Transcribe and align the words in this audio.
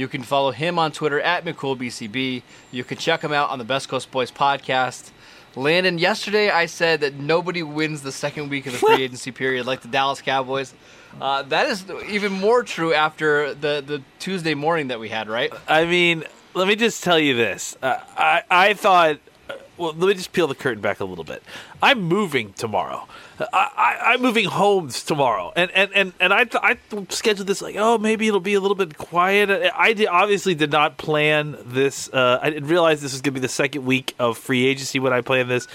You 0.00 0.08
can 0.08 0.22
follow 0.22 0.50
him 0.50 0.78
on 0.78 0.92
Twitter 0.92 1.20
at 1.20 1.44
McCoolBCB. 1.44 2.40
You 2.72 2.84
can 2.84 2.96
check 2.96 3.20
him 3.20 3.34
out 3.34 3.50
on 3.50 3.58
the 3.58 3.66
Best 3.66 3.90
Coast 3.90 4.10
Boys 4.10 4.32
podcast. 4.32 5.10
Landon, 5.54 5.98
yesterday 5.98 6.48
I 6.48 6.64
said 6.64 7.00
that 7.02 7.16
nobody 7.16 7.62
wins 7.62 8.00
the 8.00 8.10
second 8.10 8.48
week 8.48 8.64
of 8.64 8.72
the 8.72 8.78
free 8.78 9.02
agency 9.02 9.30
period 9.30 9.66
like 9.66 9.82
the 9.82 9.88
Dallas 9.88 10.22
Cowboys. 10.22 10.72
Uh, 11.20 11.42
that 11.42 11.68
is 11.68 11.84
even 12.08 12.32
more 12.32 12.62
true 12.62 12.94
after 12.94 13.52
the, 13.52 13.84
the 13.86 14.02
Tuesday 14.20 14.54
morning 14.54 14.88
that 14.88 14.98
we 15.00 15.10
had, 15.10 15.28
right? 15.28 15.52
I 15.68 15.84
mean, 15.84 16.24
let 16.54 16.66
me 16.66 16.76
just 16.76 17.04
tell 17.04 17.18
you 17.18 17.34
this. 17.36 17.76
Uh, 17.82 17.98
I 18.16 18.42
I 18.50 18.72
thought. 18.72 19.18
uh, 19.50 19.54
Well, 19.76 19.92
let 19.92 20.08
me 20.08 20.14
just 20.14 20.32
peel 20.32 20.46
the 20.46 20.54
curtain 20.54 20.80
back 20.80 21.00
a 21.00 21.04
little 21.04 21.24
bit. 21.24 21.42
I'm 21.82 22.02
moving 22.02 22.52
tomorrow. 22.54 23.06
I, 23.52 23.98
I'm 24.04 24.22
moving 24.22 24.46
homes 24.46 25.02
tomorrow, 25.02 25.52
and 25.56 25.70
and 25.70 25.90
and, 25.94 26.12
and 26.20 26.32
I 26.32 26.46
I 26.54 26.76
scheduled 27.08 27.46
this 27.46 27.62
like 27.62 27.76
oh 27.78 27.98
maybe 27.98 28.28
it'll 28.28 28.40
be 28.40 28.54
a 28.54 28.60
little 28.60 28.74
bit 28.74 28.98
quiet. 28.98 29.72
I 29.74 29.92
did, 29.92 30.08
obviously 30.08 30.54
did 30.54 30.70
not 30.70 30.98
plan 30.98 31.56
this. 31.64 32.12
Uh, 32.12 32.38
I 32.42 32.50
didn't 32.50 32.68
realize 32.68 33.00
this 33.00 33.12
was 33.12 33.22
going 33.22 33.34
to 33.34 33.40
be 33.40 33.46
the 33.46 33.48
second 33.48 33.84
week 33.84 34.14
of 34.18 34.36
free 34.36 34.66
agency 34.66 34.98
when 34.98 35.12
I 35.12 35.20
planned 35.20 35.50
this. 35.50 35.66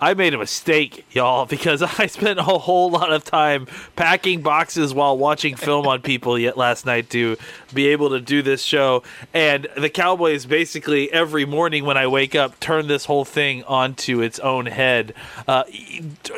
I 0.00 0.14
made 0.14 0.34
a 0.34 0.38
mistake, 0.38 1.06
y'all, 1.10 1.46
because 1.46 1.82
I 1.98 2.06
spent 2.06 2.38
a 2.38 2.44
whole 2.44 2.90
lot 2.90 3.12
of 3.12 3.24
time 3.24 3.66
packing 3.96 4.42
boxes 4.42 4.94
while 4.94 5.18
watching 5.18 5.56
film 5.56 5.86
on 5.86 6.02
people 6.02 6.38
yet 6.38 6.56
last 6.56 6.86
night 6.86 7.10
to 7.10 7.36
be 7.74 7.88
able 7.88 8.10
to 8.10 8.20
do 8.20 8.42
this 8.42 8.62
show. 8.62 9.02
And 9.34 9.66
the 9.76 9.90
Cowboys 9.90 10.46
basically 10.46 11.10
every 11.12 11.44
morning 11.44 11.84
when 11.84 11.96
I 11.96 12.06
wake 12.06 12.34
up 12.34 12.60
turn 12.60 12.86
this 12.86 13.06
whole 13.06 13.24
thing 13.24 13.64
onto 13.64 14.20
its 14.20 14.38
own 14.38 14.66
head. 14.66 15.14
Uh, 15.48 15.64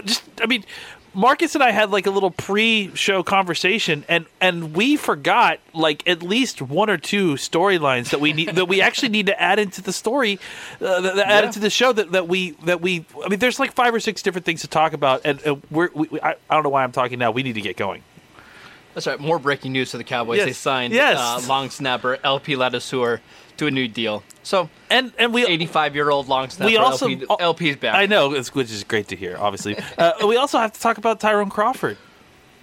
just, 0.05 0.23
I 0.41 0.47
mean, 0.47 0.65
Marcus 1.13 1.57
and 1.57 1.65
I 1.65 1.73
had 1.73 1.91
like 1.91 2.07
a 2.07 2.11
little 2.11 2.31
pre-show 2.31 3.25
conversation, 3.25 4.05
and 4.09 4.27
and 4.41 4.75
we 4.77 4.97
forgot 4.97 5.59
like 5.75 6.09
at 6.09 6.23
least 6.23 6.63
one 6.63 6.89
or 6.89 6.97
two 6.97 7.35
storylines 7.35 8.11
that 8.11 8.21
we 8.21 8.33
need 8.33 8.51
that 8.51 8.67
we 8.67 8.81
actually 8.81 9.09
need 9.09 9.27
to 9.27 9.41
add 9.43 9.59
into 9.59 9.83
the 9.83 9.93
story, 9.93 10.39
uh, 10.81 11.01
that, 11.01 11.17
that 11.17 11.27
add 11.29 11.45
into 11.45 11.59
the 11.59 11.71
show 11.71 11.93
that, 11.93 12.13
that 12.13 12.29
we 12.29 12.53
that 12.65 12.81
we. 12.81 13.05
I 13.25 13.29
mean, 13.29 13.41
there's 13.41 13.59
like 13.59 13.73
five 13.73 13.93
or 13.93 13.99
six 13.99 14.23
different 14.23 14.45
things 14.45 14.61
to 14.61 14.69
talk 14.69 14.93
about, 14.93 15.23
and, 15.25 15.43
and 15.43 15.63
we're 15.71 15.91
we, 15.93 16.21
I, 16.23 16.37
I 16.49 16.55
don't 16.55 16.63
know 16.63 16.71
why 16.71 16.85
I'm 16.85 16.93
talking 16.93 17.19
now. 17.19 17.33
We 17.33 17.43
need 17.43 17.55
to 17.55 17.61
get 17.61 17.77
going. 17.77 18.05
That's 18.95 19.07
right. 19.07 19.19
More 19.19 19.39
breaking 19.39 19.73
news 19.73 19.91
for 19.91 19.99
the 19.99 20.05
Cowboys. 20.05 20.39
Yes. 20.39 20.47
They 20.47 20.53
signed 20.53 20.93
Yes. 20.95 21.19
uh, 21.19 21.43
long 21.49 21.71
snapper 21.71 22.19
LP 22.25 22.55
Ladouceur 22.55 23.21
to 23.61 23.67
a 23.67 23.71
new 23.71 23.87
deal. 23.87 24.23
So, 24.43 24.69
And 24.91 25.13
and 25.19 25.33
we 25.35 25.47
85 25.47 25.95
year 25.95 26.11
old 26.11 26.29
long 26.29 26.49
snapper 26.49 26.71
we 26.71 26.77
also 26.79 27.09
LP, 27.09 27.27
LP's 27.41 27.77
back. 27.77 27.95
I 27.95 28.07
know, 28.07 28.31
which 28.31 28.71
is 28.71 28.85
great 28.85 29.09
to 29.09 29.17
hear. 29.17 29.37
Obviously, 29.39 29.77
uh, 29.99 30.13
we 30.27 30.37
also 30.37 30.59
have 30.59 30.73
to 30.73 30.81
talk 30.81 30.99
about 30.99 31.21
Tyrone 31.21 31.51
Crawford. 31.51 31.99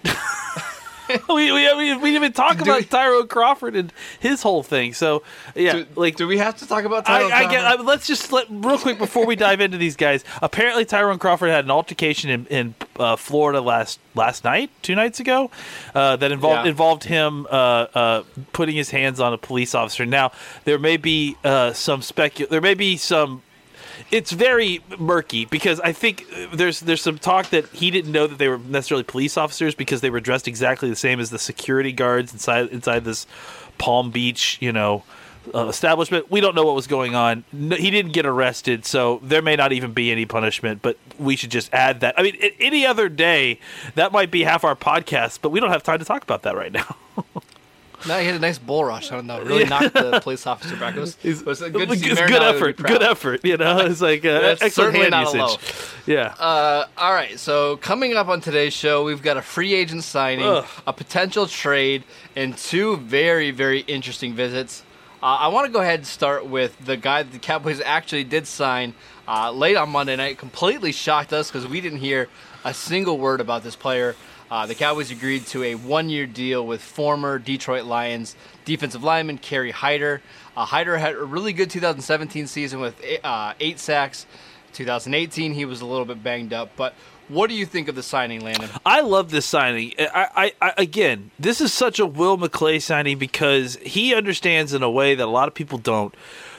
we, 0.04 0.10
we, 1.30 1.52
we, 1.54 1.76
we 1.76 1.86
didn't 1.86 2.06
even 2.16 2.34
talk 2.34 2.58
Do 2.58 2.64
about 2.64 2.80
we- 2.80 2.86
Tyrone 2.86 3.28
Crawford 3.28 3.76
and 3.76 3.94
his 4.20 4.42
whole 4.42 4.64
thing. 4.64 4.94
So 4.94 5.22
yeah, 5.56 5.74
Do, 5.74 5.86
like 5.96 6.16
do 6.16 6.28
we 6.28 6.40
have 6.40 6.58
to 6.58 6.68
talk 6.68 6.84
about 6.84 7.08
I, 7.08 7.20
Tyrone 7.20 7.32
I 7.32 7.42
get. 7.52 7.66
I, 7.66 7.70
Crawford? 7.70 7.86
let's 7.86 8.08
just 8.08 8.32
let 8.34 8.48
real 8.50 8.80
quick 8.80 8.98
before 8.98 9.26
we 9.28 9.36
dive 9.36 9.62
into 9.62 9.78
these 9.78 9.96
guys. 9.96 10.24
Apparently, 10.42 10.84
Tyrone 10.84 11.20
Crawford 11.20 11.50
had 11.52 11.64
an 11.66 11.72
altercation 11.72 12.30
in, 12.32 12.46
in 12.48 12.76
uh, 13.00 13.16
Florida 13.16 13.62
last 13.62 14.00
last 14.16 14.44
night, 14.44 14.70
two 14.82 14.96
nights 14.96 15.20
ago, 15.20 15.50
uh, 15.96 16.16
that 16.18 16.32
involved 16.32 16.66
Yeah. 16.66 16.70
involved 16.72 17.04
him 17.06 17.46
uh, 17.50 17.54
uh, 17.94 18.24
putting 18.54 18.76
his 18.76 18.90
hands 18.92 19.20
on 19.20 19.34
a 19.34 19.38
police 19.38 19.74
officer. 19.76 20.06
Now, 20.06 20.32
there 20.66 20.80
may 20.80 20.98
be 20.98 21.36
uh, 21.44 21.74
some 21.74 22.02
specu- 22.02 22.50
There 22.50 22.62
may 22.62 22.74
be 22.74 22.98
some 22.98 23.42
it's 24.12 24.32
very 24.32 24.80
murky 25.00 25.46
because 25.46 25.80
I 25.80 25.92
think 25.92 26.26
there's 26.54 26.82
there's 26.82 27.02
some 27.02 27.18
talk 27.18 27.50
that 27.50 27.68
he 27.70 27.90
didn't 27.90 28.12
know 28.12 28.28
that 28.28 28.38
they 28.38 28.48
were 28.48 28.60
necessarily 28.60 29.04
police 29.04 29.38
officers 29.38 29.74
because 29.74 30.02
they 30.02 30.12
were 30.12 30.20
dressed 30.20 30.48
exactly 30.48 30.88
the 30.90 30.96
same 30.96 31.20
as 31.20 31.32
the 31.32 31.40
security 31.40 31.92
guards 31.92 32.32
inside 32.32 32.68
inside 32.70 33.06
this 33.06 33.26
Palm 33.80 34.12
Beach, 34.12 34.58
you 34.62 34.72
know, 34.72 35.04
uh, 35.54 35.68
establishment. 35.68 36.30
We 36.32 36.42
don't 36.42 36.56
know 36.56 36.66
what 36.66 36.76
was 36.76 36.88
going 36.88 37.16
on. 37.16 37.44
No, 37.52 37.76
he 37.76 37.92
didn't 37.92 38.14
get 38.14 38.26
arrested, 38.26 38.86
so 38.86 39.20
there 39.24 39.42
may 39.42 39.56
not 39.56 39.72
even 39.72 39.94
be 39.94 40.12
any 40.12 40.26
punishment. 40.26 40.82
But 40.82 40.98
we 41.18 41.36
should 41.36 41.52
just 41.52 41.74
add 41.74 42.02
that. 42.02 42.16
I 42.18 42.24
mean, 42.24 42.36
any 42.60 42.86
other 42.86 43.10
day 43.10 43.60
that 43.96 44.12
might 44.12 44.32
be 44.32 44.44
half 44.44 44.64
our 44.64 44.76
podcast, 44.76 45.40
but 45.42 45.50
we 45.50 45.60
don't 45.60 45.72
have 45.72 45.84
time 45.84 46.00
to 46.00 46.06
talk 46.06 46.24
about 46.24 46.44
that 46.44 46.56
right 46.56 46.72
now. 46.72 46.96
no, 48.08 48.20
he 48.20 48.26
had 48.26 48.36
a 48.36 48.40
nice 48.40 48.58
bull 48.58 48.86
rush. 48.86 49.12
I 49.12 49.16
don't 49.16 49.28
know. 49.28 49.42
Really 49.42 49.66
knocked 49.66 49.94
the 49.94 50.20
police 50.22 50.46
officer 50.46 50.76
back. 50.76 50.96
It 50.96 51.00
was, 51.00 51.18
it 51.24 51.46
was 51.46 51.60
good, 51.62 51.92
It's 51.92 52.02
good 52.02 52.44
effort. 52.44 52.78
Good 52.78 53.04
effort. 53.04 53.44
You 53.44 53.58
know, 53.58 53.80
it's 53.80 54.02
like 54.02 54.24
uh, 54.26 54.40
That's 54.40 54.62
excellent 54.62 54.96
certainly 54.96 55.12
hand 55.12 55.34
usage. 55.34 55.60
Yeah. 56.06 56.36
Uh, 56.40 56.88
all 56.98 57.14
right, 57.14 57.40
so 57.40 57.78
coming 57.78 58.16
up 58.16 58.28
on 58.28 58.40
today's 58.40 58.74
show, 58.74 59.04
we've 59.04 59.22
got 59.22 59.38
a 59.38 59.42
free 59.42 59.74
agent 59.74 60.04
signing, 60.04 60.46
Ugh. 60.46 60.66
a 60.86 60.94
potential 60.94 61.48
trade, 61.48 62.04
and 62.36 62.58
two 62.58 62.98
very, 62.98 63.52
very 63.52 63.82
interesting 63.82 64.34
visits. 64.34 64.84
Uh, 65.22 65.26
I 65.26 65.48
want 65.48 65.66
to 65.66 65.72
go 65.72 65.82
ahead 65.82 66.00
and 66.00 66.08
start 66.08 66.46
with 66.46 66.78
the 66.86 66.96
guy 66.96 67.24
that 67.24 67.32
the 67.32 67.40
Cowboys 67.40 67.82
actually 67.82 68.24
did 68.24 68.46
sign 68.46 68.94
uh, 69.28 69.52
late 69.52 69.76
on 69.76 69.90
Monday 69.90 70.16
night. 70.16 70.38
Completely 70.38 70.92
shocked 70.92 71.34
us 71.34 71.50
because 71.50 71.68
we 71.68 71.82
didn't 71.82 72.00
hear 72.00 72.28
a 72.64 72.72
single 72.72 73.18
word 73.18 73.42
about 73.42 73.64
this 73.64 73.76
player. 73.76 74.16
Uh, 74.52 74.68
the 74.68 74.76
Cowboys 74.76 75.10
agreed 75.10 75.48
to 75.48 75.64
a 75.64 75.74
one-year 75.74 76.28
deal 76.28 76.68
with 76.68 76.84
former 76.84 77.40
Detroit 77.40 77.86
Lions 77.86 78.36
defensive 78.64 79.04
lineman 79.04 79.40
Kerry 79.40 79.72
Hyder. 79.72 80.22
Uh, 80.56 80.66
Hyder 80.66 80.98
had 80.98 81.16
a 81.16 81.24
really 81.24 81.52
good 81.52 81.72
2017 81.72 82.46
season 82.46 82.80
with 82.80 82.96
eight, 83.04 83.22
uh, 83.24 83.56
eight 83.60 83.80
sacks. 83.80 84.28
2018, 84.74 85.56
he 85.56 85.66
was 85.66 85.82
a 85.82 85.86
little 85.88 86.06
bit 86.06 86.22
banged 86.22 86.54
up. 86.54 86.70
But 86.76 86.94
what 87.30 87.50
do 87.50 87.56
you 87.56 87.66
think 87.66 87.88
of 87.88 87.96
the 87.96 88.04
signing, 88.04 88.42
Landon? 88.42 88.70
I 88.86 89.02
love 89.02 89.32
this 89.32 89.46
signing. 89.46 89.94
I, 90.00 90.28
I, 90.36 90.54
I 90.62 90.74
again, 90.78 91.32
this 91.40 91.62
is 91.62 91.74
such 91.74 92.00
a 92.00 92.06
Will 92.06 92.38
McClay 92.38 92.82
signing 92.82 93.18
because 93.18 93.76
he 93.78 94.14
understands 94.14 94.74
in 94.74 94.84
a 94.84 94.90
way 94.90 95.16
that 95.16 95.26
a 95.26 95.32
lot 95.32 95.48
of 95.48 95.54
people 95.54 95.78
don't 95.78 96.14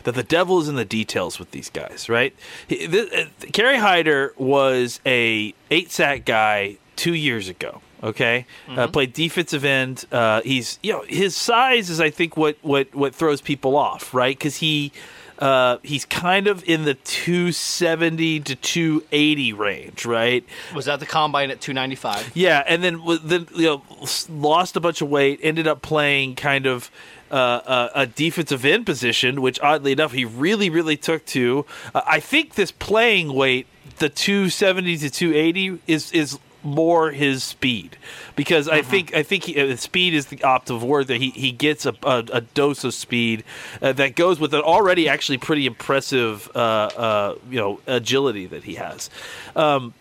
that 0.04 0.14
the 0.14 0.22
devil 0.22 0.58
is 0.58 0.68
in 0.68 0.76
the 0.76 0.84
details 0.84 1.38
with 1.38 1.50
these 1.50 1.70
guys, 1.70 2.08
right? 2.08 2.34
He, 2.66 2.86
uh, 2.86 3.26
Kerry 3.52 3.76
Hyder 3.78 4.32
was 4.36 5.00
a 5.04 5.54
eight 5.70 5.90
sack 5.90 6.24
guy 6.24 6.78
two 6.96 7.14
years 7.14 7.48
ago. 7.48 7.82
Okay, 8.00 8.46
uh, 8.68 8.86
played 8.86 9.12
defensive 9.12 9.64
end. 9.64 10.04
Uh, 10.12 10.40
he's 10.42 10.78
you 10.84 10.92
know 10.92 11.02
his 11.08 11.34
size 11.36 11.90
is 11.90 12.00
I 12.00 12.10
think 12.10 12.36
what 12.36 12.56
what 12.62 12.94
what 12.94 13.12
throws 13.12 13.40
people 13.40 13.76
off, 13.76 14.14
right? 14.14 14.38
Because 14.38 14.56
he 14.56 14.92
uh, 15.38 15.78
he's 15.82 16.04
kind 16.04 16.48
of 16.48 16.68
in 16.68 16.84
the 16.84 16.94
270 16.94 18.40
to 18.40 18.56
280 18.56 19.52
range, 19.52 20.04
right? 20.04 20.44
Was 20.74 20.86
that 20.86 21.00
the 21.00 21.06
combine 21.06 21.50
at 21.50 21.60
295. 21.60 22.32
Yeah, 22.34 22.64
and 22.66 22.82
then 22.82 23.00
then 23.22 23.46
you 23.54 23.66
know 23.66 23.82
lost 24.28 24.76
a 24.76 24.80
bunch 24.80 25.00
of 25.00 25.08
weight, 25.08 25.38
ended 25.42 25.66
up 25.66 25.80
playing 25.80 26.34
kind 26.34 26.66
of 26.66 26.90
uh, 27.30 27.88
a, 27.94 28.00
a 28.02 28.06
defensive 28.06 28.64
end 28.64 28.86
position, 28.86 29.40
which 29.40 29.60
oddly 29.60 29.92
enough 29.92 30.12
he 30.12 30.24
really 30.24 30.70
really 30.70 30.96
took 30.96 31.24
to. 31.26 31.64
Uh, 31.94 32.02
I 32.06 32.20
think 32.20 32.54
this 32.54 32.72
playing 32.72 33.32
weight, 33.32 33.66
the 33.98 34.08
270 34.08 34.96
to 34.98 35.10
280, 35.10 35.78
is 35.86 36.10
is 36.12 36.38
more 36.64 37.12
his 37.12 37.44
speed 37.44 37.96
because 38.38 38.68
I 38.68 38.80
think 38.82 39.12
I 39.14 39.22
think 39.22 39.44
he, 39.44 39.60
uh, 39.60 39.76
speed 39.76 40.14
is 40.14 40.26
the 40.26 40.42
optive 40.44 40.82
word 40.82 41.08
that 41.08 41.20
he, 41.20 41.30
he 41.30 41.50
gets 41.52 41.84
a, 41.84 41.94
a, 42.04 42.24
a 42.32 42.40
dose 42.40 42.84
of 42.84 42.94
speed 42.94 43.42
uh, 43.82 43.92
that 43.94 44.14
goes 44.14 44.38
with 44.40 44.54
an 44.54 44.60
already 44.62 45.08
actually 45.08 45.38
pretty 45.38 45.66
impressive 45.66 46.48
uh, 46.54 46.58
uh, 46.58 47.34
you 47.50 47.58
know 47.58 47.80
agility 47.86 48.46
that 48.46 48.62
he 48.64 48.76
has. 48.76 49.10
Um, 49.56 49.92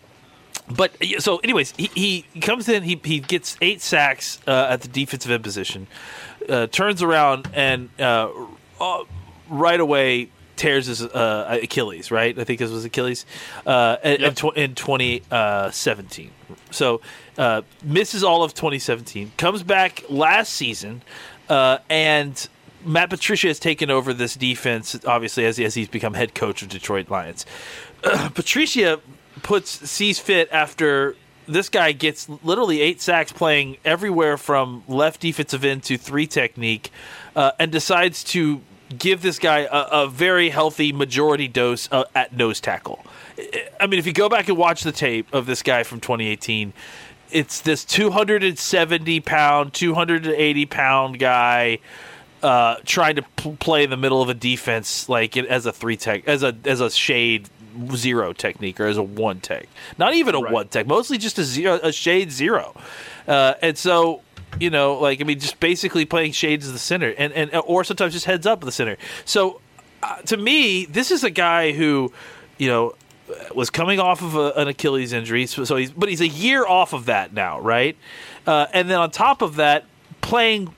but 0.70 0.92
so, 1.18 1.38
anyways, 1.38 1.72
he, 1.76 1.90
he 2.32 2.40
comes 2.40 2.68
in. 2.68 2.84
He 2.84 3.00
he 3.02 3.18
gets 3.20 3.56
eight 3.60 3.80
sacks 3.80 4.38
uh, 4.46 4.68
at 4.70 4.82
the 4.82 4.88
defensive 4.88 5.30
end 5.30 5.42
position. 5.42 5.86
Uh, 6.48 6.66
turns 6.68 7.02
around 7.02 7.48
and 7.54 7.88
uh, 7.98 8.30
uh, 8.80 9.02
right 9.48 9.80
away 9.80 10.28
tears 10.56 10.86
his 10.86 11.02
uh, 11.02 11.58
Achilles, 11.62 12.10
right? 12.10 12.38
I 12.38 12.44
think 12.44 12.58
this 12.58 12.70
was 12.70 12.84
Achilles 12.84 13.26
uh, 13.66 13.96
in, 14.04 14.20
Yep. 14.20 14.28
in, 14.28 14.34
tw- 14.34 14.56
in 14.56 14.74
2017. 14.74 16.30
So 16.70 17.00
uh, 17.38 17.62
misses 17.82 18.22
all 18.22 18.42
of 18.42 18.52
2017, 18.52 19.32
comes 19.36 19.62
back 19.62 20.02
last 20.10 20.52
season, 20.52 21.02
uh, 21.48 21.78
and 21.88 22.48
Matt 22.84 23.10
Patricia 23.10 23.48
has 23.48 23.58
taken 23.58 23.90
over 23.90 24.12
this 24.12 24.34
defense, 24.34 24.98
obviously, 25.06 25.46
as, 25.46 25.58
as 25.58 25.74
he's 25.74 25.88
become 25.88 26.14
head 26.14 26.34
coach 26.34 26.62
of 26.62 26.68
Detroit 26.68 27.10
Lions. 27.10 27.46
Patricia 28.02 29.00
puts 29.42 29.88
sees 29.88 30.18
fit 30.18 30.48
after 30.50 31.14
this 31.46 31.68
guy 31.68 31.92
gets 31.92 32.28
literally 32.42 32.80
eight 32.80 33.00
sacks 33.00 33.32
playing 33.32 33.78
everywhere 33.84 34.36
from 34.36 34.84
left 34.86 35.20
defensive 35.20 35.64
end 35.64 35.82
to 35.84 35.96
three 35.96 36.26
technique, 36.26 36.90
uh, 37.34 37.52
and 37.58 37.72
decides 37.72 38.22
to 38.22 38.60
give 38.96 39.22
this 39.22 39.38
guy 39.38 39.60
a, 39.60 40.02
a 40.02 40.08
very 40.08 40.50
healthy 40.50 40.92
majority 40.92 41.48
dose 41.48 41.90
uh, 41.92 42.04
at 42.14 42.32
nose 42.32 42.60
tackle. 42.60 43.04
I 43.80 43.86
mean, 43.86 43.98
if 43.98 44.06
you 44.06 44.12
go 44.12 44.28
back 44.28 44.48
and 44.48 44.56
watch 44.56 44.82
the 44.82 44.92
tape 44.92 45.32
of 45.32 45.46
this 45.46 45.62
guy 45.62 45.82
from 45.82 46.00
2018, 46.00 46.72
it's 47.30 47.60
this 47.60 47.84
270 47.84 49.20
pound, 49.20 49.72
280 49.74 50.66
pound 50.66 51.18
guy 51.18 51.78
uh, 52.42 52.76
trying 52.84 53.16
to 53.16 53.22
p- 53.22 53.56
play 53.56 53.84
in 53.84 53.90
the 53.90 53.96
middle 53.96 54.22
of 54.22 54.28
a 54.28 54.34
defense 54.34 55.08
like 55.08 55.36
it, 55.36 55.46
as 55.46 55.66
a 55.66 55.72
three 55.72 55.96
tech, 55.96 56.26
as 56.28 56.42
a 56.42 56.56
as 56.64 56.80
a 56.80 56.90
shade 56.90 57.48
zero 57.94 58.32
technique 58.32 58.80
or 58.80 58.86
as 58.86 58.96
a 58.96 59.02
one 59.02 59.40
tech, 59.40 59.68
not 59.98 60.14
even 60.14 60.34
a 60.34 60.40
one 60.40 60.68
tech, 60.68 60.86
mostly 60.86 61.18
just 61.18 61.38
a 61.38 61.44
zero, 61.44 61.78
a 61.82 61.92
shade 61.92 62.30
zero, 62.30 62.74
uh, 63.26 63.54
and 63.62 63.76
so. 63.76 64.22
You 64.58 64.70
know, 64.70 64.94
like 64.94 65.20
I 65.20 65.24
mean, 65.24 65.38
just 65.38 65.60
basically 65.60 66.06
playing 66.06 66.32
shades 66.32 66.66
of 66.66 66.72
the 66.72 66.78
center, 66.78 67.14
and, 67.18 67.34
and 67.34 67.50
or 67.66 67.84
sometimes 67.84 68.14
just 68.14 68.24
heads 68.24 68.46
up 68.46 68.62
the 68.62 68.72
center. 68.72 68.96
So, 69.26 69.60
uh, 70.02 70.22
to 70.22 70.38
me, 70.38 70.86
this 70.86 71.10
is 71.10 71.22
a 71.22 71.28
guy 71.28 71.72
who, 71.72 72.12
you 72.56 72.66
know, 72.66 72.94
was 73.54 73.70
coming 73.70 73.98
off 73.98 74.22
of 74.22 74.34
a, 74.34 74.52
an 74.52 74.68
Achilles 74.68 75.12
injury, 75.12 75.46
so, 75.46 75.64
so 75.64 75.76
he's 75.76 75.90
but 75.90 76.08
he's 76.08 76.20
a 76.20 76.28
year 76.28 76.66
off 76.66 76.92
of 76.92 77.06
that 77.06 77.32
now, 77.32 77.60
right? 77.60 77.96
Uh, 78.46 78.66
and 78.72 78.90
then 78.90 78.98
on 78.98 79.10
top 79.10 79.42
of 79.42 79.56
that, 79.56 79.84
playing 80.20 80.74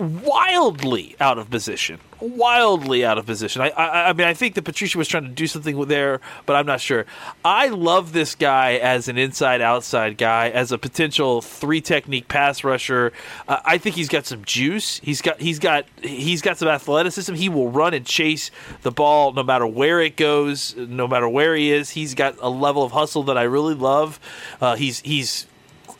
wildly 0.00 1.14
out 1.20 1.38
of 1.38 1.50
position, 1.50 2.00
wildly 2.20 3.04
out 3.04 3.18
of 3.18 3.26
position. 3.26 3.62
I, 3.62 3.68
I, 3.70 4.08
I 4.08 4.12
mean, 4.12 4.26
I 4.26 4.34
think 4.34 4.54
that 4.54 4.62
Patricia 4.62 4.98
was 4.98 5.06
trying 5.08 5.24
to 5.24 5.30
do 5.30 5.46
something 5.46 5.78
there, 5.86 6.20
but 6.46 6.56
I'm 6.56 6.66
not 6.66 6.80
sure. 6.80 7.06
I 7.44 7.68
love 7.68 8.12
this 8.12 8.34
guy 8.34 8.74
as 8.74 9.08
an 9.08 9.18
inside-outside 9.18 10.18
guy, 10.18 10.50
as 10.50 10.72
a 10.72 10.78
potential 10.78 11.42
three 11.42 11.80
technique 11.80 12.28
pass 12.28 12.64
rusher. 12.64 13.12
Uh, 13.46 13.58
I 13.64 13.78
think 13.78 13.96
he's 13.96 14.08
got 14.08 14.26
some 14.26 14.44
juice. 14.44 15.00
He's 15.00 15.20
got 15.20 15.40
he's 15.40 15.58
got 15.58 15.84
he's 16.02 16.42
got 16.42 16.58
some 16.58 16.68
athleticism. 16.68 17.34
He 17.34 17.48
will 17.48 17.70
run 17.70 17.94
and 17.94 18.06
chase 18.06 18.50
the 18.82 18.90
ball 18.90 19.32
no 19.32 19.42
matter 19.42 19.66
where 19.66 20.00
it 20.00 20.16
goes, 20.16 20.74
no 20.76 21.06
matter 21.06 21.28
where 21.28 21.54
he 21.54 21.70
is. 21.70 21.90
He's 21.90 22.14
got 22.14 22.36
a 22.40 22.48
level 22.48 22.82
of 22.82 22.92
hustle 22.92 23.22
that 23.24 23.36
I 23.36 23.42
really 23.42 23.74
love. 23.74 24.18
Uh, 24.60 24.76
he's 24.76 25.00
he's 25.00 25.46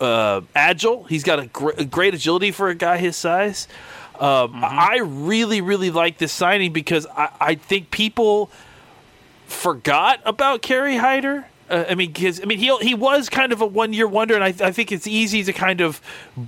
uh, 0.01 0.43
agile. 0.55 1.05
He's 1.05 1.25
got 1.25 1.39
a, 1.39 1.47
gr- 1.47 1.71
a 1.77 1.85
great 1.85 2.15
agility 2.15 2.51
for 2.51 2.69
a 2.69 2.75
guy 2.75 2.99
his 2.99 3.17
size. 3.17 3.69
Um, 4.19 4.63
I 4.63 5.01
really, 5.03 5.63
really 5.63 5.91
like 5.91 6.19
this 6.19 6.33
signing 6.33 6.75
because 6.75 7.07
I, 7.07 7.31
I 7.41 7.55
think 7.55 7.91
people 7.91 8.51
forgot 9.47 10.21
about 10.25 10.61
Kerry 10.61 10.97
Hyder. 10.97 11.47
Uh, 11.71 11.85
I 11.89 11.95
mean, 11.95 12.13
because 12.13 12.41
I 12.41 12.45
mean, 12.45 12.59
he 12.59 12.77
he 12.79 12.95
was 12.95 13.29
kind 13.29 13.53
of 13.53 13.61
a 13.61 13.67
one 13.67 13.93
year 13.93 14.09
wonder, 14.09 14.35
and 14.35 14.45
I, 14.45 14.49
I 14.49 14.73
think 14.73 14.93
it's 14.93 15.07
easy 15.07 15.45
to 15.45 15.53
kind 15.53 15.81
of 15.81 16.03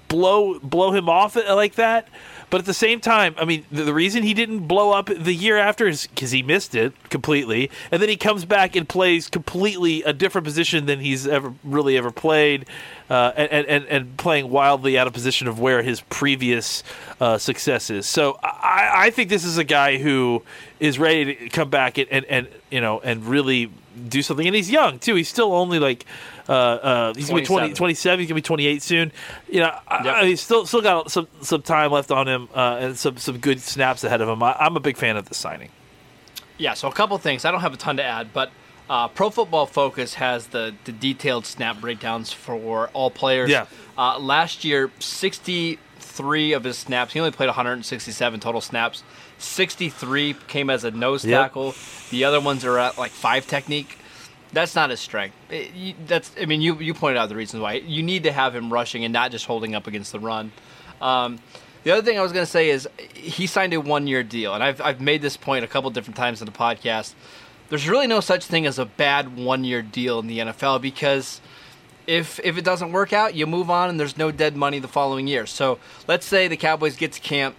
blow 0.09 0.59
blow 0.59 0.93
him 0.93 1.09
off 1.09 1.37
like 1.37 1.77
that. 1.77 2.09
But 2.51 2.61
at 2.61 2.67
the 2.67 2.75
same 2.75 3.01
time, 3.01 3.35
I 3.39 3.47
mean, 3.47 3.65
the, 3.73 3.85
the 3.85 3.95
reason 3.95 4.25
he 4.25 4.35
didn't 4.35 4.67
blow 4.67 4.91
up 4.91 5.07
the 5.07 5.33
year 5.33 5.57
after 5.57 5.89
is 5.89 6.07
because 6.07 6.33
he 6.33 6.43
missed 6.43 6.75
it 6.75 6.93
completely, 7.09 7.71
and 7.91 8.03
then 8.03 8.11
he 8.11 8.17
comes 8.17 8.45
back 8.45 8.77
and 8.77 8.87
plays 8.87 9.29
completely 9.29 10.03
a 10.03 10.13
different 10.13 10.45
position 10.45 10.85
than 10.85 11.01
he's 11.01 11.27
ever 11.27 11.55
really 11.65 11.97
ever 11.97 12.11
played, 12.11 12.67
uh, 13.13 13.31
and, 13.37 13.67
and 13.67 13.85
and 13.85 14.17
playing 14.17 14.49
wildly 14.49 14.97
out 14.97 15.07
of 15.07 15.13
position 15.13 15.47
of 15.47 15.61
where 15.61 15.83
his 15.83 16.01
previous 16.01 16.83
uh, 17.21 17.37
success 17.37 17.91
is. 17.91 18.07
So 18.07 18.39
I, 18.43 18.91
I 18.95 19.11
think 19.11 19.29
this 19.29 19.45
is 19.45 19.59
a 19.59 19.65
guy 19.65 19.99
who 19.99 20.43
is 20.81 20.99
ready 20.99 21.35
to 21.35 21.49
come 21.51 21.69
back 21.69 21.99
and, 21.99 22.09
and, 22.11 22.25
and 22.25 22.49
you 22.71 22.81
know 22.81 23.01
and 23.01 23.27
really 23.27 23.71
do 24.09 24.23
something. 24.23 24.47
And 24.47 24.57
he's 24.57 24.71
young 24.71 24.99
too. 24.99 25.15
He's 25.15 25.29
still 25.29 25.53
only 25.53 25.79
like 25.79 26.07
uh, 26.49 26.53
uh, 26.53 27.15
he's 27.15 27.29
gonna 27.29 27.43
be 27.43 27.47
20, 27.47 27.75
27. 27.75 27.77
27. 27.77 28.19
He's 28.21 28.29
gonna 28.29 28.37
be 28.37 28.43
28 28.43 28.83
soon. 28.83 29.13
You 29.51 29.61
know, 29.61 29.79
I, 29.87 30.05
Yep. 30.05 30.15
I, 30.15 30.25
he's 30.25 30.41
still 30.41 30.65
still 30.65 30.81
got 30.81 31.11
some 31.11 31.29
some 31.43 31.61
time 31.61 31.91
left 31.93 32.11
on 32.11 32.27
him 32.27 32.49
uh, 32.55 32.79
and 32.81 32.97
some 32.97 33.19
some 33.19 33.37
good 33.37 33.61
snaps 33.61 34.05
ahead 34.05 34.23
of 34.23 34.29
him. 34.31 34.43
I, 34.43 34.57
I'm 34.59 34.75
a 34.75 34.81
big 34.81 34.97
fan 34.97 35.19
of 35.19 35.29
the 35.29 35.35
signing. 35.35 35.69
Yeah, 36.57 36.73
so 36.73 36.89
a 36.89 36.93
couple 36.93 37.19
things. 37.19 37.45
I 37.45 37.51
don't 37.51 37.61
have 37.61 37.75
a 37.75 37.77
ton 37.77 37.99
to 37.99 38.05
add, 38.05 38.33
but 38.33 38.51
uh, 38.93 39.09
Pro 39.09 39.31
Football 39.31 39.65
Focus 39.65 40.15
has 40.15 40.49
the, 40.49 40.75
the 40.85 40.93
detailed 40.93 41.47
snap 41.47 41.81
breakdowns 41.81 42.31
for 42.31 42.89
all 42.93 43.11
players. 43.11 43.49
Yeah. 43.49 43.65
Uh, 43.97 44.19
last 44.19 44.65
year, 44.65 44.91
63 44.99 46.53
of 46.53 46.65
his 46.65 46.77
snaps, 46.79 47.13
he 47.13 47.21
only 47.21 47.31
played 47.33 47.47
167 47.47 48.41
total 48.41 48.61
snaps. 48.61 49.03
63 49.39 50.35
came 50.47 50.69
as 50.71 50.85
a 50.85 50.91
nose 50.91 51.25
Yep. 51.25 51.41
tackle. 51.41 51.75
The 52.11 52.25
other 52.25 52.41
ones 52.41 52.65
are 52.65 52.79
at 52.79 52.99
like 52.99 53.11
five 53.11 53.47
technique. 53.47 53.99
That's 54.53 54.75
not 54.75 54.91
his 54.91 55.01
strength. 55.01 55.35
It- 55.51 55.73
you- 55.75 55.95
that's 56.07 56.31
I 56.41 56.45
mean, 56.45 56.61
you 56.61 56.77
you 56.79 56.93
pointed 56.95 57.19
out 57.19 57.29
the 57.31 57.37
reasons 57.37 57.63
why. 57.63 57.75
You 57.75 58.03
need 58.03 58.25
to 58.25 58.33
have 58.33 58.55
him 58.55 58.71
rushing 58.73 59.05
and 59.05 59.13
not 59.13 59.31
just 59.31 59.47
holding 59.47 59.75
up 59.75 59.87
against 59.87 60.13
the 60.13 60.21
run. 60.21 60.53
Um, 61.01 61.39
the 61.85 61.91
other 61.93 62.03
thing 62.03 62.19
I 62.19 62.23
was 62.23 62.31
going 62.33 62.45
to 62.45 62.51
say 62.51 62.69
is 62.71 62.87
he 63.15 63.47
signed 63.47 63.73
a 63.73 63.81
one 63.81 64.07
year 64.07 64.23
deal, 64.23 64.55
and 64.55 64.63
I've, 64.63 64.81
I've 64.81 65.01
made 65.01 65.23
this 65.23 65.37
point 65.37 65.65
a 65.65 65.69
couple 65.69 65.89
different 65.91 66.17
times 66.17 66.41
in 66.43 66.47
the 66.47 66.53
podcast. 66.53 67.15
There's 67.73 67.89
really 67.89 68.07
no 68.07 68.21
such 68.21 68.45
thing 68.45 68.67
as 68.67 68.79
a 68.79 68.85
bad 68.85 69.35
one 69.35 69.65
year 69.65 69.81
deal 69.81 70.19
in 70.19 70.27
the 70.27 70.41
NFL 70.41 70.83
because 70.83 71.41
if 72.07 72.39
if 72.45 72.59
it 72.59 72.67
doesn't 72.67 72.93
work 72.93 73.15
out, 73.15 73.35
you 73.35 73.47
move 73.47 73.71
on 73.71 73.89
and 73.89 73.99
there's 73.99 74.19
no 74.19 74.31
dead 74.31 74.55
money 74.55 74.79
the 74.79 74.89
following 74.89 75.27
year. 75.27 75.47
So 75.47 75.79
let's 76.07 76.27
say 76.27 76.49
the 76.49 76.59
Cowboys 76.59 76.97
get 76.97 77.13
to 77.13 77.21
camp 77.21 77.57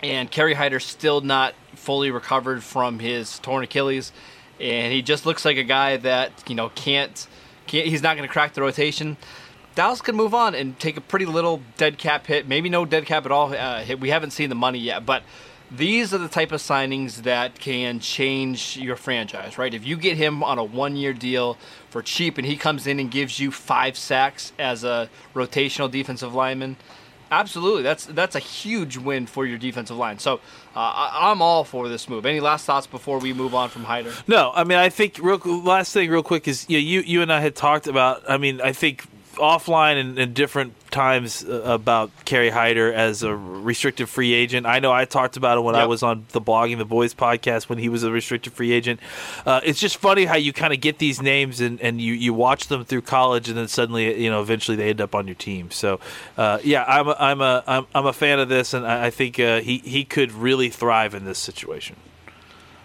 and 0.00 0.30
Kerry 0.30 0.54
Hyder's 0.54 0.84
still 0.84 1.22
not 1.22 1.54
fully 1.74 2.12
recovered 2.12 2.62
from 2.62 3.00
his 3.00 3.40
torn 3.40 3.64
Achilles, 3.64 4.12
and 4.60 4.92
he 4.92 5.02
just 5.02 5.26
looks 5.26 5.44
like 5.44 5.56
a 5.56 5.64
guy 5.64 5.96
that 5.96 6.48
you 6.48 6.54
know 6.54 6.68
can't, 6.76 7.26
can't 7.66 7.88
he's 7.88 8.00
not 8.00 8.16
going 8.16 8.28
to 8.28 8.32
crack 8.32 8.54
the 8.54 8.60
rotation. 8.60 9.16
Dallas 9.74 10.00
could 10.00 10.14
move 10.14 10.34
on 10.34 10.54
and 10.54 10.78
take 10.78 10.96
a 10.96 11.00
pretty 11.00 11.26
little 11.26 11.62
dead 11.78 11.98
cap 11.98 12.28
hit, 12.28 12.46
maybe 12.46 12.68
no 12.68 12.84
dead 12.84 13.06
cap 13.06 13.26
at 13.26 13.32
all. 13.32 13.52
Uh, 13.52 13.82
hit. 13.82 13.98
We 13.98 14.10
haven't 14.10 14.30
seen 14.30 14.50
the 14.50 14.54
money 14.54 14.78
yet, 14.78 15.04
but 15.04 15.24
these 15.74 16.12
are 16.12 16.18
the 16.18 16.28
type 16.28 16.52
of 16.52 16.60
signings 16.60 17.22
that 17.22 17.58
can 17.58 17.98
change 17.98 18.76
your 18.76 18.96
franchise, 18.96 19.56
right? 19.56 19.72
If 19.72 19.86
you 19.86 19.96
get 19.96 20.16
him 20.16 20.42
on 20.44 20.58
a 20.58 20.64
one-year 20.64 21.14
deal 21.14 21.56
for 21.88 22.02
cheap, 22.02 22.36
and 22.38 22.46
he 22.46 22.56
comes 22.56 22.86
in 22.86 23.00
and 23.00 23.10
gives 23.10 23.40
you 23.40 23.50
five 23.50 23.96
sacks 23.96 24.52
as 24.58 24.84
a 24.84 25.08
rotational 25.34 25.90
defensive 25.90 26.34
lineman, 26.34 26.76
Absolutely, 27.32 27.82
that's 27.82 28.04
that's 28.04 28.36
a 28.36 28.38
huge 28.38 28.98
win 28.98 29.24
for 29.24 29.46
your 29.46 29.56
defensive 29.56 29.96
line. 29.96 30.18
So 30.18 30.34
uh, 30.76 30.80
I, 30.80 31.30
I'm 31.30 31.40
all 31.40 31.64
for 31.64 31.88
this 31.88 32.06
move. 32.06 32.26
Any 32.26 32.40
last 32.40 32.66
thoughts 32.66 32.86
before 32.86 33.18
we 33.18 33.32
move 33.32 33.54
on 33.54 33.70
from 33.70 33.84
Hyder? 33.84 34.12
No, 34.26 34.52
I 34.54 34.64
mean 34.64 34.76
I 34.76 34.90
think 34.90 35.18
real 35.18 35.38
last 35.38 35.94
thing 35.94 36.10
real 36.10 36.22
quick 36.22 36.46
is 36.46 36.68
you 36.68 36.76
know, 36.76 36.82
you 36.82 37.00
you 37.00 37.22
and 37.22 37.32
I 37.32 37.40
had 37.40 37.56
talked 37.56 37.86
about. 37.86 38.22
I 38.28 38.36
mean 38.36 38.60
I 38.60 38.72
think 38.72 39.06
offline 39.36 40.00
and, 40.00 40.18
and 40.18 40.34
different 40.34 40.74
times 40.90 41.44
uh, 41.44 41.62
about 41.64 42.10
Kerry 42.24 42.50
Hyder 42.50 42.92
as 42.92 43.22
a 43.22 43.34
restricted 43.34 44.08
free 44.08 44.32
agent. 44.32 44.66
I 44.66 44.78
know 44.78 44.92
I 44.92 45.04
talked 45.04 45.36
about 45.36 45.58
it 45.58 45.62
when 45.62 45.74
I 45.74 45.86
was 45.86 46.02
on 46.02 46.26
the 46.30 46.40
Blogging 46.40 46.78
the 46.78 46.84
Boys 46.84 47.14
podcast 47.14 47.68
when 47.68 47.78
he 47.78 47.88
was 47.88 48.02
a 48.02 48.10
restricted 48.12 48.52
free 48.52 48.72
agent. 48.72 49.00
Uh, 49.44 49.60
it's 49.64 49.80
just 49.80 49.96
funny 49.96 50.26
how 50.26 50.36
you 50.36 50.52
kind 50.52 50.72
of 50.72 50.80
get 50.80 50.98
these 50.98 51.20
names 51.20 51.60
and, 51.60 51.80
and 51.80 52.00
you, 52.00 52.12
you 52.12 52.34
watch 52.34 52.68
them 52.68 52.84
through 52.84 53.02
college 53.02 53.48
and 53.48 53.56
then 53.56 53.68
suddenly 53.68 54.22
you 54.22 54.30
know 54.30 54.42
eventually 54.42 54.76
they 54.76 54.90
end 54.90 55.00
up 55.00 55.14
on 55.14 55.26
your 55.26 55.34
team. 55.34 55.70
So 55.70 55.98
uh, 56.36 56.58
yeah, 56.62 56.84
I'm 56.86 57.08
a, 57.08 57.16
I'm 57.18 57.40
a 57.40 57.64
I'm, 57.66 57.86
I'm 57.94 58.06
a 58.06 58.12
fan 58.12 58.38
of 58.38 58.48
this 58.48 58.74
and 58.74 58.86
I, 58.86 59.06
I 59.06 59.10
think 59.10 59.40
uh, 59.40 59.60
he 59.60 59.78
he 59.78 60.04
could 60.04 60.32
really 60.32 60.68
thrive 60.68 61.14
in 61.14 61.24
this 61.24 61.38
situation. 61.38 61.96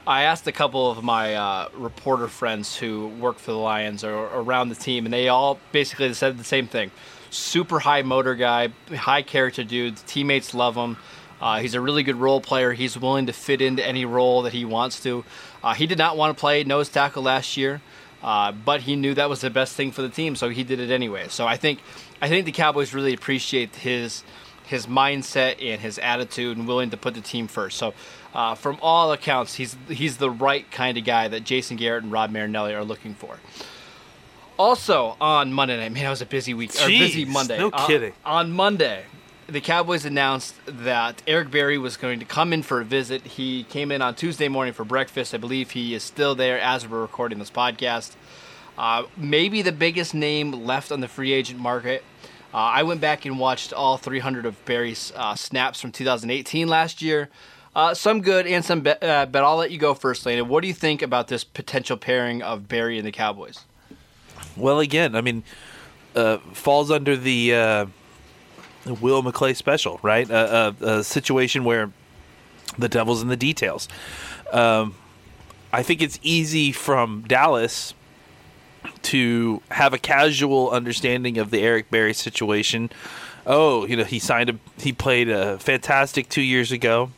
I 0.08 0.24
asked 0.24 0.48
a 0.48 0.54
couple 0.54 0.90
of 0.90 1.04
my 1.04 1.36
uh, 1.36 1.70
reporter 1.74 2.30
friends 2.30 2.78
who 2.78 3.10
work 3.10 3.40
for 3.40 3.52
the 3.52 3.58
Lions 3.58 4.06
or 4.06 4.14
around 4.14 4.70
the 4.70 4.76
team, 4.76 5.06
and 5.06 5.14
they 5.14 5.28
all 5.28 5.60
basically 5.74 6.14
said 6.14 6.38
the 6.38 6.46
same 6.46 6.66
thing. 6.66 6.92
Super 7.30 7.80
high 7.80 8.04
motor 8.04 8.34
guy, 8.34 8.70
high 8.96 9.22
character 9.22 9.66
dude. 9.66 9.98
The 9.98 10.06
teammates 10.08 10.54
love 10.54 10.76
him. 10.76 10.96
Uh, 11.42 11.60
he's 11.60 11.74
a 11.74 11.82
really 11.82 12.04
good 12.04 12.16
role 12.16 12.40
player. 12.40 12.72
He's 12.72 12.98
willing 12.98 13.26
to 13.26 13.34
fit 13.34 13.62
into 13.62 13.86
any 13.86 14.06
role 14.06 14.44
that 14.44 14.54
he 14.54 14.64
wants 14.64 15.04
to. 15.04 15.26
Uh, 15.62 15.74
he 15.74 15.86
did 15.86 15.98
not 15.98 16.16
want 16.16 16.36
to 16.36 16.40
play 16.40 16.64
nose 16.64 16.88
tackle 16.88 17.24
last 17.24 17.58
year, 17.58 17.82
uh, 18.24 18.54
but 18.54 18.82
he 18.82 18.96
knew 18.96 19.14
that 19.14 19.30
was 19.30 19.42
the 19.42 19.50
best 19.50 19.76
thing 19.76 19.92
for 19.92 20.04
the 20.04 20.10
team, 20.10 20.38
so 20.38 20.48
he 20.48 20.64
did 20.64 20.80
it 20.80 20.90
anyway. 20.90 21.28
So 21.28 21.46
I 21.46 21.58
think 21.58 21.80
I 22.22 22.30
think 22.30 22.46
the 22.46 22.54
Cowboys 22.54 22.94
really 22.94 23.14
appreciate 23.14 23.76
his 23.76 24.24
his 24.68 24.86
mindset 24.86 25.64
and 25.64 25.82
his 25.82 25.98
attitude 25.98 26.58
and 26.58 26.68
willing 26.68 26.90
to 26.90 26.98
put 26.98 27.14
the 27.14 27.22
team 27.22 27.48
first. 27.48 27.78
So, 27.78 27.94
uh, 28.38 28.56
from 28.56 28.78
all 28.82 29.12
accounts, 29.12 29.56
he's 29.56 29.76
he's 29.90 30.16
the 30.18 30.30
right 30.30 30.70
kind 30.72 30.98
of 30.98 31.04
guy 31.04 31.28
that 31.28 31.44
Jason 31.44 31.76
Garrett 31.76 32.04
and 32.04 32.12
Rod 32.14 32.32
Marinelli 32.32 32.74
are 32.74 32.86
looking 32.86 33.14
for. 33.16 33.40
Also 34.58 35.16
on 35.22 35.54
Monday 35.54 35.78
night, 35.78 35.92
man, 35.92 36.06
it 36.06 36.10
was 36.10 36.22
a 36.22 36.26
busy 36.26 36.54
week 36.54 36.72
or 36.82 36.88
busy 36.88 37.26
Monday. 37.26 37.58
no 37.60 37.70
Uh, 37.70 37.86
kidding. 37.86 38.14
on 38.26 38.52
Monday, 38.52 39.04
the 39.48 39.62
Cowboys 39.62 40.04
announced 40.06 40.56
that 40.66 41.22
Eric 41.28 41.52
Berry 41.52 41.78
was 41.78 41.96
going 41.96 42.20
to 42.20 42.26
come 42.26 42.52
in 42.54 42.64
for 42.64 42.82
a 42.82 42.86
visit. 42.86 43.22
He 43.24 43.64
came 43.66 43.92
in 43.92 44.02
on 44.02 44.16
Tuesday 44.16 44.48
morning 44.48 44.74
for 44.74 44.84
breakfast. 44.84 45.34
I 45.34 45.38
believe 45.38 45.72
he 45.72 45.94
is 45.94 46.04
still 46.04 46.34
there 46.34 46.60
as 46.60 46.88
we're 46.88 47.02
recording 47.02 47.38
this 47.40 47.52
podcast. 47.52 48.16
Uh, 48.78 49.04
maybe 49.16 49.62
the 49.62 49.72
biggest 49.72 50.14
name 50.16 50.52
left 50.52 50.92
on 50.92 51.02
the 51.02 51.08
free 51.08 51.34
agent 51.34 51.60
market. 51.60 52.04
Uh, 52.54 52.58
I 52.58 52.84
went 52.84 53.00
back 53.02 53.26
and 53.26 53.38
watched 53.40 53.74
all 53.74 53.98
300 53.98 54.46
of 54.46 54.64
Berry's 54.66 55.12
uh, 55.16 55.36
snaps 55.36 55.80
from 55.82 55.92
2018 55.92 56.68
last 56.68 57.02
year. 57.02 57.30
Uh, 57.78 57.94
some 57.94 58.24
good 58.24 58.48
and 58.48 58.66
some 58.66 58.82
bad, 58.82 59.04
uh, 59.04 59.28
but 59.28 59.44
I'll 59.44 59.58
let 59.58 59.70
you 59.70 59.78
go 59.78 59.94
first, 59.94 60.26
Landon. 60.26 60.48
What 60.48 60.62
do 60.62 60.68
you 60.68 60.74
think 60.74 61.04
about 61.04 61.28
this 61.28 61.44
potential 61.44 61.96
pairing 61.96 62.42
of 62.42 62.68
Berry 62.68 62.98
and 62.98 63.06
the 63.06 63.12
Cowboys? 63.12 63.66
Well, 64.56 64.80
again, 64.80 65.16
I 65.16 65.22
mean, 65.22 65.44
uh, 66.16 66.40
falls 66.54 66.90
under 66.90 67.16
the 67.16 67.54
uh, 67.54 67.86
Will 69.00 69.22
McClay 69.22 69.56
special, 69.56 70.00
right? 70.02 70.28
A, 70.28 71.04
situation 71.04 71.66
where 71.66 71.92
the 72.80 72.90
devil's 72.90 73.22
in 73.22 73.28
the 73.28 73.38
details. 73.38 73.88
Um, 74.52 74.96
I 75.72 75.84
think 75.84 76.02
it's 76.02 76.20
easy 76.24 76.72
from 76.72 77.26
Dallas 77.28 77.94
to 79.04 79.62
have 79.70 79.94
a 79.94 80.00
casual 80.00 80.72
understanding 80.72 81.38
of 81.38 81.52
the 81.52 81.62
Eric 81.62 81.92
Berry 81.92 82.16
situation. 82.16 82.90
Oh, 83.46 83.86
you 83.86 83.96
know, 83.96 84.04
he 84.04 84.18
signed 84.18 84.50
a, 84.50 84.58
he 84.80 84.92
played 84.92 85.30
a 85.30 85.60
fantastic 85.60 86.28
two 86.28 86.42
years 86.42 86.72
ago 86.72 87.12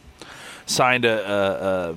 signed 0.70 1.06
a, 1.06 1.96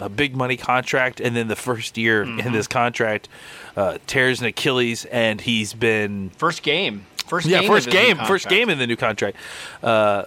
a, 0.00 0.04
a 0.06 0.08
big 0.08 0.34
money 0.34 0.56
contract, 0.56 1.20
and 1.20 1.36
then 1.36 1.48
the 1.48 1.56
first 1.56 1.96
year 1.96 2.24
mm-hmm. 2.24 2.40
in 2.40 2.52
this 2.52 2.66
contract 2.66 3.28
uh, 3.76 3.98
tears 4.06 4.40
an 4.40 4.46
Achilles, 4.46 5.04
and 5.06 5.40
he's 5.40 5.74
been 5.74 6.30
first 6.30 6.62
game, 6.62 7.06
first 7.26 7.46
yeah, 7.46 7.60
game 7.60 7.68
first 7.68 7.90
game, 7.90 8.16
first 8.16 8.48
game 8.48 8.70
in 8.70 8.78
the 8.78 8.86
new 8.86 8.96
contract. 8.96 9.36
Uh, 9.82 10.24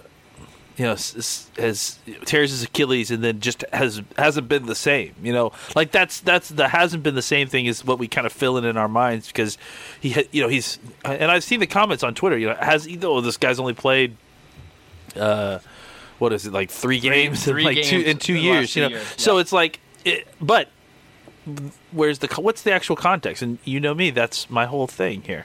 you 0.76 0.84
know, 0.84 0.92
has 0.92 1.98
tears 2.24 2.52
his 2.52 2.62
Achilles 2.62 3.10
and 3.10 3.22
then 3.22 3.40
just 3.40 3.64
has 3.72 4.00
hasn't 4.16 4.46
been 4.46 4.66
the 4.66 4.76
same. 4.76 5.12
You 5.20 5.32
know, 5.32 5.52
like 5.74 5.90
that's 5.90 6.20
that's 6.20 6.50
the 6.50 6.68
hasn't 6.68 7.02
been 7.02 7.16
the 7.16 7.22
same 7.22 7.48
thing 7.48 7.66
is 7.66 7.84
what 7.84 7.98
we 7.98 8.06
kind 8.06 8.28
of 8.28 8.32
fill 8.32 8.56
in 8.56 8.64
in 8.64 8.76
our 8.76 8.86
minds 8.86 9.26
because 9.26 9.58
he, 10.00 10.24
you 10.30 10.40
know, 10.40 10.46
he's 10.46 10.78
and 11.04 11.32
I've 11.32 11.42
seen 11.42 11.58
the 11.58 11.66
comments 11.66 12.04
on 12.04 12.14
Twitter. 12.14 12.38
You 12.38 12.50
know, 12.50 12.54
has 12.54 12.88
oh, 13.02 13.20
this 13.20 13.36
guy's 13.36 13.58
only 13.58 13.74
played. 13.74 14.16
Uh, 15.16 15.58
what 16.18 16.32
is 16.32 16.46
it 16.46 16.52
like 16.52 16.70
three 16.70 17.00
games 17.00 17.44
three, 17.44 17.62
in 17.62 17.66
like 17.66 17.76
games 17.76 17.88
two 17.88 18.00
in 18.00 18.18
two 18.18 18.34
years, 18.34 18.74
you 18.76 18.82
know. 18.82 18.88
Years, 18.88 19.14
So 19.16 19.38
it's 19.38 19.52
like, 19.52 19.80
it, 20.04 20.26
but 20.40 20.68
where's 21.92 22.18
the 22.18 22.28
what's 22.40 22.62
the 22.62 22.72
actual 22.72 22.96
context? 22.96 23.42
And 23.42 23.58
you 23.64 23.80
know 23.80 23.94
me, 23.94 24.10
that's 24.10 24.50
my 24.50 24.66
whole 24.66 24.86
thing 24.86 25.22
here. 25.22 25.44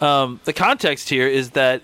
Um, 0.00 0.40
the 0.44 0.52
context 0.52 1.08
here 1.08 1.26
is 1.26 1.50
that 1.50 1.82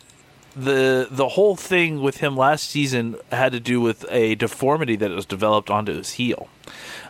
the 0.55 1.09
the 1.11 1.31
whole 1.31 1.57
thing 1.57 2.03
with 2.03 2.19
him 2.19 2.37
last 2.37 2.69
season 2.69 3.17
had 3.31 3.53
to 3.53 3.61
do 3.61 3.81
with 3.81 4.05
a 4.11 4.35
deformity 4.35 4.97
that 4.97 5.11
was 5.11 5.25
developed 5.25 5.71
onto 5.71 5.97
his 5.97 6.13
heel. 6.13 6.49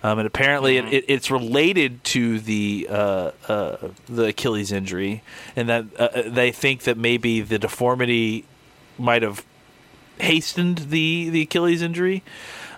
Um, 0.04 0.18
and 0.18 0.26
apparently, 0.26 0.76
mm-hmm. 0.76 0.92
it, 0.92 1.04
it's 1.08 1.30
related 1.30 2.02
to 2.04 2.40
the 2.40 2.88
uh, 2.90 3.30
uh, 3.48 3.76
the 4.08 4.26
Achilles 4.26 4.72
injury, 4.72 5.22
and 5.56 5.68
that 5.68 5.84
uh, 5.98 6.22
they 6.26 6.52
think 6.52 6.82
that 6.82 6.96
maybe 6.96 7.40
the 7.40 7.58
deformity 7.58 8.44
might 8.98 9.22
have 9.22 9.44
hastened 10.22 10.78
the 10.78 11.28
the 11.30 11.42
Achilles 11.42 11.82
injury, 11.82 12.22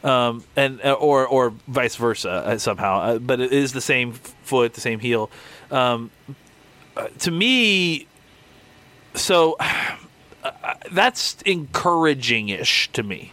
um, 0.03 0.45
and 0.57 0.81
uh, 0.85 0.93
or 0.93 1.27
or 1.27 1.55
vice 1.69 1.97
versa 1.97 2.31
uh, 2.31 2.59
somehow. 2.59 3.01
Uh, 3.01 3.19
but 3.19 3.41
it 3.41 3.53
is 3.53 3.73
the 3.73 3.81
same 3.81 4.13
foot, 4.13 4.75
the 4.75 4.81
same 4.81 4.99
heel. 4.99 5.31
Um, 5.71 6.11
to 7.21 7.31
me, 7.31 8.07
so 9.15 9.57
that's 10.93 11.41
encouraging-ish 11.43 12.91
to 12.93 13.03
me 13.03 13.33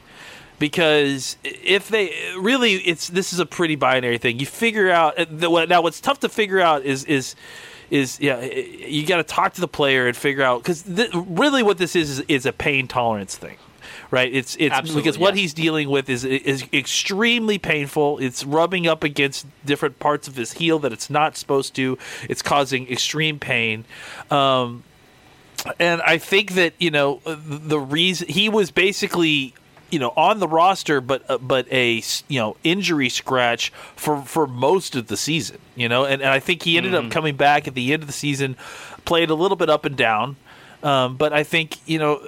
because 0.59 1.37
if 1.43 1.89
they 1.89 2.13
really 2.37 2.73
it's 2.75 3.07
this 3.09 3.33
is 3.33 3.39
a 3.39 3.45
pretty 3.47 3.75
binary 3.75 4.19
thing 4.19 4.39
you 4.39 4.45
figure 4.45 4.91
out 4.91 5.17
now 5.41 5.81
what's 5.81 5.99
tough 5.99 6.19
to 6.19 6.29
figure 6.29 6.61
out 6.61 6.83
is 6.83 7.03
is 7.05 7.35
is 7.89 8.19
yeah 8.19 8.39
you 8.41 9.05
got 9.07 9.17
to 9.17 9.23
talk 9.23 9.53
to 9.53 9.61
the 9.61 9.67
player 9.67 10.05
and 10.07 10.15
figure 10.15 10.43
out 10.43 10.61
because 10.61 10.83
th- 10.83 11.09
really 11.13 11.63
what 11.63 11.79
this 11.79 11.95
is, 11.95 12.19
is 12.19 12.25
is 12.27 12.45
a 12.45 12.53
pain 12.53 12.87
tolerance 12.87 13.35
thing 13.35 13.57
right? 14.11 14.31
It's 14.31 14.55
it's 14.59 14.73
Absolutely, 14.73 15.01
because 15.01 15.17
what 15.17 15.35
he's 15.35 15.53
dealing 15.53 15.89
with 15.89 16.09
is 16.09 16.23
is 16.25 16.65
extremely 16.71 17.57
painful. 17.57 18.19
It's 18.19 18.43
rubbing 18.43 18.85
up 18.85 19.03
against 19.03 19.47
different 19.65 19.97
parts 19.99 20.27
of 20.27 20.35
his 20.35 20.53
heel 20.53 20.77
that 20.79 20.91
it's 20.91 21.09
not 21.09 21.37
supposed 21.37 21.73
to. 21.75 21.97
It's 22.29 22.41
causing 22.41 22.91
extreme 22.91 23.39
pain. 23.39 23.85
Um, 24.29 24.83
and 25.79 26.01
I 26.01 26.17
think 26.17 26.53
that 26.53 26.73
you 26.77 26.91
know 26.91 27.21
the 27.25 27.79
reason 27.79 28.27
he 28.27 28.49
was 28.49 28.69
basically 28.69 29.53
you 29.89 29.99
know 29.99 30.11
on 30.15 30.39
the 30.39 30.47
roster, 30.47 30.99
but 31.01 31.29
uh, 31.29 31.37
but 31.37 31.71
a 31.71 32.03
you 32.27 32.39
know 32.39 32.57
injury 32.63 33.09
scratch 33.09 33.71
for 33.95 34.21
for 34.23 34.45
most 34.45 34.95
of 34.95 35.07
the 35.07 35.17
season. 35.17 35.57
You 35.75 35.87
know, 35.87 36.05
and, 36.05 36.21
and 36.21 36.31
I 36.31 36.39
think 36.39 36.63
he 36.63 36.77
ended 36.77 36.93
mm. 36.93 37.05
up 37.05 37.11
coming 37.11 37.35
back 37.37 37.67
at 37.67 37.75
the 37.75 37.93
end 37.93 38.03
of 38.03 38.07
the 38.07 38.13
season, 38.13 38.57
played 39.05 39.29
a 39.29 39.35
little 39.35 39.57
bit 39.57 39.69
up 39.69 39.85
and 39.85 39.95
down. 39.95 40.35
Um, 40.83 41.15
but 41.15 41.31
I 41.31 41.43
think 41.43 41.77
you 41.85 41.99
know, 41.99 42.21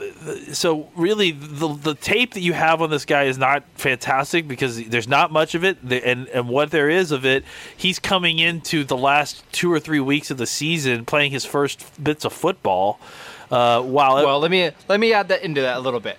so 0.51 0.87
really 0.95 1.31
the 1.31 1.69
the 1.69 1.95
tape 1.95 2.35
that 2.35 2.41
you 2.41 2.53
have 2.53 2.81
on 2.81 2.91
this 2.91 3.05
guy 3.05 3.23
is 3.23 3.37
not 3.37 3.63
fantastic 3.75 4.47
because 4.47 4.83
there's 4.85 5.07
not 5.07 5.31
much 5.31 5.55
of 5.55 5.63
it, 5.63 5.81
and 5.81 6.27
and 6.27 6.47
what 6.47 6.69
there 6.69 6.89
is 6.89 7.11
of 7.11 7.25
it, 7.25 7.43
he's 7.75 7.97
coming 7.97 8.39
into 8.39 8.83
the 8.83 8.97
last 8.97 9.43
two 9.51 9.71
or 9.71 9.79
three 9.79 9.99
weeks 9.99 10.29
of 10.29 10.37
the 10.37 10.45
season 10.45 11.05
playing 11.05 11.31
his 11.31 11.45
first 11.45 12.03
bits 12.03 12.25
of 12.25 12.33
football. 12.33 12.99
Uh, 13.49 13.81
while 13.81 14.15
well, 14.15 14.39
let 14.39 14.51
me 14.51 14.71
let 14.87 14.99
me 14.99 15.13
add 15.13 15.29
that 15.29 15.43
into 15.43 15.61
that 15.61 15.77
a 15.77 15.79
little 15.79 15.99
bit. 15.99 16.17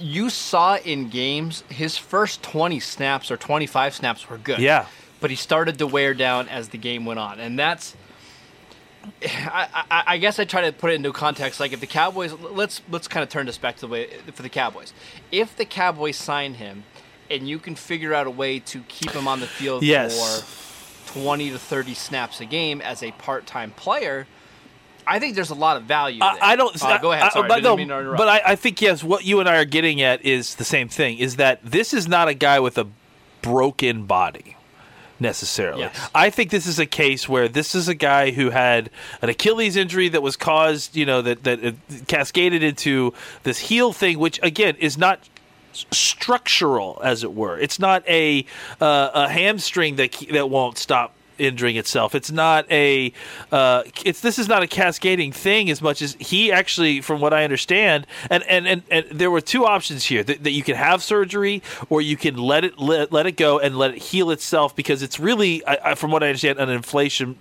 You 0.00 0.30
saw 0.30 0.76
in 0.76 1.10
games 1.10 1.64
his 1.68 1.98
first 1.98 2.42
20 2.42 2.80
snaps 2.80 3.30
or 3.30 3.36
25 3.36 3.94
snaps 3.94 4.30
were 4.30 4.38
good. 4.38 4.58
Yeah. 4.58 4.86
But 5.20 5.28
he 5.28 5.36
started 5.36 5.78
to 5.78 5.86
wear 5.86 6.14
down 6.14 6.48
as 6.48 6.70
the 6.70 6.78
game 6.78 7.04
went 7.04 7.20
on. 7.20 7.38
And 7.38 7.58
that's 7.58 7.94
I, 9.22 9.68
I, 9.90 10.02
I, 10.06 10.18
guess 10.18 10.38
I 10.38 10.44
try 10.44 10.62
to 10.62 10.72
put 10.72 10.90
it 10.90 10.94
into 10.94 11.12
context. 11.12 11.60
Like 11.60 11.72
if 11.72 11.80
the 11.80 11.86
Cowboys, 11.86 12.32
let's 12.32 12.82
let's 12.90 13.08
kind 13.08 13.22
of 13.22 13.28
turn 13.28 13.46
this 13.46 13.58
back 13.58 13.76
to 13.76 13.80
the 13.82 13.88
way 13.88 14.08
for 14.32 14.42
the 14.42 14.48
Cowboys. 14.48 14.92
If 15.32 15.56
the 15.56 15.64
Cowboys 15.64 16.16
sign 16.16 16.54
him, 16.54 16.84
and 17.30 17.48
you 17.48 17.58
can 17.58 17.74
figure 17.74 18.14
out 18.14 18.26
a 18.26 18.30
way 18.30 18.58
to 18.60 18.80
keep 18.88 19.10
him 19.12 19.26
on 19.26 19.40
the 19.40 19.46
field 19.46 19.82
yes. 19.82 20.44
for 21.06 21.12
twenty 21.12 21.50
to 21.50 21.58
thirty 21.58 21.94
snaps 21.94 22.40
a 22.40 22.44
game 22.44 22.80
as 22.80 23.02
a 23.02 23.12
part-time 23.12 23.70
player, 23.72 24.26
I 25.06 25.18
think 25.18 25.34
there's 25.34 25.50
a 25.50 25.54
lot 25.54 25.76
of 25.76 25.84
value. 25.84 26.22
I, 26.22 26.38
I, 26.40 26.56
don't. 26.56 26.82
Uh, 26.82 26.98
go 26.98 27.12
ahead. 27.12 27.32
Sorry, 27.32 27.48
but 27.48 27.62
no, 27.62 27.76
but 28.16 28.28
I, 28.28 28.42
I 28.46 28.56
think 28.56 28.80
yes. 28.82 29.02
What 29.02 29.24
you 29.24 29.40
and 29.40 29.48
I 29.48 29.56
are 29.56 29.64
getting 29.64 30.02
at 30.02 30.24
is 30.24 30.56
the 30.56 30.64
same 30.64 30.88
thing. 30.88 31.18
Is 31.18 31.36
that 31.36 31.60
this 31.64 31.94
is 31.94 32.08
not 32.08 32.28
a 32.28 32.34
guy 32.34 32.60
with 32.60 32.78
a 32.78 32.86
broken 33.42 34.06
body 34.06 34.56
necessarily. 35.20 35.82
Yes. 35.82 36.10
I 36.14 36.30
think 36.30 36.50
this 36.50 36.66
is 36.66 36.78
a 36.78 36.86
case 36.86 37.28
where 37.28 37.48
this 37.48 37.74
is 37.74 37.88
a 37.88 37.94
guy 37.94 38.30
who 38.30 38.50
had 38.50 38.90
an 39.22 39.28
Achilles 39.28 39.76
injury 39.76 40.08
that 40.08 40.22
was 40.22 40.36
caused, 40.36 40.96
you 40.96 41.06
know, 41.06 41.22
that 41.22 41.44
that 41.44 41.74
cascaded 42.08 42.62
into 42.62 43.14
this 43.42 43.58
heel 43.58 43.92
thing, 43.92 44.18
which 44.18 44.40
again 44.42 44.76
is 44.78 44.98
not 44.98 45.20
structural, 45.72 47.00
as 47.02 47.24
it 47.24 47.34
were. 47.34 47.58
It's 47.58 47.78
not 47.78 48.06
a 48.08 48.44
uh, 48.80 49.10
a 49.14 49.28
hamstring 49.28 49.96
that 49.96 50.12
that 50.32 50.50
won't 50.50 50.78
stop 50.78 51.14
injuring 51.38 51.76
itself. 51.76 52.14
It's 52.14 52.30
not 52.30 52.70
a 52.70 53.12
uh, 53.52 53.82
it's 54.04 54.20
this 54.20 54.38
is 54.38 54.48
not 54.48 54.62
a 54.62 54.66
cascading 54.66 55.32
thing 55.32 55.70
as 55.70 55.80
much 55.80 56.02
as 56.02 56.16
he 56.20 56.52
actually, 56.52 57.00
from 57.00 57.20
what 57.20 57.32
I 57.32 57.44
understand, 57.44 58.06
and 58.30 58.42
and 58.44 58.66
and, 58.66 58.82
and 58.90 59.06
there 59.10 59.30
were 59.30 59.40
two 59.40 59.64
options 59.64 60.04
here 60.04 60.22
that, 60.22 60.42
that, 60.44 60.50
you 60.50 60.62
can 60.62 60.76
have 60.76 61.02
surgery 61.02 61.62
or 61.90 62.00
you 62.00 62.16
can 62.16 62.36
let 62.36 62.64
it 62.64 62.78
let, 62.78 63.12
let 63.12 63.26
it 63.26 63.36
go 63.36 63.58
and 63.58 63.76
let 63.76 63.92
it 63.92 63.98
heal 63.98 64.30
itself 64.30 64.74
because 64.76 65.02
it's 65.02 65.18
really, 65.18 65.64
I, 65.66 65.78
I, 65.90 65.94
from 65.94 66.10
what 66.10 66.22
I 66.22 66.28
understand, 66.28 66.58
an 66.58 66.68
inflation 66.68 67.36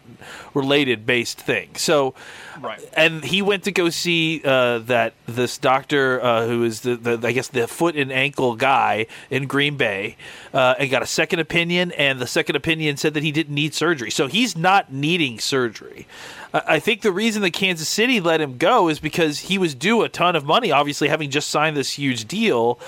related 0.53 1.05
based 1.05 1.39
thing. 1.39 1.75
So. 1.75 2.13
Right. 2.61 2.87
And 2.93 3.23
he 3.23 3.41
went 3.41 3.63
to 3.63 3.71
go 3.71 3.89
see 3.89 4.41
uh, 4.45 4.79
that 4.79 5.13
this 5.25 5.57
doctor 5.57 6.21
uh, 6.21 6.45
who 6.45 6.63
is 6.63 6.81
the, 6.81 6.95
the, 6.95 7.27
I 7.27 7.31
guess 7.31 7.47
the 7.47 7.67
foot 7.67 7.95
and 7.95 8.11
ankle 8.11 8.55
guy 8.55 9.07
in 9.29 9.47
Green 9.47 9.75
Bay 9.75 10.17
uh, 10.53 10.75
and 10.77 10.89
got 10.89 11.01
a 11.01 11.07
second 11.07 11.39
opinion 11.39 11.91
and 11.93 12.19
the 12.19 12.27
second 12.27 12.55
opinion 12.55 12.97
said 12.97 13.15
that 13.15 13.23
he 13.23 13.31
didn't 13.31 13.55
need 13.55 13.73
surgery. 13.73 13.82
So 14.09 14.27
he's 14.27 14.57
not 14.57 14.91
needing 14.91 15.39
surgery. 15.39 16.07
I 16.53 16.79
think 16.79 17.01
the 17.01 17.11
reason 17.11 17.41
that 17.41 17.51
Kansas 17.51 17.89
City 17.89 18.19
let 18.19 18.39
him 18.39 18.57
go 18.57 18.87
is 18.87 18.99
because 18.99 19.39
he 19.39 19.57
was 19.57 19.73
due 19.73 20.03
a 20.03 20.09
ton 20.09 20.35
of 20.35 20.45
money, 20.45 20.71
obviously 20.71 21.07
having 21.07 21.31
just 21.31 21.49
signed 21.49 21.75
this 21.75 21.93
huge 21.93 22.25
deal. 22.25 22.79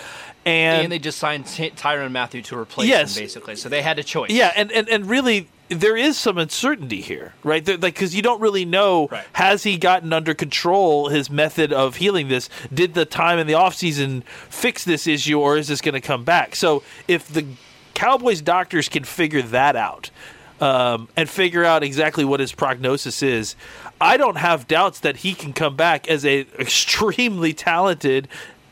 And, 0.46 0.84
and 0.84 0.92
they 0.92 1.00
just 1.00 1.18
signed 1.18 1.46
Tyrann 1.46 2.12
Mathieu 2.12 2.44
to 2.44 2.58
replace 2.58 2.88
yes. 2.88 3.18
him, 3.18 3.24
basically. 3.24 3.56
So 3.56 3.68
they 3.68 3.82
had 3.82 3.98
a 3.98 4.04
choice. 4.04 4.30
Yeah, 4.30 4.52
and, 4.56 4.72
and, 4.72 4.88
and 4.88 5.08
really, 5.08 5.50
there 5.70 5.98
is 5.98 6.16
some 6.18 6.38
uncertainty 6.38 7.02
here, 7.02 7.34
right? 7.44 7.68
like 7.68 7.82
because 7.82 8.14
you 8.14 8.22
don't 8.22 8.40
really 8.40 8.66
know 8.66 9.08
right. 9.08 9.26
has 9.34 9.64
he 9.64 9.78
gotten 9.78 10.14
under 10.14 10.36
control 10.36 11.10
his 11.10 11.32
method 11.32 11.74
of 11.74 11.96
healing 11.96 12.28
this? 12.28 12.50
Did 12.72 12.94
the 12.94 13.06
time 13.06 13.40
in 13.40 13.48
the 13.48 13.54
offseason 13.54 14.24
fix 14.50 14.84
this 14.84 15.08
issue, 15.08 15.40
or 15.40 15.58
is 15.58 15.68
this 15.68 15.82
going 15.82 15.94
to 15.94 16.02
come 16.02 16.24
back? 16.24 16.56
So 16.56 16.84
if 17.08 17.28
the 17.28 17.48
Cowboys 17.96 18.42
doctors 18.42 18.90
can 18.90 19.04
figure 19.06 19.42
that 19.42 19.76
out 19.76 20.12
um, 20.62 21.08
and 21.16 21.30
figure 21.30 21.64
out 21.64 21.84
exactly 21.84 22.26
what 22.26 22.40
his 22.40 22.52
prognosis 22.52 23.22
is, 23.22 23.56
I 24.00 24.18
don't 24.18 24.38
have 24.38 24.68
doubts 24.68 25.00
that 25.02 25.18
he 25.18 25.34
can 25.34 25.54
come 25.54 25.76
back 25.76 26.08
as 26.08 26.26
a 26.26 26.42
extremely 26.60 27.54
talented 27.54 28.28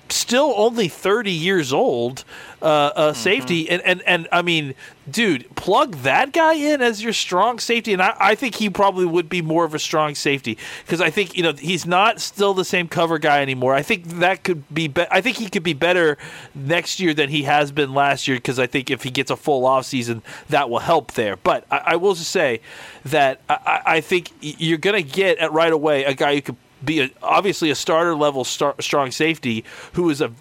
still 0.10 0.54
only 0.58 0.88
30 0.88 1.32
years 1.32 1.74
old 1.74 2.24
uh, 2.62 2.66
uh, 2.66 3.12
Mm-hmm. 3.12 3.20
safety 3.20 3.70
and, 3.70 3.82
and 3.82 4.02
and 4.04 4.28
I 4.32 4.42
mean 4.42 4.74
dude 5.10 5.54
plug 5.56 5.96
that 5.98 6.32
guy 6.32 6.54
in 6.54 6.82
as 6.82 7.04
your 7.04 7.12
strong 7.12 7.60
safety 7.60 7.92
and 7.94 8.02
I, 8.02 8.16
I 8.20 8.36
think 8.36 8.56
he 8.56 8.70
probably 8.70 9.06
would 9.06 9.28
be 9.28 9.42
more 9.42 9.66
of 9.66 9.74
a 9.74 9.80
strong 9.80 10.16
safety 10.16 10.58
because 10.86 11.02
I 11.02 11.10
think 11.10 11.36
you 11.36 11.44
know 11.44 11.52
he's 11.54 11.86
not 11.86 12.22
still 12.22 12.54
the 12.54 12.64
same 12.64 12.88
cover 12.88 13.18
guy 13.20 13.42
anymore 13.42 13.74
I 13.74 13.82
think 13.82 14.06
that 14.20 14.44
could 14.44 14.64
be, 14.74 14.88
be- 14.88 15.06
I 15.12 15.20
think 15.20 15.38
he 15.38 15.50
could 15.50 15.64
be 15.64 15.74
better 15.74 16.18
next 16.56 17.00
year 17.02 17.14
than 17.14 17.30
he 17.30 17.44
has 17.44 17.72
been 17.74 17.94
last 17.94 18.28
year 18.28 18.38
because 18.38 18.60
I 18.60 18.68
think 18.68 18.90
if 18.90 19.04
he 19.04 19.10
gets 19.10 19.30
a 19.32 19.36
full 19.36 19.66
off 19.66 19.86
season 19.86 20.22
that 20.50 20.70
will 20.70 20.80
help 20.80 21.14
there 21.14 21.36
but 21.38 21.66
I, 21.72 21.78
I 21.78 21.96
will 21.98 22.14
just 22.14 22.32
say 22.32 22.62
that 23.06 23.42
I, 23.50 23.82
I 23.86 24.02
think 24.02 24.32
you're 24.42 24.78
gonna 24.78 25.02
get 25.02 25.38
at 25.40 25.52
right 25.52 25.74
away 25.74 26.06
a 26.06 26.14
guy 26.14 26.36
who 26.36 26.42
could 26.42 26.56
be 26.84 27.02
a, 27.02 27.10
obviously 27.22 27.70
a 27.70 27.76
starter 27.76 28.16
level 28.16 28.44
star, 28.44 28.76
strong 28.80 29.12
safety 29.12 29.64
who 29.94 30.10
is 30.10 30.22
a 30.22 30.32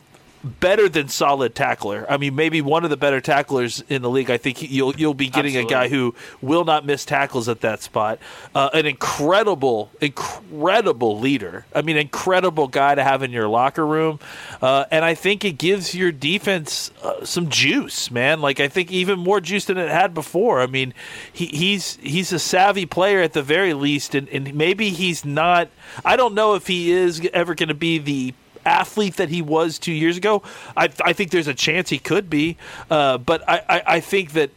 better 0.45 0.89
than 0.89 1.09
solid 1.09 1.55
tackler. 1.55 2.07
I 2.09 2.17
mean, 2.17 2.35
maybe 2.35 2.61
one 2.61 2.85
of 2.85 2.91
the 2.91 2.97
better 2.97 3.21
tacklers 3.21 3.83
in 3.89 4.03
the 4.03 4.11
league. 4.11 4.31
I 4.31 4.37
think 4.37 4.63
you'll 4.63 4.95
you'll 4.97 5.15
be 5.15 5.29
getting 5.29 5.57
a 5.57 5.65
guy 5.65 5.89
who 5.89 6.15
will 6.41 6.65
not 6.65 6.85
miss 6.85 7.05
tackles 7.05 7.49
at 7.49 7.61
that 7.61 7.83
spot. 7.83 8.19
Uh, 8.55 8.71
an 8.75 8.87
incredible, 8.87 9.91
incredible 10.01 11.19
leader. 11.19 11.67
I 11.75 11.83
mean, 11.83 11.97
incredible 11.97 12.69
guy 12.69 12.95
to 12.95 13.05
have 13.05 13.23
in 13.23 13.31
your 13.31 13.49
locker 13.49 13.87
room. 13.87 14.19
Uh, 14.61 14.85
and 14.91 15.05
I 15.05 15.15
think 15.15 15.45
it 15.45 15.59
gives 15.59 15.95
your 15.95 16.13
defense 16.13 16.91
uh, 17.03 17.25
some 17.25 17.49
juice, 17.49 18.11
man. 18.11 18.41
Like 18.41 18.61
I 18.61 18.69
think 18.69 18.91
even 18.91 19.19
more 19.19 19.41
juice 19.41 19.67
than 19.67 19.79
it 19.79 19.91
had 19.91 20.15
before. 20.15 20.61
I 20.61 20.67
mean, 20.67 20.95
he, 21.33 21.47
he's 21.47 21.97
he's 21.97 22.33
a 22.33 22.39
savvy 22.39 22.87
player 22.87 23.21
at 23.21 23.33
the 23.33 23.43
very 23.43 23.75
least, 23.75 24.15
and, 24.15 24.29
and 24.29 24.55
maybe 24.55 24.91
he's 24.91 25.25
not. 25.25 25.69
I 26.05 26.17
don't 26.17 26.35
know 26.35 26.55
if 26.55 26.67
he 26.67 26.91
is 26.91 27.29
ever 27.33 27.55
going 27.55 27.69
to 27.69 27.75
be 27.75 27.99
the 27.99 28.35
athlete 28.65 29.17
that 29.17 29.29
he 29.29 29.43
was 29.43 29.79
two 29.79 29.93
years 29.93 30.17
ago. 30.17 30.43
I, 30.77 30.91
I 31.05 31.13
think 31.13 31.31
there's 31.31 31.49
a 31.49 31.55
chance 31.55 31.91
he 31.91 31.99
could 31.99 32.31
be, 32.31 32.57
uh, 32.91 33.19
but 33.19 33.49
I, 33.49 33.63
I, 33.69 33.83
I 33.87 34.01
think 34.01 34.33
that 34.33 34.51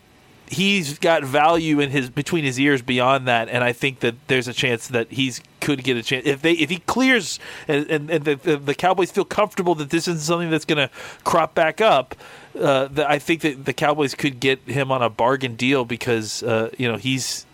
he's 0.47 0.99
got 0.99 1.23
value 1.23 1.79
in 1.79 1.89
his 1.89 2.09
between 2.09 2.43
his 2.43 2.59
ears 2.59 2.81
beyond 2.81 3.27
that, 3.27 3.49
and 3.49 3.63
I 3.63 3.73
think 3.73 3.99
that 4.01 4.15
there's 4.27 4.47
a 4.47 4.53
chance 4.53 4.87
that 4.89 5.11
he's 5.11 5.41
could 5.59 5.83
get 5.83 5.97
a 5.97 6.03
chance 6.03 6.25
if 6.25 6.41
they 6.41 6.53
if 6.53 6.69
he 6.69 6.77
clears 6.79 7.39
and 7.67 7.89
and, 7.89 8.09
and 8.09 8.25
the, 8.25 8.35
the, 8.35 8.57
the 8.57 8.75
Cowboys 8.75 9.11
feel 9.11 9.25
comfortable 9.25 9.75
that 9.75 9.89
this 9.89 10.07
isn't 10.07 10.21
something 10.21 10.49
that's 10.49 10.65
going 10.65 10.77
to 10.77 10.93
crop 11.23 11.55
back 11.55 11.81
up. 11.81 12.15
Uh, 12.59 12.87
that 12.87 13.09
I 13.09 13.19
think 13.19 13.41
that 13.41 13.65
the 13.65 13.73
Cowboys 13.73 14.15
could 14.15 14.39
get 14.39 14.59
him 14.61 14.91
on 14.91 15.01
a 15.01 15.09
bargain 15.09 15.55
deal 15.55 15.83
because 15.83 16.43
uh, 16.43 16.69
you 16.77 16.89
know 16.89 16.97
he's 16.97 17.45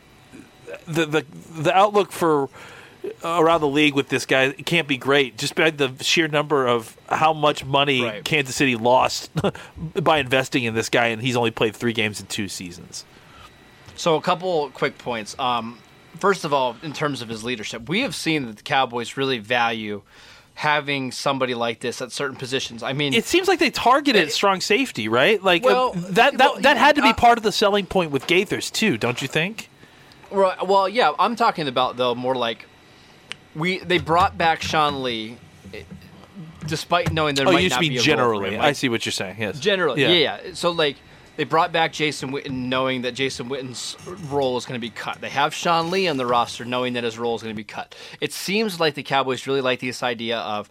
the 0.87 1.05
the 1.05 1.25
the 1.51 1.75
outlook 1.75 2.11
for 2.11 2.49
around 3.23 3.61
the 3.61 3.67
league 3.67 3.95
with 3.95 4.09
this 4.09 4.25
guy 4.25 4.43
it 4.43 4.65
can't 4.65 4.87
be 4.87 4.97
great 4.97 5.37
just 5.37 5.55
by 5.55 5.69
the 5.71 5.91
sheer 6.03 6.27
number 6.27 6.67
of 6.67 6.95
how 7.09 7.33
much 7.33 7.65
money 7.65 8.03
Right. 8.03 8.23
Kansas 8.23 8.55
City 8.55 8.75
lost 8.75 9.31
by 9.95 10.19
investing 10.19 10.63
in 10.63 10.75
this 10.75 10.89
guy 10.89 11.07
and 11.07 11.21
he's 11.21 11.35
only 11.35 11.51
played 11.51 11.75
3 11.75 11.93
games 11.93 12.19
in 12.19 12.27
2 12.27 12.47
seasons. 12.47 13.05
So 13.95 14.15
a 14.15 14.21
couple 14.21 14.69
quick 14.69 14.97
points. 14.97 15.37
Um, 15.39 15.79
first 16.19 16.45
of 16.45 16.53
all, 16.53 16.75
in 16.83 16.93
terms 16.93 17.21
of 17.21 17.29
his 17.29 17.43
leadership, 17.43 17.89
we 17.89 18.01
have 18.01 18.15
seen 18.15 18.45
that 18.47 18.57
the 18.57 18.63
Cowboys 18.63 19.17
really 19.17 19.39
value 19.39 20.01
having 20.53 21.11
somebody 21.11 21.53
like 21.55 21.79
this 21.79 22.01
at 22.01 22.11
certain 22.11 22.35
positions. 22.35 22.83
I 22.83 22.93
mean, 22.93 23.13
It 23.13 23.25
seems 23.25 23.47
like 23.47 23.59
they 23.59 23.71
targeted 23.71 24.31
strong 24.31 24.61
safety, 24.61 25.07
right? 25.07 25.41
Like 25.41 25.63
uh, 25.63 25.67
Well, 25.67 25.91
that 25.93 26.37
that 26.37 26.39
well, 26.39 26.61
that 26.61 26.77
had 26.77 26.95
to 26.97 27.01
be 27.01 27.09
uh, 27.09 27.13
part 27.13 27.37
of 27.37 27.43
the 27.43 27.51
selling 27.51 27.85
point 27.85 28.11
with 28.11 28.27
Gaithers 28.27 28.71
too, 28.71 28.97
don't 28.97 29.21
you 29.21 29.27
think? 29.27 29.69
Right. 30.29 30.65
Well, 30.65 30.87
yeah, 30.87 31.13
I'm 31.19 31.35
talking 31.35 31.67
about 31.67 31.97
though 31.97 32.13
more 32.15 32.35
like 32.35 32.65
we 33.55 33.79
they 33.79 33.97
brought 33.97 34.37
back 34.37 34.61
Sean 34.61 35.03
Lee, 35.03 35.37
despite 36.67 37.11
knowing 37.11 37.35
there 37.35 37.47
Oh, 37.47 37.51
might 37.51 37.61
used 37.63 37.71
not 37.71 37.77
to 37.77 37.81
be 37.81 37.89
be 37.89 37.95
a 37.95 37.99
role 37.99 38.03
for 38.03 38.05
generally. 38.05 38.57
I 38.57 38.71
see 38.73 38.89
what 38.89 39.05
you're 39.05 39.11
saying. 39.13 39.37
Yes. 39.39 39.59
Generally, 39.59 40.01
yeah. 40.01 40.39
yeah. 40.43 40.53
So 40.53 40.71
like 40.71 40.97
they 41.37 41.43
brought 41.43 41.71
back 41.71 41.93
Jason 41.93 42.31
Witten 42.31 42.67
knowing 42.67 43.01
that 43.03 43.13
Jason 43.13 43.49
Witten's 43.49 43.97
role 44.29 44.57
is 44.57 44.65
going 44.65 44.79
to 44.79 44.85
be 44.85 44.89
cut. 44.89 45.21
They 45.21 45.29
have 45.29 45.53
Sean 45.53 45.89
Lee 45.89 46.07
on 46.07 46.17
the 46.17 46.25
roster 46.25 46.65
knowing 46.65 46.93
that 46.93 47.03
his 47.03 47.17
role 47.17 47.35
is 47.35 47.41
going 47.41 47.55
to 47.55 47.57
be 47.57 47.63
cut. 47.63 47.95
It 48.19 48.33
seems 48.33 48.79
like 48.79 48.95
the 48.95 49.03
Cowboys 49.03 49.47
really 49.47 49.61
like 49.61 49.79
this 49.79 50.03
idea 50.03 50.37
of 50.39 50.69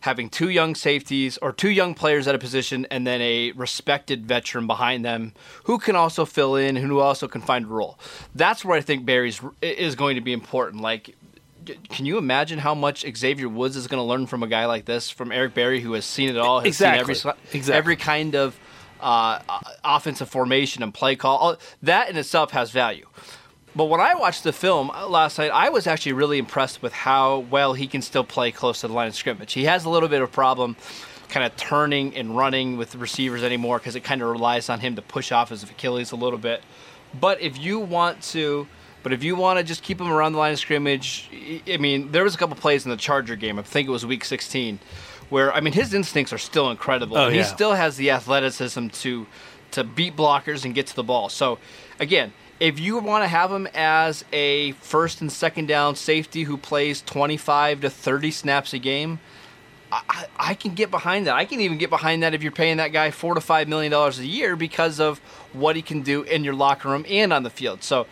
having 0.00 0.30
two 0.30 0.48
young 0.48 0.74
safeties 0.74 1.38
or 1.38 1.52
two 1.52 1.70
young 1.70 1.92
players 1.92 2.28
at 2.28 2.34
a 2.34 2.38
position 2.38 2.86
and 2.90 3.06
then 3.06 3.20
a 3.20 3.50
respected 3.52 4.24
veteran 4.26 4.66
behind 4.66 5.04
them 5.04 5.32
who 5.64 5.76
can 5.78 5.96
also 5.96 6.24
fill 6.24 6.54
in 6.54 6.76
and 6.76 6.86
who 6.86 7.00
also 7.00 7.26
can 7.26 7.40
find 7.40 7.64
a 7.64 7.68
role. 7.68 7.98
That's 8.34 8.64
where 8.64 8.78
I 8.78 8.80
think 8.80 9.04
Berry's 9.04 9.40
is 9.60 9.96
going 9.96 10.14
to 10.14 10.20
be 10.20 10.32
important. 10.32 10.82
Like 10.82 11.16
can 11.90 12.06
you 12.06 12.18
imagine 12.18 12.58
how 12.58 12.74
much 12.74 13.04
Xavier 13.16 13.48
Woods 13.48 13.76
is 13.76 13.86
going 13.86 14.00
to 14.00 14.04
learn 14.04 14.26
from 14.26 14.42
a 14.42 14.46
guy 14.46 14.66
like 14.66 14.84
this, 14.84 15.10
from 15.10 15.32
Eric 15.32 15.54
Berry, 15.54 15.80
who 15.80 15.92
has 15.94 16.04
seen 16.04 16.28
it 16.28 16.36
all, 16.38 16.60
has 16.60 16.66
Exactly. 16.68 17.14
seen 17.14 17.30
every 17.30 17.40
Exactly. 17.58 17.78
every 17.78 17.96
kind 17.96 18.34
of 18.34 18.58
uh, 19.00 19.38
offensive 19.84 20.28
formation 20.28 20.82
and 20.82 20.92
play 20.92 21.16
call. 21.16 21.36
All, 21.38 21.56
that 21.82 22.08
in 22.10 22.16
itself 22.16 22.50
has 22.52 22.70
value. 22.70 23.06
But 23.76 23.84
when 23.86 24.00
I 24.00 24.14
watched 24.14 24.42
the 24.44 24.52
film 24.52 24.90
uh, 24.90 25.06
last 25.08 25.38
night, 25.38 25.50
I 25.52 25.68
was 25.68 25.86
actually 25.86 26.14
really 26.14 26.38
impressed 26.38 26.82
with 26.82 26.92
how 26.92 27.40
well 27.50 27.74
he 27.74 27.86
can 27.86 28.02
still 28.02 28.24
play 28.24 28.50
close 28.50 28.80
to 28.80 28.88
the 28.88 28.94
line 28.94 29.08
of 29.08 29.14
scrimmage. 29.14 29.52
He 29.52 29.64
has 29.64 29.84
a 29.84 29.90
little 29.90 30.08
bit 30.08 30.20
of 30.22 30.32
problem 30.32 30.76
kind 31.28 31.44
of 31.44 31.54
turning 31.56 32.16
and 32.16 32.36
running 32.36 32.76
with 32.78 32.90
the 32.92 32.98
receivers 32.98 33.42
anymore 33.44 33.78
because 33.78 33.94
it 33.94 34.02
kind 34.02 34.22
of 34.22 34.28
relies 34.30 34.68
on 34.70 34.80
him 34.80 34.96
to 34.96 35.02
push 35.02 35.30
off 35.30 35.50
his 35.50 35.62
Achilles 35.62 36.10
a 36.10 36.16
little 36.16 36.38
bit. 36.38 36.62
But 37.20 37.40
if 37.40 37.58
you 37.58 37.78
want 37.78 38.22
to, 38.32 38.66
but 39.02 39.12
if 39.12 39.22
you 39.22 39.36
want 39.36 39.58
to 39.58 39.64
just 39.64 39.82
keep 39.82 40.00
him 40.00 40.10
around 40.10 40.32
the 40.32 40.38
line 40.38 40.52
of 40.52 40.58
scrimmage, 40.58 41.28
I- 41.66 41.76
mean, 41.76 42.12
there 42.12 42.24
was 42.24 42.34
a 42.34 42.38
couple 42.38 42.56
plays 42.56 42.84
in 42.84 42.90
the 42.90 42.96
Charger 42.96 43.36
game. 43.36 43.58
I 43.58 43.62
think 43.62 43.88
it 43.88 43.90
was 43.90 44.04
Week 44.04 44.24
16, 44.24 44.78
where 45.30 45.52
I 45.52 45.60
mean 45.60 45.72
his 45.72 45.94
instincts 45.94 46.32
are 46.32 46.38
still 46.38 46.70
incredible. 46.70 47.16
Oh, 47.16 47.26
and 47.26 47.34
he 47.34 47.42
still 47.44 47.74
has 47.74 47.96
the 47.96 48.10
athleticism 48.10 48.88
to 48.88 49.26
to 49.70 49.84
beat 49.84 50.16
blockers 50.16 50.64
and 50.64 50.74
get 50.74 50.86
to 50.88 50.96
the 50.96 51.02
ball. 51.02 51.28
So 51.28 51.58
again, 52.00 52.32
if 52.58 52.80
you 52.80 52.98
want 52.98 53.22
to 53.22 53.28
have 53.28 53.52
him 53.52 53.68
as 53.74 54.24
a 54.32 54.72
first 54.72 55.20
and 55.20 55.30
second 55.30 55.66
down 55.66 55.94
safety 55.94 56.44
who 56.44 56.56
plays 56.56 57.02
25 57.02 57.82
to 57.82 57.90
30 57.90 58.30
snaps 58.30 58.72
a 58.72 58.78
game, 58.78 59.20
I, 59.92 60.02
I 60.08 60.26
I 60.50 60.54
can 60.54 60.74
get 60.74 60.90
behind 60.90 61.26
that. 61.26 61.34
I 61.36 61.44
can 61.44 61.60
even 61.60 61.78
get 61.78 61.90
behind 61.90 62.22
that 62.22 62.34
if 62.34 62.42
you're 62.42 62.50
paying 62.52 62.78
that 62.78 62.88
guy 62.88 63.10
four 63.10 63.34
to 63.34 63.40
five 63.40 63.68
million 63.68 63.92
dollars 63.92 64.18
a 64.18 64.26
year 64.26 64.56
because 64.56 64.98
of 64.98 65.18
what 65.52 65.76
he 65.76 65.82
can 65.82 66.02
do 66.02 66.22
in 66.22 66.42
your 66.44 66.54
locker 66.54 66.88
room 66.88 67.04
and 67.08 67.32
on 67.32 67.42
the 67.42 67.50
field. 67.50 67.82
So 67.82 68.06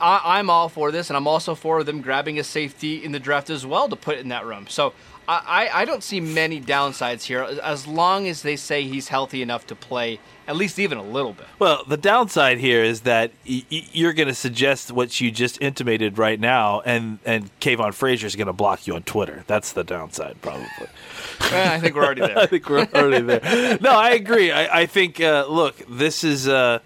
I, 0.00 0.38
I'm 0.38 0.50
all 0.50 0.68
for 0.68 0.90
this, 0.90 1.10
and 1.10 1.16
I'm 1.16 1.26
also 1.26 1.54
for 1.54 1.82
them 1.84 2.00
grabbing 2.02 2.38
a 2.38 2.44
safety 2.44 3.02
in 3.04 3.12
the 3.12 3.20
draft 3.20 3.50
as 3.50 3.64
well 3.64 3.88
to 3.88 3.96
put 3.96 4.18
in 4.18 4.28
that 4.28 4.44
room. 4.44 4.66
So 4.68 4.92
I, 5.28 5.68
I 5.72 5.82
I 5.82 5.84
don't 5.84 6.02
see 6.02 6.20
many 6.20 6.60
downsides 6.60 7.22
here 7.22 7.42
as 7.62 7.86
long 7.86 8.26
as 8.28 8.42
they 8.42 8.56
say 8.56 8.84
he's 8.84 9.08
healthy 9.08 9.42
enough 9.42 9.66
to 9.68 9.74
play 9.74 10.20
at 10.48 10.54
least 10.54 10.78
even 10.78 10.96
a 10.98 11.02
little 11.02 11.32
bit. 11.32 11.46
Well, 11.58 11.82
the 11.88 11.96
downside 11.96 12.58
here 12.58 12.84
is 12.84 13.00
that 13.00 13.32
y- 13.48 13.64
y- 13.72 13.88
you're 13.92 14.12
going 14.12 14.28
to 14.28 14.34
suggest 14.34 14.92
what 14.92 15.20
you 15.20 15.32
just 15.32 15.60
intimated 15.60 16.18
right 16.18 16.38
now, 16.38 16.82
and 16.82 17.18
and 17.24 17.50
Kavon 17.60 17.92
Frazier 17.94 18.26
is 18.26 18.36
going 18.36 18.46
to 18.46 18.52
block 18.52 18.86
you 18.86 18.94
on 18.94 19.02
Twitter. 19.02 19.44
That's 19.46 19.72
the 19.72 19.82
downside, 19.82 20.40
probably. 20.42 20.66
I 21.40 21.80
think 21.80 21.96
we're 21.96 22.04
already 22.04 22.20
there. 22.26 22.38
I 22.38 22.46
think 22.46 22.68
we're 22.68 22.86
already 22.94 23.22
there. 23.24 23.78
No, 23.80 23.90
I 23.90 24.10
agree. 24.10 24.52
I, 24.52 24.82
I 24.82 24.86
think. 24.86 25.20
Uh, 25.20 25.46
look, 25.48 25.76
this 25.88 26.22
is. 26.22 26.46
Uh, 26.46 26.78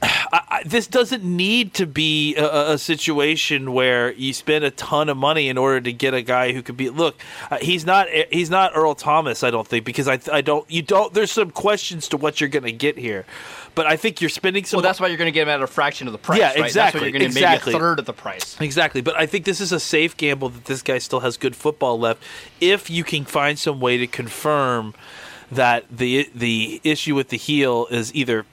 I, 0.00 0.42
I, 0.48 0.62
this 0.64 0.86
doesn't 0.86 1.24
need 1.24 1.74
to 1.74 1.86
be 1.86 2.36
a- 2.36 2.72
a, 2.72 2.78
situation 2.78 3.72
where 3.72 4.12
you 4.12 4.32
spend 4.32 4.64
a 4.64 4.70
ton 4.70 5.08
of 5.08 5.16
money 5.16 5.48
in 5.48 5.58
order 5.58 5.80
to 5.80 5.92
get 5.92 6.14
a 6.14 6.22
guy 6.22 6.52
who 6.52 6.62
could 6.62 6.76
be. 6.76 6.90
Look, 6.90 7.20
uh, 7.50 7.58
he's 7.60 7.84
not. 7.84 8.08
He's 8.30 8.50
not 8.50 8.72
Earl 8.74 8.94
Thomas. 8.94 9.42
I 9.42 9.50
don't 9.50 9.66
think 9.66 9.84
because 9.84 10.06
I. 10.06 10.20
I 10.32 10.40
don't. 10.40 10.70
You 10.70 10.82
don't. 10.82 11.12
There's 11.12 11.32
some 11.32 11.50
questions 11.50 12.08
to 12.08 12.16
what 12.16 12.40
you're 12.40 12.50
going 12.50 12.64
to 12.64 12.72
get 12.72 12.96
here, 12.98 13.24
but 13.74 13.86
I 13.86 13.96
think 13.96 14.20
you're 14.20 14.30
spending 14.30 14.64
some. 14.64 14.78
Well, 14.78 14.82
that's 14.82 15.00
why 15.00 15.08
you're 15.08 15.16
going 15.16 15.28
to 15.28 15.32
get 15.32 15.42
him 15.42 15.48
at 15.48 15.62
a 15.62 15.66
fraction 15.66 16.06
of 16.06 16.12
the 16.12 16.18
price. 16.18 16.38
Yeah, 16.38 16.46
right? 16.46 16.56
That's 16.56 16.66
exactly, 16.66 17.00
why 17.00 17.06
you're 17.06 17.12
going 17.12 17.20
to 17.32 17.38
exactly. 17.38 17.72
maybe 17.72 17.82
a 17.82 17.86
third 17.86 17.98
of 17.98 18.06
the 18.06 18.12
price. 18.12 18.60
Exactly, 18.60 19.00
but 19.00 19.16
I 19.16 19.26
think 19.26 19.44
this 19.46 19.60
is 19.60 19.72
a 19.72 19.80
safe 19.80 20.16
gamble 20.16 20.50
that 20.50 20.66
this 20.66 20.82
guy 20.82 20.98
still 20.98 21.20
has 21.20 21.36
good 21.36 21.56
football 21.56 21.98
left. 21.98 22.22
If 22.60 22.90
you 22.90 23.04
can 23.04 23.24
find 23.24 23.58
some 23.58 23.80
way 23.80 23.96
to 23.98 24.06
confirm 24.06 24.94
that 25.50 25.84
the 25.90 26.30
the 26.34 26.80
issue 26.84 27.14
with 27.14 27.30
the 27.30 27.38
heel 27.38 27.86
is 27.90 28.14
either 28.14 28.44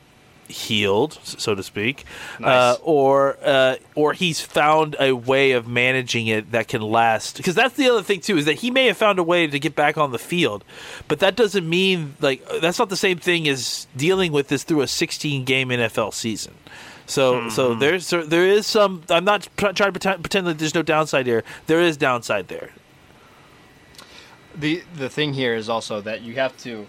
healed, 0.48 1.14
so 1.24 1.56
to 1.56 1.64
speak, 1.64 2.06
Nice. 2.40 2.48
uh, 2.50 2.78
or 2.84 3.38
uh, 3.44 3.76
or 3.96 4.14
he's 4.14 4.42
found 4.42 4.96
a 5.00 5.14
way 5.14 5.52
of 5.54 5.68
managing 5.68 6.28
it 6.28 6.52
that 6.52 6.68
can 6.68 6.82
last. 6.82 7.38
Because 7.38 7.56
that's 7.56 7.76
the 7.76 7.90
other 7.90 8.04
thing 8.04 8.22
too 8.22 8.38
is 8.38 8.46
that 8.46 8.56
he 8.56 8.72
may 8.72 8.88
have 8.88 8.98
found 8.98 9.18
a 9.20 9.24
way 9.24 9.48
to 9.48 9.60
get 9.60 9.76
back 9.76 9.98
on 9.98 10.12
the 10.12 10.20
field, 10.20 10.64
but 11.08 11.20
that 11.20 11.36
doesn't 11.36 11.68
mean 11.68 12.16
like 12.22 12.46
that's 12.62 12.80
not 12.80 12.90
the 12.90 12.96
same 12.98 13.18
thing 13.18 13.48
as 13.48 13.88
dealing 13.98 14.32
with 14.32 14.48
this 14.50 14.64
through 14.64 14.82
a 14.82 14.88
16 14.88 15.44
game 15.46 15.70
NFL 15.70 16.14
season. 16.14 16.54
So 17.08 17.50
so 17.50 17.76
there's 17.76 18.10
there, 18.10 18.26
there 18.26 18.48
is 18.48 18.66
some. 18.66 19.04
I'm 19.10 19.26
not 19.26 19.48
trying 19.58 19.74
to 19.76 19.92
pretend, 19.92 20.24
pretend 20.24 20.48
that 20.48 20.58
there's 20.60 20.74
no 20.76 20.82
downside 20.82 21.28
here. 21.28 21.44
There 21.68 21.80
is 21.82 21.98
downside 21.98 22.48
there. 22.48 22.72
the 24.56 24.82
the 24.96 25.10
thing 25.10 25.34
here 25.34 25.54
is 25.56 25.70
also 25.70 26.02
that 26.02 26.22
you 26.22 26.34
have 26.36 26.58
to 26.60 26.88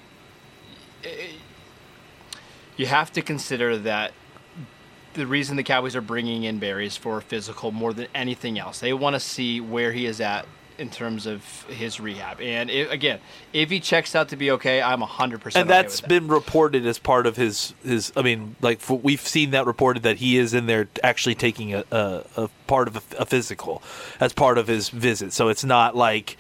you 2.77 2.87
have 2.87 3.13
to 3.13 3.23
consider 3.23 3.77
that 3.79 4.13
the 5.15 5.27
reason 5.27 5.57
the 5.57 5.63
Cowboys 5.63 5.97
are 5.97 6.03
bringing 6.03 6.45
in 6.45 6.59
Berry 6.59 6.87
is 6.87 6.97
for 6.97 7.21
physical 7.21 7.73
more 7.73 7.93
than 7.93 8.07
anything 8.15 8.59
else. 8.59 8.81
They 8.81 8.93
want 8.93 9.15
to 9.15 9.21
see 9.21 9.61
where 9.61 9.93
he 9.93 10.07
is 10.07 10.21
at 10.21 10.47
in 10.79 10.91
terms 10.91 11.27
of 11.27 11.43
his 11.65 11.99
rehab. 12.01 12.41
And 12.41 12.71
i 12.71 12.75
again, 12.75 13.21
if 13.53 13.71
he 13.71 13.81
checks 13.81 14.15
out 14.15 14.29
to 14.29 14.37
be 14.37 14.51
okay, 14.53 14.83
I'm 14.83 15.01
100. 15.01 15.41
percent 15.41 15.63
and 15.63 15.71
that's 15.71 16.01
that. 16.01 16.09
been 16.09 16.29
reported 16.29 16.87
as 16.87 16.99
part 16.99 17.27
of 17.27 17.37
his 17.37 17.75
his. 17.83 18.13
I 18.17 18.23
mean, 18.23 18.57
like 18.61 18.79
f 18.79 18.91
we've 18.91 19.21
seen 19.21 19.51
that 19.51 19.67
reported 19.67 20.03
that 20.03 20.19
he 20.19 20.37
is 20.37 20.55
in 20.55 20.67
there 20.67 20.89
actually 21.03 21.35
taking 21.35 21.75
a, 21.75 21.85
a, 21.91 22.25
a 22.37 22.49
part 22.67 22.89
of 22.89 22.97
a, 22.97 23.23
a, 23.23 23.27
physical 23.27 23.83
as 24.21 24.33
part 24.33 24.59
of 24.59 24.67
his 24.67 24.91
visit. 24.91 25.33
So 25.33 25.49
it's 25.49 25.65
not 25.65 25.97
like 25.97 26.37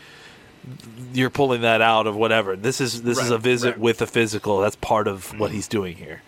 you're 1.13 1.31
pulling 1.31 1.63
that 1.63 1.81
out 1.81 2.07
of 2.07 2.17
whatever. 2.17 2.57
This 2.57 2.81
is 2.81 3.03
this 3.03 3.19
right, 3.19 3.25
is 3.25 3.31
a 3.31 3.39
visit 3.39 3.71
right. 3.71 3.79
with 3.79 4.03
a 4.03 4.07
physical. 4.07 4.61
That's 4.61 4.77
part 4.77 5.09
of 5.09 5.39
what 5.39 5.51
he's 5.51 5.69
doing 5.69 5.97
here. 5.97 6.23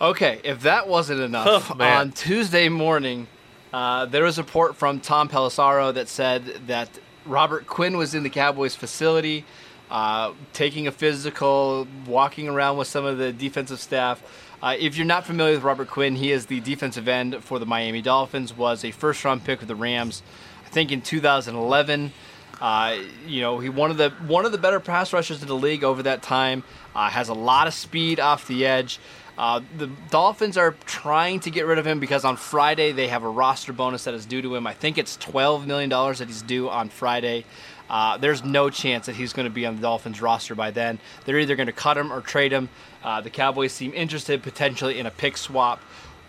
Okay, 0.00 0.40
if 0.44 0.62
that 0.62 0.88
wasn't 0.88 1.20
enough, 1.20 1.70
oh, 1.70 1.82
on 1.82 2.12
Tuesday 2.12 2.68
morning, 2.68 3.26
uh, 3.72 4.06
there 4.06 4.24
was 4.24 4.38
a 4.38 4.42
report 4.42 4.76
from 4.76 5.00
Tom 5.00 5.28
Pelissero 5.28 5.94
that 5.94 6.08
said 6.08 6.44
that 6.66 6.88
Robert 7.26 7.66
Quinn 7.66 7.96
was 7.96 8.14
in 8.14 8.22
the 8.22 8.30
Cowboys 8.30 8.74
facility, 8.74 9.44
uh, 9.90 10.32
taking 10.52 10.86
a 10.86 10.92
physical, 10.92 11.86
walking 12.06 12.48
around 12.48 12.76
with 12.76 12.88
some 12.88 13.04
of 13.04 13.18
the 13.18 13.32
defensive 13.32 13.80
staff. 13.80 14.22
Uh, 14.62 14.76
if 14.78 14.96
you're 14.96 15.06
not 15.06 15.26
familiar 15.26 15.54
with 15.54 15.62
Robert 15.62 15.88
Quinn, 15.88 16.16
he 16.16 16.32
is 16.32 16.46
the 16.46 16.60
defensive 16.60 17.08
end 17.08 17.42
for 17.42 17.58
the 17.58 17.66
Miami 17.66 18.02
Dolphins. 18.02 18.56
Was 18.56 18.84
a 18.84 18.90
first-round 18.90 19.44
pick 19.44 19.62
of 19.62 19.68
the 19.68 19.74
Rams, 19.74 20.22
I 20.66 20.68
think 20.70 20.90
in 20.90 21.02
2011. 21.02 22.12
Uh, 22.60 22.98
you 23.26 23.40
know, 23.40 23.58
he 23.58 23.68
one 23.68 23.90
of 23.90 23.96
the 23.96 24.10
one 24.26 24.46
of 24.46 24.52
the 24.52 24.58
better 24.58 24.80
pass 24.80 25.12
rushers 25.12 25.42
in 25.42 25.48
the 25.48 25.56
league 25.56 25.84
over 25.84 26.02
that 26.04 26.22
time. 26.22 26.62
Uh, 26.94 27.10
has 27.10 27.28
a 27.28 27.34
lot 27.34 27.66
of 27.66 27.74
speed 27.74 28.20
off 28.20 28.46
the 28.46 28.64
edge. 28.64 29.00
Uh, 29.36 29.60
the 29.76 29.88
Dolphins 30.10 30.56
are 30.56 30.76
trying 30.86 31.40
to 31.40 31.50
get 31.50 31.66
rid 31.66 31.78
of 31.78 31.86
him 31.86 31.98
because 31.98 32.24
on 32.24 32.36
Friday 32.36 32.92
they 32.92 33.08
have 33.08 33.24
a 33.24 33.28
roster 33.28 33.72
bonus 33.72 34.04
that 34.04 34.14
is 34.14 34.26
due 34.26 34.40
to 34.42 34.54
him. 34.54 34.66
I 34.66 34.74
think 34.74 34.96
it's 34.96 35.16
$12 35.16 35.66
million 35.66 35.90
that 35.90 36.24
he's 36.26 36.42
due 36.42 36.70
on 36.70 36.88
Friday. 36.88 37.44
Uh, 37.90 38.16
there's 38.16 38.44
no 38.44 38.70
chance 38.70 39.06
that 39.06 39.16
he's 39.16 39.32
going 39.32 39.44
to 39.44 39.52
be 39.52 39.66
on 39.66 39.76
the 39.76 39.82
Dolphins 39.82 40.22
roster 40.22 40.54
by 40.54 40.70
then. 40.70 40.98
They're 41.24 41.38
either 41.38 41.56
going 41.56 41.66
to 41.66 41.72
cut 41.72 41.98
him 41.98 42.12
or 42.12 42.20
trade 42.20 42.52
him. 42.52 42.68
Uh, 43.02 43.20
the 43.20 43.30
Cowboys 43.30 43.72
seem 43.72 43.92
interested 43.92 44.42
potentially 44.42 44.98
in 44.98 45.06
a 45.06 45.10
pick 45.10 45.36
swap. 45.36 45.80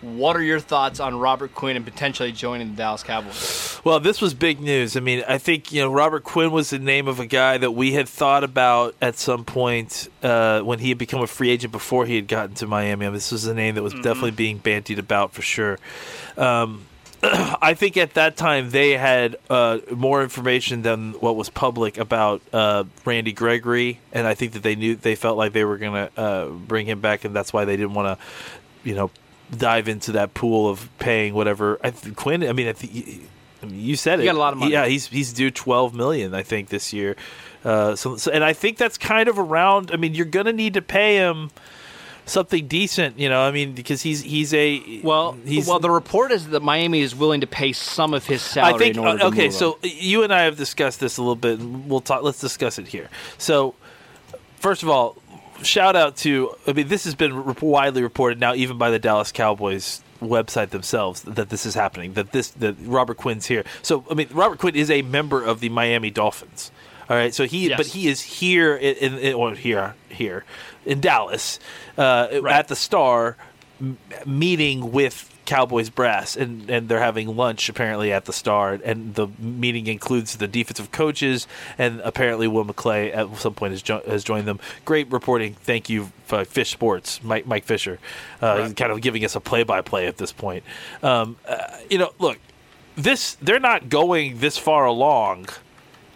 What 0.06 0.36
are 0.36 0.42
your 0.42 0.60
thoughts 0.60 1.00
on 1.00 1.18
Robert 1.18 1.52
Quinn 1.52 1.74
and 1.74 1.84
potentially 1.84 2.30
joining 2.30 2.70
the 2.70 2.76
Dallas 2.76 3.02
Cowboys? 3.02 3.80
Well, 3.82 3.98
this 3.98 4.20
was 4.20 4.34
big 4.34 4.60
news. 4.60 4.96
I 4.96 5.00
mean, 5.00 5.24
I 5.26 5.38
think 5.38 5.72
you 5.72 5.82
know 5.82 5.92
Robert 5.92 6.22
Quinn 6.22 6.52
was 6.52 6.70
the 6.70 6.78
name 6.78 7.08
of 7.08 7.18
a 7.18 7.26
guy 7.26 7.58
that 7.58 7.72
we 7.72 7.92
had 7.92 8.08
thought 8.08 8.44
about 8.44 8.94
at 9.02 9.16
some 9.16 9.44
point 9.44 10.08
uh, 10.22 10.60
when 10.60 10.78
he 10.78 10.90
had 10.90 10.98
become 10.98 11.22
a 11.22 11.26
free 11.26 11.50
agent 11.50 11.72
before 11.72 12.06
he 12.06 12.14
had 12.14 12.28
gotten 12.28 12.54
to 12.54 12.68
Miami. 12.68 13.04
I 13.04 13.08
mean, 13.08 13.14
this 13.14 13.32
was 13.32 13.46
a 13.46 13.54
name 13.54 13.74
that 13.74 13.82
was 13.82 13.94
mm-hmm. 13.94 14.02
definitely 14.02 14.30
being 14.30 14.60
bantied 14.60 14.98
about 14.98 15.32
for 15.32 15.42
sure. 15.42 15.76
Um, 16.36 16.86
I 17.24 17.74
think 17.74 17.96
at 17.96 18.14
that 18.14 18.36
time 18.36 18.70
they 18.70 18.92
had 18.92 19.36
uh, 19.50 19.78
more 19.90 20.22
information 20.22 20.82
than 20.82 21.14
what 21.14 21.34
was 21.34 21.50
public 21.50 21.98
about 21.98 22.42
uh, 22.52 22.84
Randy 23.04 23.32
Gregory, 23.32 23.98
and 24.12 24.24
I 24.24 24.34
think 24.34 24.52
that 24.52 24.62
they 24.62 24.76
knew 24.76 24.94
they 24.94 25.16
felt 25.16 25.36
like 25.36 25.52
they 25.52 25.64
were 25.64 25.78
going 25.78 25.94
to 25.94 26.20
uh, 26.20 26.48
bring 26.50 26.86
him 26.86 27.00
back, 27.00 27.24
and 27.24 27.34
that's 27.34 27.52
why 27.52 27.64
they 27.64 27.76
didn't 27.76 27.94
want 27.94 28.20
to, 28.20 28.24
you 28.88 28.94
know, 28.94 29.10
dive 29.50 29.88
into 29.88 30.12
that 30.12 30.34
pool 30.34 30.68
of 30.68 30.88
paying 30.98 31.34
whatever. 31.34 31.78
I 31.82 31.90
th- 31.90 32.14
Quinn. 32.16 32.42
I 32.42 32.52
mean, 32.52 32.68
I, 32.68 32.72
th- 32.72 33.20
I 33.62 33.66
mean, 33.66 33.80
you 33.80 33.96
said 33.96 34.18
he 34.18 34.24
it. 34.24 34.26
Got 34.26 34.36
a 34.36 34.38
lot 34.38 34.52
of 34.52 34.58
money. 34.58 34.72
Yeah, 34.72 34.86
he's 34.86 35.06
he's 35.06 35.32
due 35.32 35.50
twelve 35.50 35.94
million, 35.94 36.34
I 36.34 36.42
think, 36.42 36.68
this 36.68 36.92
year. 36.92 37.16
Uh, 37.64 37.96
so, 37.96 38.16
so, 38.16 38.30
and 38.30 38.44
I 38.44 38.52
think 38.52 38.78
that's 38.78 38.96
kind 38.96 39.28
of 39.28 39.38
around. 39.38 39.90
I 39.92 39.96
mean, 39.96 40.14
you're 40.14 40.26
going 40.26 40.46
to 40.46 40.52
need 40.52 40.74
to 40.74 40.82
pay 40.82 41.16
him 41.16 41.50
something 42.24 42.66
decent, 42.66 43.18
you 43.18 43.28
know. 43.28 43.40
I 43.40 43.50
mean, 43.50 43.72
because 43.72 44.02
he's 44.02 44.22
he's 44.22 44.52
a 44.54 45.00
well. 45.02 45.32
He's, 45.44 45.66
well, 45.66 45.80
the 45.80 45.90
report 45.90 46.32
is 46.32 46.48
that 46.48 46.62
Miami 46.62 47.00
is 47.00 47.14
willing 47.14 47.40
to 47.40 47.46
pay 47.46 47.72
some 47.72 48.14
of 48.14 48.26
his 48.26 48.42
salary. 48.42 48.74
I 48.74 48.78
think. 48.78 48.98
Uh, 48.98 49.26
okay, 49.28 49.50
so 49.50 49.78
you 49.82 50.22
and 50.22 50.32
I 50.32 50.42
have 50.42 50.56
discussed 50.56 51.00
this 51.00 51.16
a 51.16 51.22
little 51.22 51.36
bit. 51.36 51.58
We'll 51.60 52.00
talk. 52.00 52.22
Let's 52.22 52.40
discuss 52.40 52.78
it 52.78 52.88
here. 52.88 53.08
So, 53.38 53.74
first 54.58 54.82
of 54.82 54.88
all, 54.88 55.16
shout 55.62 55.96
out 55.96 56.16
to 56.18 56.54
I 56.66 56.72
mean 56.72 56.88
this 56.88 57.04
has 57.04 57.14
been 57.14 57.54
widely 57.60 58.02
reported 58.02 58.40
now 58.40 58.54
even 58.54 58.78
by 58.78 58.90
the 58.90 58.98
Dallas 58.98 59.32
Cowboys 59.32 60.02
website 60.20 60.70
themselves 60.70 61.22
that 61.22 61.50
this 61.50 61.66
is 61.66 61.74
happening 61.74 62.14
that 62.14 62.32
this 62.32 62.50
that 62.52 62.76
Robert 62.80 63.16
Quinn's 63.16 63.46
here. 63.46 63.64
So 63.82 64.04
I 64.10 64.14
mean 64.14 64.28
Robert 64.32 64.58
Quinn 64.58 64.74
is 64.74 64.90
a 64.90 65.02
member 65.02 65.42
of 65.42 65.60
the 65.60 65.68
Miami 65.68 66.10
Dolphins. 66.10 66.70
All 67.08 67.16
right, 67.16 67.32
so 67.32 67.44
he 67.44 67.68
yes. 67.68 67.76
but 67.76 67.86
he 67.86 68.08
is 68.08 68.20
here 68.20 68.74
in, 68.74 68.96
in, 68.96 69.18
in 69.18 69.38
well, 69.38 69.54
here 69.54 69.94
here 70.08 70.44
in 70.84 71.00
Dallas 71.00 71.60
uh, 71.96 72.28
right. 72.42 72.56
at 72.56 72.68
the 72.68 72.76
Star 72.76 73.36
meeting 74.24 74.90
with 74.90 75.35
Cowboys 75.46 75.88
brass, 75.88 76.36
and, 76.36 76.68
and 76.68 76.88
they're 76.88 77.00
having 77.00 77.36
lunch 77.36 77.68
apparently 77.68 78.12
at 78.12 78.26
the 78.26 78.32
Star, 78.32 78.78
and 78.84 79.14
the 79.14 79.28
meeting 79.38 79.86
includes 79.86 80.36
the 80.36 80.48
defensive 80.48 80.92
coaches, 80.92 81.46
and 81.78 82.00
apparently 82.00 82.46
Will 82.46 82.64
McClay 82.64 83.14
at 83.16 83.34
some 83.38 83.54
point 83.54 83.72
has, 83.72 83.82
jo- 83.82 84.02
has 84.06 84.24
joined 84.24 84.46
them. 84.46 84.60
Great 84.84 85.10
reporting, 85.10 85.54
thank 85.54 85.88
you, 85.88 86.12
for 86.26 86.44
Fish 86.44 86.70
Sports, 86.70 87.22
Mike 87.22 87.46
Mike 87.46 87.64
Fisher, 87.64 87.98
uh, 88.42 88.58
right. 88.58 88.76
kind 88.76 88.92
of 88.92 89.00
giving 89.00 89.24
us 89.24 89.36
a 89.36 89.40
play 89.40 89.62
by 89.62 89.80
play 89.80 90.06
at 90.06 90.18
this 90.18 90.32
point. 90.32 90.64
Um, 91.02 91.36
uh, 91.48 91.78
you 91.88 91.98
know, 91.98 92.12
look, 92.18 92.38
this 92.96 93.36
they're 93.40 93.60
not 93.60 93.88
going 93.88 94.38
this 94.38 94.58
far 94.58 94.86
along 94.86 95.48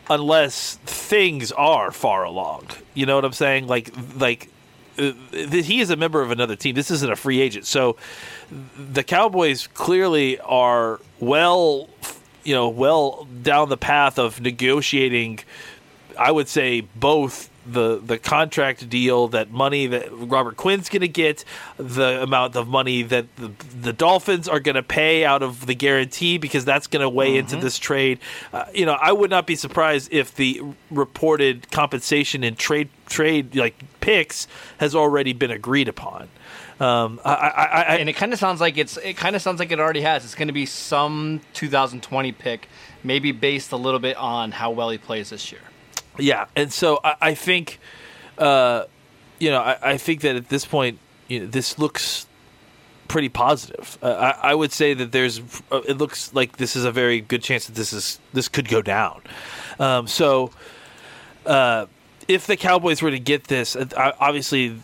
unless 0.09 0.77
things 0.85 1.53
are 1.53 1.93
far 1.93 2.25
along. 2.25 2.67
You 2.95 3.07
know 3.07 3.15
what 3.15 3.25
I'm 3.25 3.33
saying? 3.33 3.69
Like 3.69 3.93
like 4.17 4.51
Uh, 4.99 5.13
he 5.33 5.81
is 5.81 5.91
a 5.91 5.97
member 5.97 6.23
of 6.23 6.31
another 6.31 6.57
team. 6.57 6.75
This 6.75 6.91
isn't 6.91 7.11
a 7.11 7.17
free 7.17 7.41
agent. 7.41 7.67
So 7.67 7.97
the 8.77 9.03
Cowboys 9.03 9.67
clearly 9.69 10.39
are 10.41 11.01
well, 11.21 11.89
you 12.45 12.55
know, 12.55 12.69
well 12.69 13.27
down 13.43 13.69
the 13.69 13.77
path 13.77 14.19
of 14.19 14.41
negotiating. 14.41 15.41
I 16.19 16.31
would 16.31 16.49
say 16.49 16.83
both 16.83 17.51
the 17.67 17.99
the 17.99 18.19
contract 18.19 18.89
deal, 18.89 19.29
that 19.29 19.51
money 19.51 19.87
that 19.87 20.09
Robert 20.13 20.57
Quinn's 20.57 20.89
going 20.89 21.03
to 21.03 21.09
get, 21.09 21.45
the 21.77 22.23
amount 22.23 22.57
of 22.57 22.69
money 22.69 23.03
that 23.03 23.35
the, 23.37 23.53
the 23.81 23.93
Dolphins 23.93 24.49
are 24.49 24.61
going 24.61 24.75
to 24.75 24.83
pay 24.83 25.25
out 25.25 25.43
of 25.43 25.67
the 25.67 25.75
guarantee 25.75 26.39
because 26.39 26.65
that's 26.65 26.87
going 26.87 27.03
to 27.03 27.09
weigh 27.09 27.31
mm-hmm. 27.31 27.39
into 27.39 27.57
this 27.57 27.79
trade. 27.79 28.19
Uh, 28.53 28.65
you 28.75 28.87
know, 28.87 28.97
I 29.01 29.13
would 29.13 29.31
not 29.31 29.47
be 29.47 29.57
surprised 29.57 30.13
if 30.13 30.35
the 30.35 30.63
reported 30.91 31.71
compensation 31.71 32.45
in 32.45 32.57
trade 32.57 32.89
trade 33.07 33.55
like 33.55 33.75
picks 34.01 34.47
has 34.79 34.95
already 34.95 35.33
been 35.33 35.51
agreed 35.51 35.89
upon. 35.89 36.29
Um, 36.81 37.21
I, 37.27 37.35
I, 37.35 37.65
I, 37.65 37.97
and 37.97 38.09
it 38.09 38.15
kind 38.15 38.33
of 38.33 38.39
sounds 38.39 38.59
like 38.59 38.79
it's 38.79 38.97
it 38.97 39.19
kind 39.19 39.37
of 39.37 39.43
sounds 39.43 39.61
like 39.61 39.71
it 39.71 39.79
already 39.79 40.01
has. 40.01 40.25
It's 40.25 40.35
going 40.35 40.49
to 40.49 40.55
be 40.55 40.65
some 40.65 41.43
2020 41.53 42.33
pick, 42.33 42.69
maybe 43.05 43.33
based 43.33 43.73
a 43.73 43.77
little 43.77 44.01
bit 44.01 44.17
on 44.17 44.53
how 44.53 44.71
well 44.71 44.89
he 44.89 44.97
plays 44.97 45.29
this 45.29 45.53
year. 45.53 45.61
Yeah, 46.21 46.47
and 46.57 46.73
so 46.73 47.01
I, 47.03 47.17
I 47.21 47.35
think, 47.35 47.81
uh, 48.39 48.85
you 49.39 49.51
know, 49.51 49.61
I, 49.61 49.79
I, 49.83 49.97
think 49.97 50.21
that 50.23 50.37
at 50.37 50.49
this 50.49 50.65
point, 50.65 50.99
you 51.29 51.41
know, 51.41 51.47
this 51.47 51.79
looks 51.79 52.27
pretty 53.09 53.29
positive. 53.29 53.99
Uh, 54.03 54.35
I, 54.43 54.51
I, 54.51 54.55
would 54.55 54.73
say 54.73 54.95
that 54.95 55.13
there's, 55.13 55.41
uh, 55.73 55.83
it 55.87 55.99
looks 55.99 56.33
like 56.35 56.57
this 56.57 56.77
is 56.77 56.85
a 56.85 56.93
very 56.93 57.21
good 57.21 57.43
chance 57.43 57.67
that 57.67 57.75
this 57.75 57.93
is 57.93 58.21
this 58.33 58.49
could 58.49 58.69
go 58.69 58.83
down. 58.83 59.23
Um, 59.79 60.07
so, 60.07 60.51
uh, 61.47 61.87
if 62.29 62.47
the 62.47 62.57
Cowboys 62.57 63.03
were 63.03 63.11
to 63.11 63.19
get 63.19 63.45
this, 63.45 63.75
uh, 63.75 64.13
obviously 64.21 64.77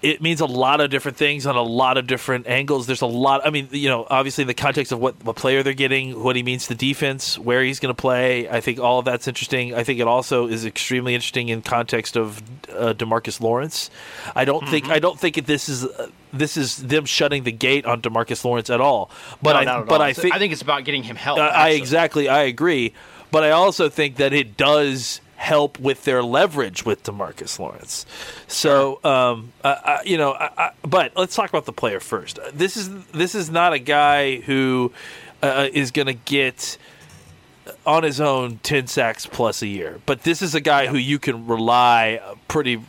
it 0.00 0.22
means 0.22 0.40
a 0.40 0.46
lot 0.46 0.80
of 0.80 0.90
different 0.90 1.16
things 1.16 1.44
on 1.44 1.56
a 1.56 1.62
lot 1.62 1.98
of 1.98 2.06
different 2.06 2.46
angles. 2.46 2.86
There's 2.86 3.00
a 3.00 3.06
lot. 3.06 3.44
I 3.44 3.50
mean, 3.50 3.68
you 3.72 3.88
know, 3.88 4.06
obviously 4.08 4.42
in 4.42 4.48
the 4.48 4.54
context 4.54 4.92
of 4.92 5.00
what 5.00 5.22
what 5.24 5.34
player 5.34 5.62
they're 5.62 5.74
getting, 5.74 6.22
what 6.22 6.36
he 6.36 6.42
means 6.42 6.68
to 6.68 6.74
defense, 6.74 7.36
where 7.36 7.64
he's 7.64 7.80
going 7.80 7.94
to 7.94 8.00
play. 8.00 8.48
I 8.48 8.60
think 8.60 8.78
all 8.78 9.00
of 9.00 9.04
that's 9.04 9.26
interesting. 9.26 9.74
I 9.74 9.82
think 9.82 9.98
it 9.98 10.06
also 10.06 10.46
is 10.46 10.64
extremely 10.64 11.14
interesting 11.14 11.48
in 11.48 11.62
context 11.62 12.16
of 12.16 12.38
uh, 12.70 12.94
Demarcus 12.94 13.40
Lawrence. 13.40 13.90
I 14.36 14.44
don't 14.44 14.62
mm-hmm. 14.62 14.70
think 14.70 14.88
I 14.88 15.00
don't 15.00 15.18
think 15.18 15.44
this 15.46 15.68
is 15.68 15.84
uh, 15.84 16.08
this 16.32 16.56
is 16.56 16.76
them 16.76 17.04
shutting 17.04 17.42
the 17.42 17.52
gate 17.52 17.84
on 17.84 18.00
Demarcus 18.00 18.44
Lawrence 18.44 18.70
at 18.70 18.80
all. 18.80 19.10
But 19.42 19.64
no, 19.64 19.80
I 19.80 19.82
but 19.82 20.00
all. 20.00 20.02
I 20.02 20.12
think 20.12 20.34
I 20.34 20.38
think 20.38 20.52
it's 20.52 20.62
about 20.62 20.84
getting 20.84 21.02
him 21.02 21.16
help. 21.16 21.38
Uh, 21.38 21.42
I 21.42 21.70
exactly 21.70 22.28
I 22.28 22.42
agree. 22.42 22.94
But 23.30 23.42
I 23.42 23.50
also 23.50 23.90
think 23.90 24.16
that 24.16 24.32
it 24.32 24.56
does 24.56 25.20
help 25.38 25.78
with 25.78 26.04
their 26.04 26.22
leverage 26.22 26.84
with 26.84 27.04
Demarcus 27.04 27.58
Lawrence. 27.58 28.04
So, 28.48 29.00
um, 29.04 29.52
uh, 29.62 30.00
you 30.04 30.18
know, 30.18 30.32
I, 30.32 30.50
I, 30.58 30.70
but 30.82 31.12
let's 31.16 31.34
talk 31.34 31.48
about 31.48 31.64
the 31.64 31.72
player 31.72 32.00
first. 32.00 32.38
This 32.52 32.76
is 32.76 32.90
this 33.06 33.34
is 33.34 33.48
not 33.48 33.72
a 33.72 33.78
guy 33.78 34.40
who 34.40 34.92
uh, 35.42 35.68
is 35.72 35.92
going 35.92 36.06
to 36.06 36.14
get 36.14 36.76
on 37.86 38.02
his 38.02 38.20
own 38.20 38.58
10 38.62 38.88
sacks 38.88 39.26
plus 39.26 39.62
a 39.62 39.66
year. 39.66 40.00
But 40.06 40.24
this 40.24 40.42
is 40.42 40.54
a 40.54 40.60
guy 40.60 40.88
who 40.88 40.96
you 40.96 41.18
can 41.18 41.46
rely 41.46 42.20
pretty 42.48 42.80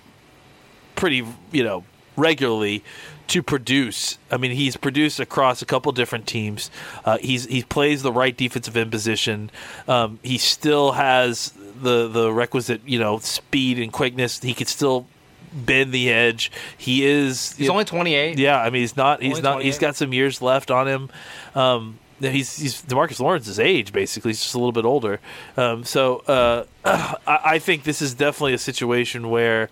pretty, 0.96 1.26
you 1.52 1.64
know, 1.64 1.86
regularly 2.18 2.84
to 3.30 3.44
produce. 3.44 4.18
I 4.32 4.38
mean, 4.38 4.52
he's 4.52 4.76
produced 4.76 5.20
across 5.20 5.62
a 5.62 5.66
couple 5.66 5.92
different 5.92 6.26
teams. 6.28 6.72
Uh, 7.06 7.20
he's 7.20 7.46
he 7.46 7.64
plays 7.64 8.02
the 8.02 8.12
right 8.12 8.36
defensive 8.36 8.76
end 8.76 8.92
position. 8.92 9.52
Um, 9.88 10.20
he 10.24 10.38
still 10.38 10.94
has 10.94 11.54
the 11.82 12.08
the 12.08 12.32
requisite 12.32 12.82
you 12.86 13.00
know 13.00 13.20
speed 13.20 13.80
and 13.80 13.92
quickness. 13.92 14.42
He 14.42 14.54
could 14.54 14.68
still 14.68 15.08
bend 15.54 15.92
the 15.92 16.10
edge. 16.10 16.52
He 16.78 17.06
is. 17.06 17.54
He's 17.54 17.70
only 17.70 17.86
twenty 17.86 18.16
eight. 18.16 18.38
Yeah, 18.38 18.60
I 18.60 18.70
mean 18.70 18.82
he's 18.82 18.98
not. 18.98 19.22
He's 19.22 19.38
only 19.38 19.42
not. 19.42 19.62
He's 19.64 19.80
got 19.80 19.96
some 19.96 20.14
years 20.14 20.42
left 20.42 20.72
on 20.72 20.88
him. 20.88 21.10
Um, 21.56 22.00
he's 22.20 22.58
he's 22.58 22.82
Demarcus 22.84 23.20
Lawrence's 23.20 23.60
age 23.60 23.92
basically. 23.94 24.30
He's 24.30 24.42
just 24.42 24.56
a 24.56 24.58
little 24.58 24.72
bit 24.72 24.86
older. 24.86 25.20
Um, 25.58 25.84
so 25.84 26.18
uh, 26.28 26.66
I, 27.28 27.40
I 27.44 27.60
think 27.60 27.84
this 27.84 28.02
is 28.02 28.14
definitely 28.14 28.54
a 28.54 28.60
situation 28.60 29.30
where 29.30 29.70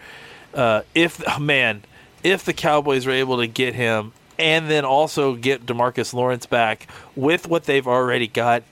uh, 0.54 0.82
if 0.96 1.22
man, 1.40 1.84
if 2.24 2.46
the 2.46 2.54
Cowboys 2.54 3.06
are 3.06 3.12
able 3.12 3.38
to 3.38 3.48
get 3.48 3.76
him 3.76 4.14
and 4.40 4.70
then 4.70 4.86
also 4.86 5.36
get 5.36 5.66
Demarcus 5.66 6.14
Lawrence 6.14 6.46
back 6.46 6.88
with 7.16 7.48
what 7.48 7.64
they've 7.64 7.88
already 7.88 8.28
got. 8.28 8.64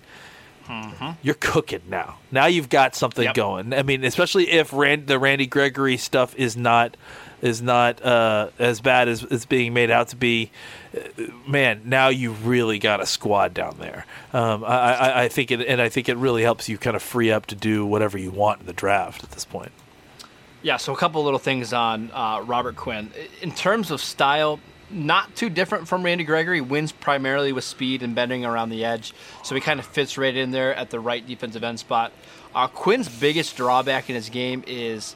You're 1.22 1.36
cooking 1.36 1.82
now. 1.90 2.18
Now 2.32 2.46
you've 2.48 2.70
got 2.70 2.96
something 2.96 3.24
Yep. 3.26 3.36
going. 3.36 3.74
I 3.74 3.84
mean, 3.84 4.04
especially 4.04 4.52
if 4.52 4.74
Rand, 4.74 5.08
the 5.08 5.20
Randy 5.20 5.46
Gregory 5.48 5.98
stuff 5.98 6.36
is 6.36 6.56
not 6.58 6.98
is 7.42 7.62
not 7.62 8.04
uh, 8.04 8.50
as 8.58 8.82
bad 8.82 9.08
as 9.08 9.22
it's 9.24 9.46
being 9.46 9.74
made 9.74 9.92
out 9.92 10.08
to 10.10 10.16
be. 10.16 10.50
Uh, 10.96 11.02
Man, 11.48 11.82
now 11.86 12.08
you 12.08 12.32
really 12.32 12.80
got 12.80 13.02
a 13.02 13.06
squad 13.06 13.54
down 13.54 13.76
there. 13.80 14.06
Um, 14.34 14.64
I, 14.64 14.94
I, 14.94 15.24
I 15.24 15.28
think 15.28 15.52
it, 15.52 15.62
and 15.62 15.80
I 15.82 15.90
think 15.90 16.10
it 16.10 16.18
really 16.18 16.42
helps 16.44 16.68
you 16.70 16.78
kind 16.78 16.96
of 16.96 17.04
free 17.04 17.32
up 17.32 17.46
to 17.48 17.56
do 17.56 17.86
whatever 17.86 18.18
you 18.18 18.32
want 18.32 18.62
in 18.62 18.66
the 18.66 18.74
draft 18.74 19.24
at 19.24 19.32
this 19.32 19.46
point. 19.46 19.72
Yeah, 20.64 20.78
so 20.78 20.94
a 20.94 20.98
couple 20.98 21.24
little 21.24 21.38
things 21.40 21.74
on 21.74 22.10
uh, 22.12 22.42
Robert 22.44 22.76
Quinn. 22.76 23.12
In 23.44 23.52
terms 23.52 23.92
of 23.92 24.02
style, 24.02 24.60
not 24.96 25.36
too 25.36 25.50
different 25.50 25.88
from 25.88 26.04
Randy 26.04 26.24
Gregory. 26.24 26.62
Wins 26.62 26.92
primarily 26.92 27.52
with 27.52 27.64
speed 27.64 28.02
and 28.02 28.16
bending 28.16 28.46
around 28.46 28.70
the 28.70 28.86
edge, 28.86 29.14
so 29.44 29.54
he 29.54 29.62
kind 29.62 29.80
of 29.80 29.86
fits 29.86 30.18
right 30.18 30.36
in 30.36 30.52
there 30.52 30.74
at 30.74 30.90
the 30.90 31.00
right 31.00 31.26
defensive 31.26 31.64
end 31.64 31.80
spot. 31.80 32.12
Uh, 32.54 32.68
Quinn's 32.68 33.10
biggest 33.10 33.58
drawback 33.58 34.10
in 34.10 34.16
his 34.16 34.30
game 34.30 34.64
is 34.66 35.16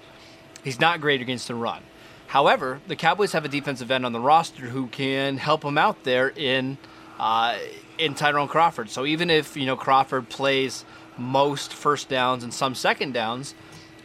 he's 0.64 0.80
not 0.80 1.02
great 1.02 1.22
against 1.22 1.48
the 1.48 1.56
run. 1.56 1.82
However, 2.28 2.82
the 2.88 2.96
Cowboys 2.96 3.32
have 3.32 3.46
a 3.46 3.48
defensive 3.48 3.90
end 3.90 4.06
on 4.06 4.12
the 4.12 4.20
roster 4.20 4.68
who 4.68 4.88
can 4.88 5.38
help 5.38 5.64
him 5.64 5.78
out 5.78 6.04
there 6.04 6.30
in 6.30 6.78
uh, 7.18 7.58
in 7.98 8.14
Tyrone 8.14 8.48
Crawford. 8.48 8.90
So 8.90 9.06
even 9.06 9.30
if 9.30 9.58
you 9.58 9.66
know 9.66 9.76
Crawford 9.76 10.30
plays 10.30 10.86
most 11.18 11.74
first 11.74 12.08
downs 12.08 12.44
and 12.44 12.54
some 12.54 12.76
second 12.76 13.14
downs, 13.14 13.56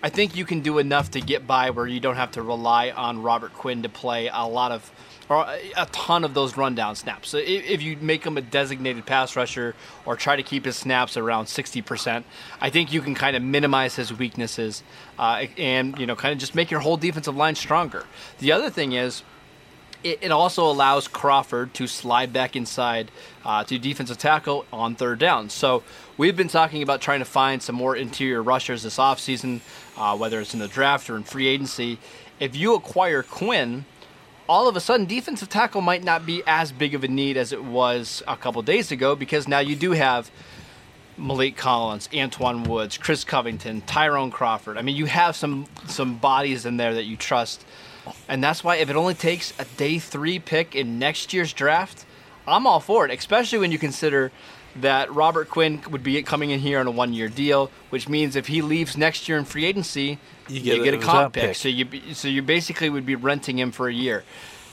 I 0.03 0.11
think 0.11 0.37
you 0.37 0.45
can 0.45 0.61
do 0.61 0.79
enough 0.79 1.13
to 1.13 1.21
get 1.21 1.47
by 1.47 1.71
where 1.71 1.87
you 1.87 2.01
don't 2.01 2.17
have 2.17 2.33
to 2.33 2.43
rely 2.43 2.91
on 2.91 3.23
Robert 3.23 3.53
Quinn 3.55 3.83
to 3.83 3.89
play 3.89 4.29
a 4.33 4.47
lot 4.47 4.73
of 4.73 4.91
or 5.29 5.47
a 5.77 5.87
ton 5.87 6.25
of 6.25 6.35
those 6.35 6.57
rundown 6.57 6.95
snaps. 6.95 7.31
So 7.31 7.39
if 7.39 7.83
you 7.83 7.97
make 8.01 8.25
him 8.25 8.37
a 8.37 8.43
designated 8.43 9.07
pass 9.07 9.37
rusher 9.37 9.75
or 10.05 10.17
try 10.17 10.37
to 10.37 10.43
keep 10.43 10.65
his 10.65 10.77
snaps 10.77 11.17
around 11.17 11.47
60%, 11.47 12.25
I 12.61 12.71
think 12.71 12.93
you 12.93 13.01
can 13.01 13.15
kind 13.15 13.37
of 13.37 13.43
minimize 13.43 13.97
his 13.97 14.13
weaknesses 14.13 14.83
uh, 15.19 15.47
and 15.57 15.99
you 15.99 16.07
know 16.07 16.17
kind 16.17 16.33
of 16.33 16.39
just 16.39 16.55
make 16.55 16.71
your 16.71 16.81
whole 16.81 16.97
defensive 16.97 17.37
line 17.37 17.55
stronger. 17.55 18.05
The 18.39 18.53
other 18.53 18.71
thing 18.71 18.93
is 18.93 19.23
it, 20.05 20.31
also 20.31 20.71
allows 20.71 21.09
Crawford 21.09 21.73
to 21.75 21.87
slide 21.87 22.33
back 22.33 22.55
inside 22.55 23.11
uh, 23.45 23.65
to 23.65 23.79
defensive 23.79 24.19
tackle 24.19 24.67
on 24.73 24.95
third 24.95 25.19
down. 25.19 25.49
So 25.49 25.83
we've 26.19 26.37
been 26.37 26.49
talking 26.49 26.83
about 26.83 27.01
trying 27.01 27.21
to 27.21 27.25
find 27.25 27.63
some 27.63 27.75
more 27.75 27.97
interior 27.97 28.43
rushers 28.43 28.83
this 28.83 28.99
offseason, 28.99 29.61
uh, 29.97 30.17
whether 30.17 30.41
it's 30.41 30.53
in 30.53 30.61
the 30.61 30.69
draft 30.69 31.09
or 31.09 31.17
in 31.17 31.25
free 31.25 31.47
agency. 31.47 31.99
If 32.39 32.55
you 32.55 32.75
acquire 32.75 33.23
Quinn, 33.23 33.87
all 34.49 34.69
of 34.69 34.77
a 34.77 34.81
sudden 34.81 35.07
defensive 35.07 35.49
tackle 35.49 35.81
might 35.81 36.05
not 36.05 36.27
be 36.27 36.43
as 36.47 36.73
big 36.73 36.95
of 36.95 37.05
a 37.05 37.09
need 37.09 37.37
as 37.37 37.53
it 37.53 37.65
was 37.65 38.23
a 38.29 38.37
couple 38.37 38.61
days 38.63 38.93
ago 38.93 39.17
because 39.17 39.49
now 39.49 39.59
you 39.59 39.75
do 39.75 39.93
have 39.93 40.31
Maliek 41.19 41.57
Collins, 41.57 42.09
Antwaun 42.09 42.67
Woods, 42.67 42.99
Chris 42.99 43.25
Covington, 43.25 43.81
Tyrone 43.83 44.31
Crawford. 44.31 44.77
I 44.77 44.83
mean, 44.83 44.97
you 44.97 45.07
have 45.07 45.37
some 45.37 45.67
some 45.87 46.17
bodies 46.19 46.67
in 46.67 46.77
there 46.77 46.95
that 46.95 47.05
you 47.05 47.17
trust, 47.17 47.65
and 48.29 48.43
that's 48.43 48.65
why 48.65 48.77
if 48.77 48.91
it 48.91 48.97
only 48.97 49.15
takes 49.15 49.53
a 49.59 49.65
day 49.77 49.99
three 49.99 50.39
pick 50.39 50.75
in 50.75 50.99
next 50.99 51.33
year's 51.33 51.53
draft, 51.53 52.05
I'm 52.47 52.67
all 52.67 52.81
for 52.81 53.07
it. 53.07 53.17
Especially 53.17 53.59
when 53.59 53.71
you 53.73 53.79
consider 53.79 54.33
that 54.77 55.13
Robert 55.15 55.49
Quinn 55.49 55.81
would 55.91 56.03
be 56.03 56.23
coming 56.23 56.51
in 56.51 56.61
here 56.61 56.81
on 56.81 56.87
a 56.87 56.91
one 56.91 57.13
year 57.13 57.29
deal, 57.29 57.71
which 57.91 58.09
means 58.09 58.37
if 58.37 58.47
he 58.49 58.63
leaves 58.63 58.97
next 58.97 59.29
year 59.29 59.39
in 59.39 59.45
free 59.45 59.65
agency, 59.65 60.19
You 60.49 60.61
you 60.61 60.63
get 60.63 60.85
get, 60.85 60.95
a 60.95 60.99
a 60.99 61.01
comp 61.01 61.35
pick. 61.35 61.43
pick. 61.45 61.57
So 61.57 61.69
you 61.69 61.87
so 62.15 62.29
you 62.29 62.43
basically 62.43 62.91
would 62.91 63.07
be 63.07 63.15
renting 63.17 63.59
him 63.59 63.71
for 63.71 63.89
a 63.89 63.95
year. 63.95 64.25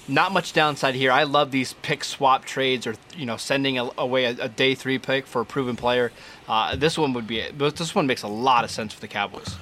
Not 0.08 0.32
much 0.32 0.52
downside 0.54 0.96
here. 0.96 1.12
I 1.12 1.24
love 1.24 1.52
these 1.52 1.74
pick 1.74 2.04
swap 2.04 2.44
trades, 2.44 2.88
or 2.88 2.96
you 3.16 3.26
know, 3.26 3.38
sending 3.38 3.78
a, 3.78 3.90
away 3.98 4.26
a, 4.26 4.32
a 4.42 4.50
day 4.50 4.74
three 4.76 4.98
pick 4.98 5.28
for 5.28 5.42
a 5.42 5.46
proven 5.46 5.76
player. 5.76 6.12
Uh, 6.48 6.76
this 6.76 6.98
one 6.98 7.14
would 7.14 7.28
be. 7.28 7.48
This 7.52 7.94
one 7.94 8.08
makes 8.08 8.24
a 8.24 8.28
lot 8.28 8.64
of 8.64 8.72
sense 8.72 8.94
for 8.94 9.00
the 9.00 9.08
Cowboys. 9.08 9.56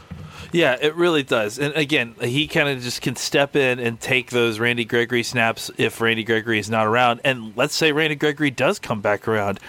Yeah, 0.51 0.77
it 0.81 0.95
really 0.95 1.21
does. 1.21 1.59
And 1.59 1.75
again, 1.75 2.15
he 2.21 2.47
kind 2.47 2.69
of 2.69 2.81
just 2.81 3.01
can 3.01 3.15
step 3.17 3.55
in 3.55 3.77
and 3.79 3.99
take 3.99 4.31
those 4.31 4.57
Randy 4.59 4.85
Gregory 4.85 5.21
snaps 5.21 5.69
if 5.77 6.01
Randy 6.01 6.23
Gregory 6.23 6.57
is 6.57 6.69
not 6.69 6.87
around. 6.87 7.19
And 7.23 7.55
let's 7.55 7.75
say 7.75 7.91
Randy 7.91 8.15
Gregory 8.15 8.49
does 8.49 8.79
come 8.79 9.01
back 9.01 9.27
around. 9.27 9.59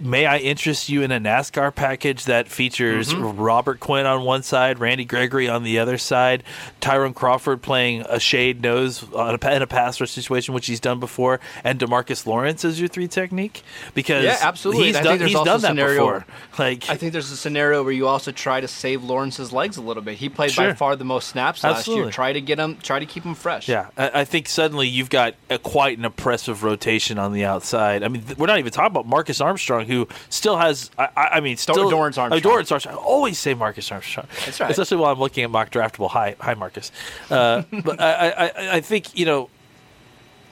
May 0.00 0.26
I 0.26 0.38
interest 0.38 0.88
you 0.88 1.02
in 1.02 1.12
a 1.12 1.20
NASCAR 1.20 1.74
package 1.74 2.24
that 2.24 2.48
features 2.48 3.12
mm-hmm. 3.12 3.40
Robert 3.40 3.80
Quinn 3.80 4.06
on 4.06 4.24
one 4.24 4.42
side, 4.42 4.78
Randy 4.78 5.04
Gregory 5.04 5.48
on 5.48 5.62
the 5.62 5.78
other 5.78 5.98
side, 5.98 6.42
Tyrone 6.80 7.14
Crawford 7.14 7.62
playing 7.62 8.02
a 8.08 8.18
shade 8.18 8.62
nose 8.62 9.04
on 9.12 9.38
a, 9.40 9.54
in 9.54 9.62
a 9.62 9.66
pass 9.66 10.00
rush 10.00 10.10
situation, 10.10 10.54
which 10.54 10.66
he's 10.66 10.80
done 10.80 11.00
before, 11.00 11.40
and 11.62 11.78
Demarcus 11.78 12.26
Lawrence 12.26 12.64
as 12.64 12.80
your 12.80 12.88
three 12.88 13.08
technique? 13.08 13.62
Because 13.94 14.24
Yeah, 14.24 14.38
absolutely. 14.40 14.86
he's 14.86 15.00
done, 15.00 15.20
he's 15.20 15.34
also 15.34 15.50
done 15.52 15.60
that 15.60 15.68
scenario- 15.68 15.94
before. 15.96 16.26
Like, 16.58 16.88
I 16.88 16.96
think 16.96 17.12
there's 17.12 17.30
a 17.30 17.36
scenario 17.36 17.82
where 17.82 17.92
you 17.92 18.06
also 18.06 18.30
try 18.32 18.60
to 18.60 18.68
save 18.68 19.02
Lawrence's 19.04 19.52
legs 19.52 19.76
a 19.76 19.82
little 19.82 20.02
bit. 20.02 20.18
He 20.18 20.28
played 20.28 20.54
by 20.56 20.74
far 20.74 20.96
the 20.96 21.04
most 21.04 21.28
snaps 21.28 21.64
last 21.64 21.78
Absolutely. 21.78 22.04
year. 22.04 22.12
Try 22.12 22.32
to 22.32 22.40
get 22.40 22.58
him. 22.58 22.78
Try 22.82 22.98
to 22.98 23.06
keep 23.06 23.24
him 23.24 23.34
fresh. 23.34 23.68
Yeah, 23.68 23.88
I, 23.96 24.20
I 24.20 24.24
think 24.24 24.48
suddenly 24.48 24.88
you've 24.88 25.10
got 25.10 25.34
a, 25.48 25.58
quite 25.58 25.98
an 25.98 26.04
impressive 26.04 26.62
rotation 26.62 27.18
on 27.18 27.32
the 27.32 27.44
outside. 27.44 28.02
I 28.02 28.08
mean, 28.08 28.22
th- 28.22 28.38
we're 28.38 28.46
not 28.46 28.58
even 28.58 28.72
talking 28.72 28.90
about 28.90 29.06
Marcus 29.06 29.40
Armstrong, 29.40 29.86
who 29.92 30.08
still 30.28 30.56
has. 30.56 30.90
I, 30.98 31.08
I 31.16 31.40
mean, 31.40 31.56
still 31.56 31.74
Dorance 31.90 32.18
Armstrong. 32.18 32.40
Dorance 32.40 32.72
Armstrong. 32.72 32.96
I 32.96 32.98
always 33.00 33.38
say 33.38 33.54
Marcus 33.54 33.90
Armstrong. 33.92 34.26
That's 34.44 34.60
right. 34.60 34.70
Especially 34.70 34.96
while 34.98 35.12
I'm 35.12 35.18
looking 35.18 35.44
at 35.44 35.50
mock 35.50 35.70
draftable. 35.70 36.10
Hi, 36.10 36.36
hi, 36.40 36.54
Marcus. 36.54 36.90
Uh, 37.30 37.62
but 37.84 38.00
I, 38.00 38.28
I, 38.30 38.76
I- 38.76 38.80
think 38.80 39.16
you 39.16 39.24
know, 39.26 39.50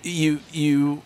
you 0.02 0.40
you 0.52 1.02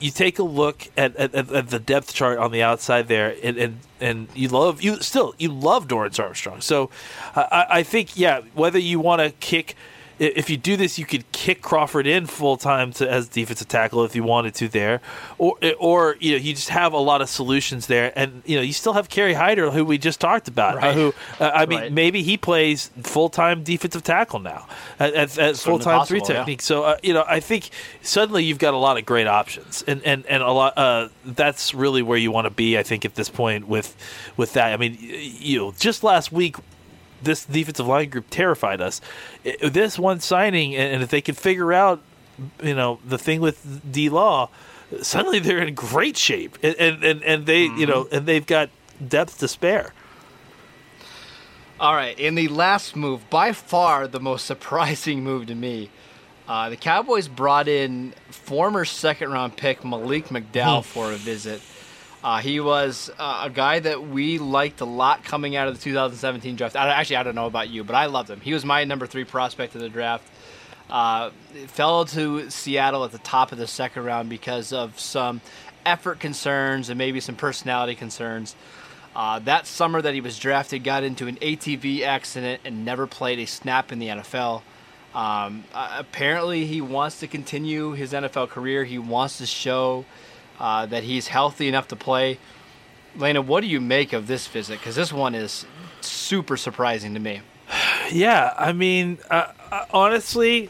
you 0.00 0.10
take 0.10 0.38
a 0.38 0.42
look 0.42 0.88
at, 0.96 1.16
at, 1.16 1.34
at 1.34 1.68
the 1.70 1.78
depth 1.78 2.12
chart 2.12 2.38
on 2.38 2.52
the 2.52 2.62
outside 2.62 3.08
there, 3.08 3.34
and 3.42 3.56
and, 3.56 3.78
and 4.00 4.28
you 4.34 4.48
love 4.48 4.82
you 4.82 5.00
still 5.00 5.34
you 5.38 5.50
love 5.52 5.88
Dorance 5.88 6.18
Armstrong. 6.22 6.60
So 6.60 6.90
I- 7.34 7.66
I 7.70 7.82
think 7.82 8.16
yeah, 8.16 8.40
whether 8.54 8.78
you 8.78 9.00
want 9.00 9.20
to 9.22 9.30
kick. 9.30 9.76
If 10.18 10.48
you 10.50 10.56
do 10.56 10.76
this, 10.76 10.98
you 10.98 11.04
could 11.04 11.30
kick 11.32 11.60
Crawford 11.62 12.06
in 12.06 12.26
full 12.26 12.56
time 12.56 12.92
to 12.94 13.10
as 13.10 13.28
defensive 13.28 13.68
tackle 13.68 14.04
if 14.04 14.14
you 14.16 14.22
wanted 14.22 14.54
to 14.56 14.68
there, 14.68 15.00
or 15.38 15.58
or 15.78 16.16
you 16.20 16.32
know 16.32 16.38
you 16.38 16.54
just 16.54 16.70
have 16.70 16.92
a 16.92 16.98
lot 16.98 17.20
of 17.20 17.28
solutions 17.28 17.86
there, 17.86 18.12
and 18.16 18.42
you 18.46 18.56
know 18.56 18.62
you 18.62 18.72
still 18.72 18.92
have 18.94 19.08
Kerry 19.08 19.34
Hyder 19.34 19.70
who 19.70 19.84
we 19.84 19.98
just 19.98 20.20
talked 20.20 20.48
about, 20.48 20.82
uh, 20.82 20.92
who 20.92 21.14
uh, 21.40 21.50
I 21.54 21.66
mean 21.66 21.80
Right. 21.80 21.92
maybe 21.92 22.22
he 22.22 22.36
plays 22.36 22.90
full 23.02 23.28
time 23.28 23.62
defensive 23.64 24.02
tackle 24.04 24.38
now 24.38 24.66
at, 24.98 25.14
at, 25.14 25.38
at 25.38 25.56
full 25.56 25.78
time 25.78 26.06
three 26.06 26.20
possible, 26.20 26.34
yeah. 26.34 26.40
technique. 26.40 26.62
So 26.62 26.84
uh, 26.84 26.96
you 27.02 27.12
know, 27.12 27.24
I 27.26 27.40
think 27.40 27.70
suddenly 28.02 28.44
you've 28.44 28.58
got 28.58 28.74
a 28.74 28.78
lot 28.78 28.96
of 28.98 29.04
great 29.04 29.26
options, 29.26 29.82
and 29.86 30.02
and 30.04 30.24
and 30.26 30.42
a 30.42 30.50
lot. 30.50 30.78
Uh, 30.78 31.08
that's 31.24 31.74
really 31.74 32.02
where 32.02 32.18
you 32.18 32.30
want 32.30 32.46
to 32.46 32.50
be. 32.50 32.78
I 32.78 32.82
think 32.82 33.04
at 33.04 33.14
this 33.16 33.28
point 33.28 33.66
with 33.68 33.96
with 34.36 34.52
that. 34.52 34.72
I 34.72 34.76
mean, 34.76 34.96
you 35.00 35.58
know, 35.58 35.72
just 35.72 36.04
last 36.04 36.30
week. 36.32 36.56
This 37.24 37.44
defensive 37.44 37.86
line 37.86 38.10
group 38.10 38.26
terrified 38.30 38.80
us. 38.80 39.00
This 39.62 39.98
one 39.98 40.20
signing, 40.20 40.74
and 40.76 40.94
and 40.94 41.02
if 41.02 41.10
they 41.10 41.20
could 41.20 41.36
figure 41.36 41.72
out, 41.72 42.02
you 42.62 42.74
know, 42.74 43.00
the 43.04 43.18
thing 43.18 43.40
with 43.40 43.90
D 43.90 44.08
Law, 44.08 44.50
suddenly 45.02 45.38
they're 45.38 45.62
in 45.62 45.74
great 45.74 46.16
shape, 46.16 46.58
and 46.62 46.76
and 47.02 47.22
and, 47.22 47.46
they, 47.46 47.62
you 47.62 47.86
know, 47.86 48.08
and 48.12 48.26
they've 48.26 48.46
got 48.46 48.70
depth 49.06 49.38
to 49.38 49.48
spare. 49.48 49.92
All 51.80 51.94
right, 51.94 52.18
in 52.18 52.36
the 52.36 52.48
last 52.48 52.94
move, 52.94 53.28
by 53.30 53.52
far 53.52 54.06
the 54.06 54.20
most 54.20 54.46
surprising 54.46 55.24
move 55.24 55.46
to 55.46 55.54
me, 55.54 55.90
uh, 56.46 56.68
the 56.70 56.76
Cowboys 56.76 57.26
brought 57.26 57.68
in 57.68 58.14
former 58.30 58.84
second 58.84 59.32
round 59.32 59.56
pick 59.56 59.84
Malik 59.84 60.28
McDowell 60.28 60.84
for 60.84 61.12
a 61.12 61.16
visit. 61.16 61.60
Uh, 62.24 62.38
he 62.38 62.58
was 62.58 63.10
uh, 63.18 63.42
a 63.44 63.50
guy 63.50 63.78
that 63.78 64.08
we 64.08 64.38
liked 64.38 64.80
a 64.80 64.86
lot 64.86 65.22
coming 65.22 65.56
out 65.56 65.68
of 65.68 65.74
the 65.74 65.80
2017 65.80 66.56
draft. 66.56 66.74
I, 66.74 66.88
actually, 66.88 67.16
I 67.16 67.22
don't 67.22 67.34
know 67.34 67.44
about 67.44 67.68
you, 67.68 67.84
but 67.84 67.94
I 67.94 68.06
loved 68.06 68.30
him. 68.30 68.40
He 68.40 68.54
was 68.54 68.64
my 68.64 68.84
number 68.84 69.06
three 69.06 69.24
prospect 69.24 69.74
in 69.74 69.82
the 69.82 69.90
draft. 69.90 70.26
Uh, 70.88 71.32
fell 71.66 72.06
to 72.06 72.48
Seattle 72.48 73.04
at 73.04 73.12
the 73.12 73.18
top 73.18 73.52
of 73.52 73.58
the 73.58 73.66
second 73.66 74.04
round 74.04 74.30
because 74.30 74.72
of 74.72 74.98
some 74.98 75.42
effort 75.84 76.18
concerns 76.18 76.88
and 76.88 76.96
maybe 76.96 77.20
some 77.20 77.36
personality 77.36 77.94
concerns. 77.94 78.56
Uh, 79.14 79.38
that 79.40 79.66
summer 79.66 80.00
that 80.00 80.14
he 80.14 80.22
was 80.22 80.38
drafted, 80.38 80.82
got 80.82 81.04
into 81.04 81.26
an 81.26 81.36
ATV 81.36 82.04
accident 82.04 82.62
and 82.64 82.86
never 82.86 83.06
played 83.06 83.38
a 83.38 83.46
snap 83.46 83.92
in 83.92 83.98
the 83.98 84.08
NFL. 84.08 84.62
Um, 85.14 85.64
apparently, 85.74 86.64
he 86.64 86.80
wants 86.80 87.20
to 87.20 87.26
continue 87.26 87.92
his 87.92 88.14
NFL 88.14 88.48
career. 88.48 88.84
He 88.84 88.98
wants 88.98 89.36
to 89.38 89.46
show 89.46 90.06
uh, 90.58 90.86
that 90.86 91.02
he's 91.02 91.28
healthy 91.28 91.68
enough 91.68 91.88
to 91.88 91.96
play. 91.96 92.38
Lena, 93.16 93.40
what 93.40 93.60
do 93.60 93.66
you 93.66 93.80
make 93.80 94.12
of 94.12 94.26
this 94.26 94.46
visit? 94.46 94.78
Because 94.78 94.96
this 94.96 95.12
one 95.12 95.34
is 95.34 95.66
super 96.00 96.56
surprising 96.56 97.14
to 97.14 97.20
me. 97.20 97.40
Yeah, 98.12 98.52
I 98.58 98.74
mean, 98.74 99.16
uh, 99.30 99.50
uh, 99.72 99.86
honestly, 99.90 100.68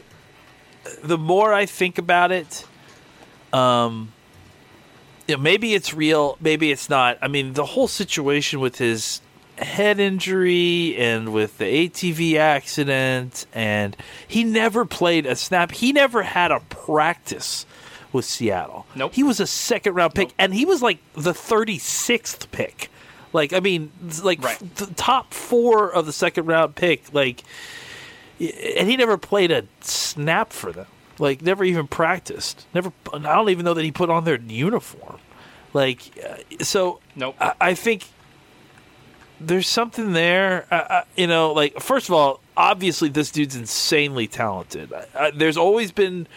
the 1.03 1.17
more 1.17 1.53
I 1.53 1.65
think 1.65 1.97
about 1.97 2.31
it, 2.31 2.65
um, 3.51 4.13
yeah, 5.27 5.35
maybe 5.35 5.73
it's 5.73 5.93
real, 5.93 6.37
maybe 6.39 6.71
it's 6.71 6.89
not. 6.89 7.17
I 7.21 7.27
mean, 7.27 7.51
the 7.51 7.65
whole 7.65 7.89
situation 7.89 8.61
with 8.61 8.77
his 8.77 9.19
head 9.57 9.99
injury 9.99 10.95
and 10.97 11.33
with 11.33 11.57
the 11.57 11.65
ATV 11.65 12.37
accident, 12.37 13.45
and 13.53 13.97
he 14.27 14.45
never 14.45 14.85
played 14.85 15.25
a 15.25 15.35
snap. 15.35 15.71
He 15.71 15.91
never 15.91 16.23
had 16.23 16.51
a 16.51 16.61
practice 16.61 17.65
with 18.15 18.25
Seattle. 18.25 18.85
Nope. 18.95 19.13
He 19.13 19.23
was 19.23 19.39
a 19.39 19.47
second 19.47 19.93
round 19.93 20.15
pick, 20.15 20.33
and 20.39 20.53
he 20.53 20.65
was 20.65 20.81
like 20.81 20.97
the 21.13 21.33
36th 21.33 22.49
pick. 22.51 22.89
Like, 23.33 23.53
I 23.53 23.59
mean, 23.59 23.91
like 24.23 24.41
Right. 24.43 24.57
the 24.75 24.87
top 24.87 25.33
four 25.33 25.91
of 25.91 26.05
the 26.05 26.13
second 26.13 26.45
round 26.45 26.75
pick. 26.75 27.13
Like, 27.13 27.43
and 28.39 28.89
he 28.89 28.97
never 28.97 29.17
played 29.17 29.51
a 29.51 29.65
snap 29.81 30.51
for 30.53 30.71
them. 30.71 30.87
Like, 31.19 31.41
never 31.41 31.63
even 31.63 31.87
practiced. 31.87 32.65
Never. 32.73 32.91
I 33.13 33.19
don't 33.19 33.49
even 33.49 33.63
know 33.65 33.73
that 33.73 33.83
he 33.83 33.91
put 33.91 34.09
on 34.09 34.23
their 34.23 34.39
uniform. 34.39 35.19
Like, 35.73 35.99
uh, 36.27 36.63
so 36.63 36.99
Nope. 37.15 37.35
I, 37.39 37.53
I 37.61 37.73
think 37.73 38.05
there's 39.39 39.67
something 39.67 40.13
there. 40.13 40.65
You 41.17 41.27
know, 41.27 41.51
like 41.53 41.79
first 41.81 42.07
of 42.09 42.15
all, 42.15 42.39
obviously 42.55 43.09
this 43.09 43.31
dude's 43.31 43.55
insanely 43.55 44.27
talented. 44.27 44.91
Uh, 44.93 45.31
there's 45.35 45.57
always 45.57 45.91
been 45.91 46.27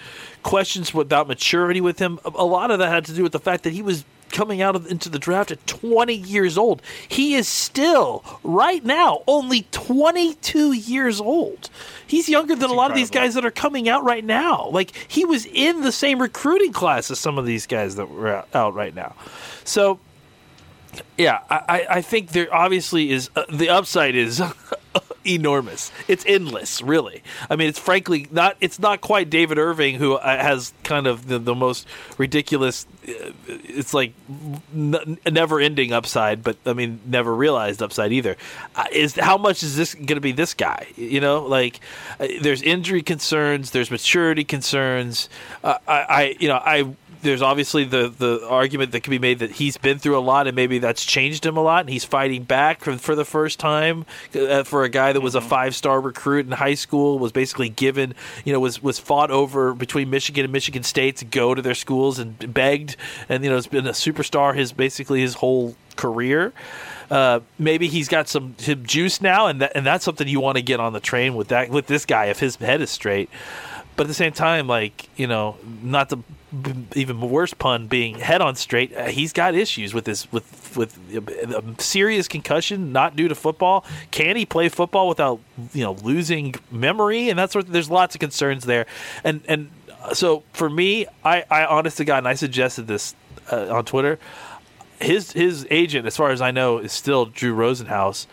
questions 0.42 0.92
about 0.94 1.28
maturity 1.28 1.80
with 1.80 1.98
him. 1.98 2.18
A, 2.24 2.44
lot 2.44 2.70
of 2.70 2.78
that 2.78 2.88
had 2.88 3.04
to 3.06 3.12
do 3.12 3.22
with 3.22 3.32
the 3.32 3.38
fact 3.40 3.64
that 3.64 3.72
he 3.72 3.82
was 3.82 4.04
coming 4.30 4.60
out 4.60 4.76
of, 4.76 4.86
into 4.90 5.08
the 5.08 5.18
draft 5.18 5.50
at 5.50 5.66
20 5.66 6.12
years 6.14 6.58
old. 6.58 6.82
He 7.08 7.34
is 7.34 7.48
still 7.48 8.22
right 8.42 8.84
now 8.84 9.22
only 9.26 9.66
22 9.72 10.72
years 10.72 11.18
old. 11.20 11.70
He's 12.06 12.28
younger 12.28 12.54
than 12.54 12.68
a 12.70 12.74
lot 12.74 12.90
of 12.90 12.96
these 12.96 13.10
guys 13.10 13.34
that 13.34 13.44
are 13.46 13.50
coming 13.50 13.88
out 13.88 14.04
right 14.04 14.24
now. 14.24 14.68
Like 14.68 14.92
he 15.08 15.24
was 15.24 15.46
in 15.46 15.80
the 15.80 15.92
same 15.92 16.20
recruiting 16.20 16.72
class 16.72 17.10
as 17.10 17.18
some 17.18 17.38
of 17.38 17.46
these 17.46 17.66
guys 17.66 17.96
that 17.96 18.10
were 18.10 18.44
out- 18.52 18.74
right 18.74 18.94
now. 18.94 19.14
So 19.64 19.98
yeah, 21.16 21.40
I, 21.50 21.56
I- 21.68 21.86
I 21.96 22.02
think 22.02 22.30
there 22.32 22.52
obviously 22.54 23.10
is 23.10 23.30
uh, 23.36 23.44
the 23.50 23.70
upside 23.70 24.14
is 24.14 24.42
enormous. 25.28 25.92
It's 26.08 26.24
endless, 26.26 26.80
really. 26.80 27.22
I 27.50 27.56
mean, 27.56 27.68
it's 27.68 27.78
frankly 27.78 28.26
not. 28.30 28.56
It's 28.60 28.78
not 28.78 29.00
quite 29.00 29.30
David 29.30 29.58
Irving 29.58 29.96
who 29.96 30.14
uh, 30.14 30.42
has 30.42 30.72
kind 30.84 31.06
of 31.06 31.28
the, 31.28 31.38
the 31.38 31.54
most 31.54 31.86
ridiculous. 32.16 32.86
Uh, 33.06 33.32
it's 33.46 33.94
like 33.94 34.12
n- 34.74 35.18
never-ending 35.30 35.92
upside, 35.92 36.42
but 36.42 36.56
I 36.66 36.72
mean, 36.72 37.00
never 37.06 37.34
realized 37.34 37.82
upside 37.82 38.12
either. 38.12 38.36
Uh, 38.74 38.84
is 38.92 39.14
how 39.14 39.38
much 39.38 39.62
is 39.62 39.76
this 39.76 39.94
going 39.94 40.06
to 40.06 40.20
be? 40.20 40.32
This 40.32 40.54
guy, 40.54 40.86
you 40.96 41.20
know, 41.20 41.44
like 41.44 41.80
uh, 42.20 42.28
there's 42.40 42.62
injury 42.62 43.02
concerns, 43.02 43.70
there's 43.70 43.90
maturity 43.90 44.44
concerns. 44.44 45.28
Uh, 45.62 45.78
I, 45.86 45.94
I, 45.94 46.36
you 46.40 46.48
know, 46.48 46.56
I 46.56 46.94
there's 47.22 47.42
obviously 47.42 47.84
the 47.84 48.08
the 48.08 48.46
argument 48.48 48.92
that 48.92 49.02
can 49.02 49.10
be 49.10 49.18
made 49.18 49.38
that 49.38 49.52
he's 49.52 49.76
been 49.76 49.98
through 49.98 50.18
a 50.18 50.20
lot 50.20 50.46
and 50.46 50.56
maybe 50.56 50.78
that's 50.78 51.04
changed 51.04 51.44
him 51.44 51.56
a 51.56 51.62
lot 51.62 51.80
and 51.80 51.90
he's 51.90 52.04
fighting 52.04 52.42
back 52.42 52.80
for, 52.80 52.96
for 52.96 53.14
the 53.14 53.24
first 53.24 53.58
time 53.58 54.06
uh, 54.34 54.62
for 54.62 54.84
a 54.84 54.88
guy 54.88 55.12
that 55.12 55.20
was 55.20 55.34
a 55.34 55.40
five 55.40 55.74
star 55.74 56.00
recruit 56.00 56.46
in 56.46 56.52
high 56.52 56.74
school 56.74 57.18
was 57.18 57.32
basically 57.32 57.68
given 57.68 58.14
you 58.44 58.52
know 58.52 58.60
was 58.60 58.82
was 58.82 58.98
fought 58.98 59.30
over 59.30 59.74
between 59.74 60.10
Michigan 60.10 60.44
and 60.44 60.52
Michigan 60.52 60.82
State 60.82 61.16
to 61.16 61.24
go 61.24 61.54
to 61.54 61.62
their 61.62 61.74
schools 61.74 62.18
and 62.18 62.52
begged 62.52 62.96
and 63.28 63.44
you 63.44 63.50
know 63.50 63.56
has 63.56 63.66
been 63.66 63.86
a 63.86 63.92
superstar 63.92 64.54
his 64.54 64.72
basically 64.72 65.20
his 65.20 65.34
whole 65.34 65.74
career. 65.98 66.52
Uh, 67.10 67.40
maybe 67.58 67.88
he's 67.88 68.08
got 68.08 68.28
some, 68.28 68.54
some 68.58 68.84
juice 68.84 69.20
now, 69.20 69.46
and 69.46 69.60
that, 69.60 69.72
and 69.74 69.84
that's 69.84 70.04
something 70.04 70.28
you 70.28 70.40
want 70.40 70.56
to 70.56 70.62
get 70.62 70.78
on 70.80 70.92
the 70.92 71.00
train 71.00 71.34
with 71.34 71.48
that 71.48 71.68
with 71.68 71.86
this 71.86 72.06
guy 72.06 72.26
if 72.26 72.38
his 72.38 72.56
head 72.56 72.80
is 72.80 72.90
straight. 72.90 73.28
But 73.98 74.04
at 74.04 74.08
the 74.08 74.14
same 74.14 74.30
time, 74.30 74.68
like 74.68 75.08
you 75.16 75.26
know, 75.26 75.56
not 75.82 76.08
the 76.08 76.18
even 76.94 77.20
worse 77.20 77.52
pun 77.52 77.88
being 77.88 78.20
head 78.20 78.40
on 78.40 78.54
straight. 78.54 78.96
Uh, 78.96 79.06
he's 79.06 79.32
got 79.32 79.56
issues 79.56 79.92
with 79.92 80.06
his 80.06 80.30
with 80.30 80.76
with 80.76 80.96
a, 81.12 81.58
a 81.58 81.82
serious 81.82 82.28
concussion, 82.28 82.92
not 82.92 83.16
due 83.16 83.26
to 83.26 83.34
football. 83.34 83.84
Can 84.12 84.36
he 84.36 84.46
play 84.46 84.68
football 84.68 85.08
without 85.08 85.40
you 85.72 85.82
know 85.82 85.94
losing 85.94 86.54
memory? 86.70 87.28
And 87.28 87.36
that's 87.36 87.56
what 87.56 87.72
there's 87.72 87.90
lots 87.90 88.14
of 88.14 88.20
concerns 88.20 88.66
there. 88.66 88.86
And 89.24 89.40
and 89.48 89.68
so 90.12 90.44
for 90.52 90.70
me, 90.70 91.06
I 91.24 91.44
I 91.50 91.66
honest 91.66 91.96
to 91.96 92.04
God, 92.04 92.18
and 92.18 92.28
I 92.28 92.34
suggested 92.34 92.86
this 92.86 93.16
uh, 93.50 93.74
on 93.74 93.84
Twitter. 93.84 94.20
His 95.00 95.32
his 95.32 95.66
agent, 95.72 96.06
as 96.06 96.16
far 96.16 96.30
as 96.30 96.40
I 96.40 96.52
know, 96.52 96.78
is 96.78 96.92
still 96.92 97.26
Drew 97.26 97.52
Rosenhaus. 97.52 98.28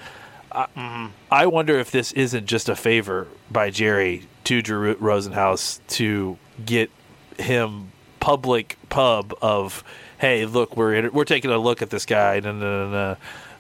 I, 0.55 1.09
I 1.31 1.45
wonder 1.47 1.77
if 1.77 1.91
this 1.91 2.11
isn't 2.13 2.45
just 2.45 2.69
a 2.69 2.75
favor 2.75 3.27
by 3.51 3.69
Jerry 3.69 4.27
to 4.45 4.61
Drew 4.61 4.95
Rosenhaus 4.95 5.79
to 5.89 6.37
get 6.65 6.89
him 7.37 7.91
public 8.19 8.77
pub 8.89 9.33
of, 9.41 9.83
hey, 10.17 10.45
look, 10.45 10.75
we're 10.77 10.95
in, 10.95 11.11
we're 11.11 11.25
taking 11.25 11.51
a 11.51 11.57
look 11.57 11.81
at 11.81 11.89
this 11.89 12.05
guy. 12.05 12.39
No, 12.39 12.53
no, 12.53 12.89
no. 12.89 13.17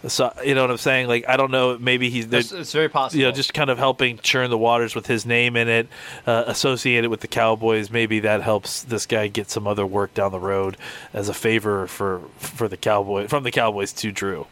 So 0.07 0.31
you 0.43 0.53
know 0.53 0.61
what 0.61 0.69
I'm 0.69 0.77
saying? 0.77 1.07
Like 1.07 1.27
I 1.27 1.35
don't 1.35 1.49
know. 1.49 1.79
Maybe 1.79 2.11
he's 2.11 2.31
It's, 2.31 2.51
it's 2.51 2.71
very 2.71 2.89
possible. 2.89 3.19
you 3.19 3.25
know, 3.25 3.31
just 3.31 3.55
kind 3.55 3.71
of 3.71 3.79
helping 3.79 4.19
churn 4.19 4.51
the 4.51 4.57
waters 4.57 4.93
with 4.93 5.07
his 5.07 5.25
name 5.25 5.55
in 5.55 5.67
it, 5.67 5.87
uh, 6.27 6.43
associated 6.45 7.09
with 7.09 7.21
the 7.21 7.27
Cowboys. 7.27 7.89
Maybe 7.89 8.19
that 8.19 8.43
helps 8.43 8.83
this 8.83 9.07
guy 9.07 9.27
get 9.27 9.49
some 9.49 9.65
other 9.65 9.83
work 9.83 10.13
down 10.13 10.31
the 10.31 10.39
road 10.39 10.77
as 11.11 11.27
a 11.27 11.33
favor 11.33 11.87
for 11.87 12.21
for 12.37 12.67
the 12.67 12.77
Cowboy 12.77 13.27
from 13.27 13.43
the 13.43 13.51
Cowboys 13.51 13.93
to 13.93 14.11
Drew. 14.11 14.45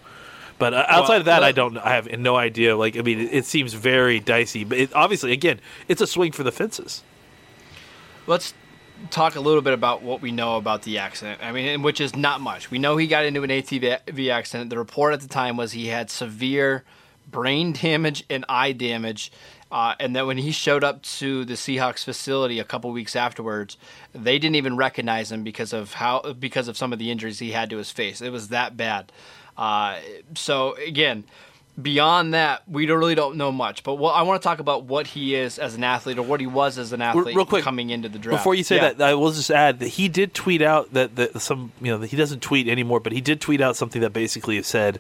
But 0.64 0.74
uh, 0.74 0.86
outside 0.88 1.10
Well, 1.10 1.20
of 1.20 1.26
that, 1.26 1.44
I 1.44 1.52
don't. 1.52 1.78
I 1.78 1.96
have 1.96 2.10
no 2.18 2.38
idea. 2.38 2.78
Like, 2.78 2.96
I 2.96 3.02
mean, 3.02 3.20
it, 3.20 3.34
it 3.34 3.46
seems 3.46 3.74
very 3.74 4.22
dicey. 4.22 4.64
But 4.64 4.78
it, 4.78 4.96
obviously, 4.96 5.34
again, 5.34 5.60
it's 5.90 6.00
a 6.00 6.08
swing 6.08 6.32
for 6.32 6.44
the 6.44 6.54
fences. 6.54 7.04
Let's 8.28 8.54
talk 9.10 9.36
a 9.36 9.42
little 9.42 9.62
bit 9.62 9.74
about 9.74 10.04
what 10.04 10.22
we 10.22 10.32
know 10.32 10.56
about 10.56 10.84
the 10.84 11.00
accident. 11.00 11.42
I 11.44 11.52
mean, 11.52 11.82
which 11.82 12.00
is 12.00 12.16
not 12.16 12.40
much. 12.40 12.72
We 12.72 12.80
know 12.80 12.96
he 12.96 13.08
got 13.08 13.26
into 13.26 13.44
an 13.44 13.50
ATV 13.50 14.32
accident. 14.32 14.70
The 14.70 14.78
report 14.78 15.14
at 15.14 15.20
the 15.20 15.28
time 15.28 15.58
was 15.58 15.74
he 15.74 15.88
had 15.88 16.10
severe 16.10 16.86
brain 17.30 17.74
damage 17.74 18.24
and 18.30 18.46
eye 18.48 18.72
damage. 18.72 19.34
Uh, 19.70 19.96
and 20.00 20.16
then 20.16 20.28
when 20.28 20.38
he 20.38 20.52
showed 20.52 20.86
up 20.86 21.02
to 21.02 21.44
the 21.44 21.56
Seahawks 21.56 22.06
facility 22.06 22.58
a 22.60 22.64
couple 22.64 22.90
weeks 22.92 23.18
afterwards, 23.18 23.76
they 24.14 24.40
didn't 24.40 24.56
even 24.56 24.78
recognize 24.78 25.30
him 25.30 25.44
because 25.44 25.74
of 25.74 25.96
how 25.96 26.22
because 26.40 26.70
of 26.70 26.78
some 26.78 26.94
of 26.94 27.00
the 27.00 27.12
injuries 27.12 27.40
he 27.40 27.52
had 27.52 27.70
to 27.72 27.78
his 27.78 27.92
face. 27.92 28.22
It 28.22 28.30
was 28.30 28.48
that 28.48 28.78
bad. 28.78 29.12
Uh, 29.58 30.00
so 30.36 30.76
again, 30.76 31.24
beyond 31.82 32.34
that, 32.34 32.68
we 32.70 32.86
don't 32.86 33.00
really 33.00 33.16
don't 33.16 33.36
know 33.36 33.52
much. 33.52 33.84
But 33.84 33.96
what, 33.96 34.12
I 34.12 34.22
want 34.24 34.42
to 34.42 34.48
talk 34.48 34.60
about 34.60 34.84
what 34.84 35.08
he 35.08 35.36
is 35.36 35.58
as 35.60 35.76
an 35.76 35.84
athlete 35.84 36.18
or 36.18 36.24
what 36.24 36.40
he 36.40 36.48
was 36.48 36.78
as 36.78 36.94
an 36.94 37.02
athlete 37.02 37.36
real 37.36 37.46
quick, 37.46 37.64
coming 37.64 37.90
into 37.90 38.10
the 38.10 38.20
draft. 38.20 38.42
Before 38.42 38.56
you 38.56 38.64
say 38.64 38.76
Yeah. 38.78 38.94
that, 38.94 39.02
I 39.02 39.14
will 39.16 39.32
just 39.32 39.52
add 39.52 39.80
that 39.80 39.88
he 39.90 40.08
did 40.08 40.34
tweet 40.34 40.62
out 40.62 40.94
that, 40.94 41.16
that 41.16 41.40
some 41.42 41.72
you 41.82 41.92
know 41.92 41.98
that 42.00 42.08
he 42.08 42.18
doesn't 42.18 42.42
tweet 42.42 42.68
anymore, 42.68 43.00
but 43.00 43.12
he 43.12 43.22
did 43.22 43.42
tweet 43.42 43.62
out 43.62 43.76
something 43.76 44.02
that 44.02 44.12
basically 44.14 44.62
said 44.64 45.00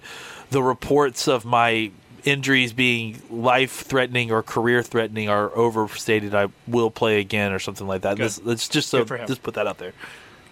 the 0.51 0.63
reports 0.63 1.27
of 1.27 1.45
my 1.45 1.91
injuries 2.23 2.71
being 2.71 3.21
life 3.29 3.81
threatening 3.81 4.31
or 4.31 4.41
career 4.41 4.81
threatening 4.81 5.29
are 5.29 5.55
overstated. 5.57 6.33
I 6.33 6.47
will 6.67 6.89
play 6.89 7.19
again 7.19 7.51
or 7.51 7.59
something 7.59 7.85
like 7.85 8.03
that. 8.03 8.17
This, 8.17 8.41
let's 8.43 8.69
just 8.69 8.89
so 8.89 8.99
Good 8.99 9.07
for 9.09 9.17
him. 9.17 9.27
just 9.27 9.43
put 9.43 9.55
that 9.55 9.67
out 9.67 9.77
there. 9.77 9.93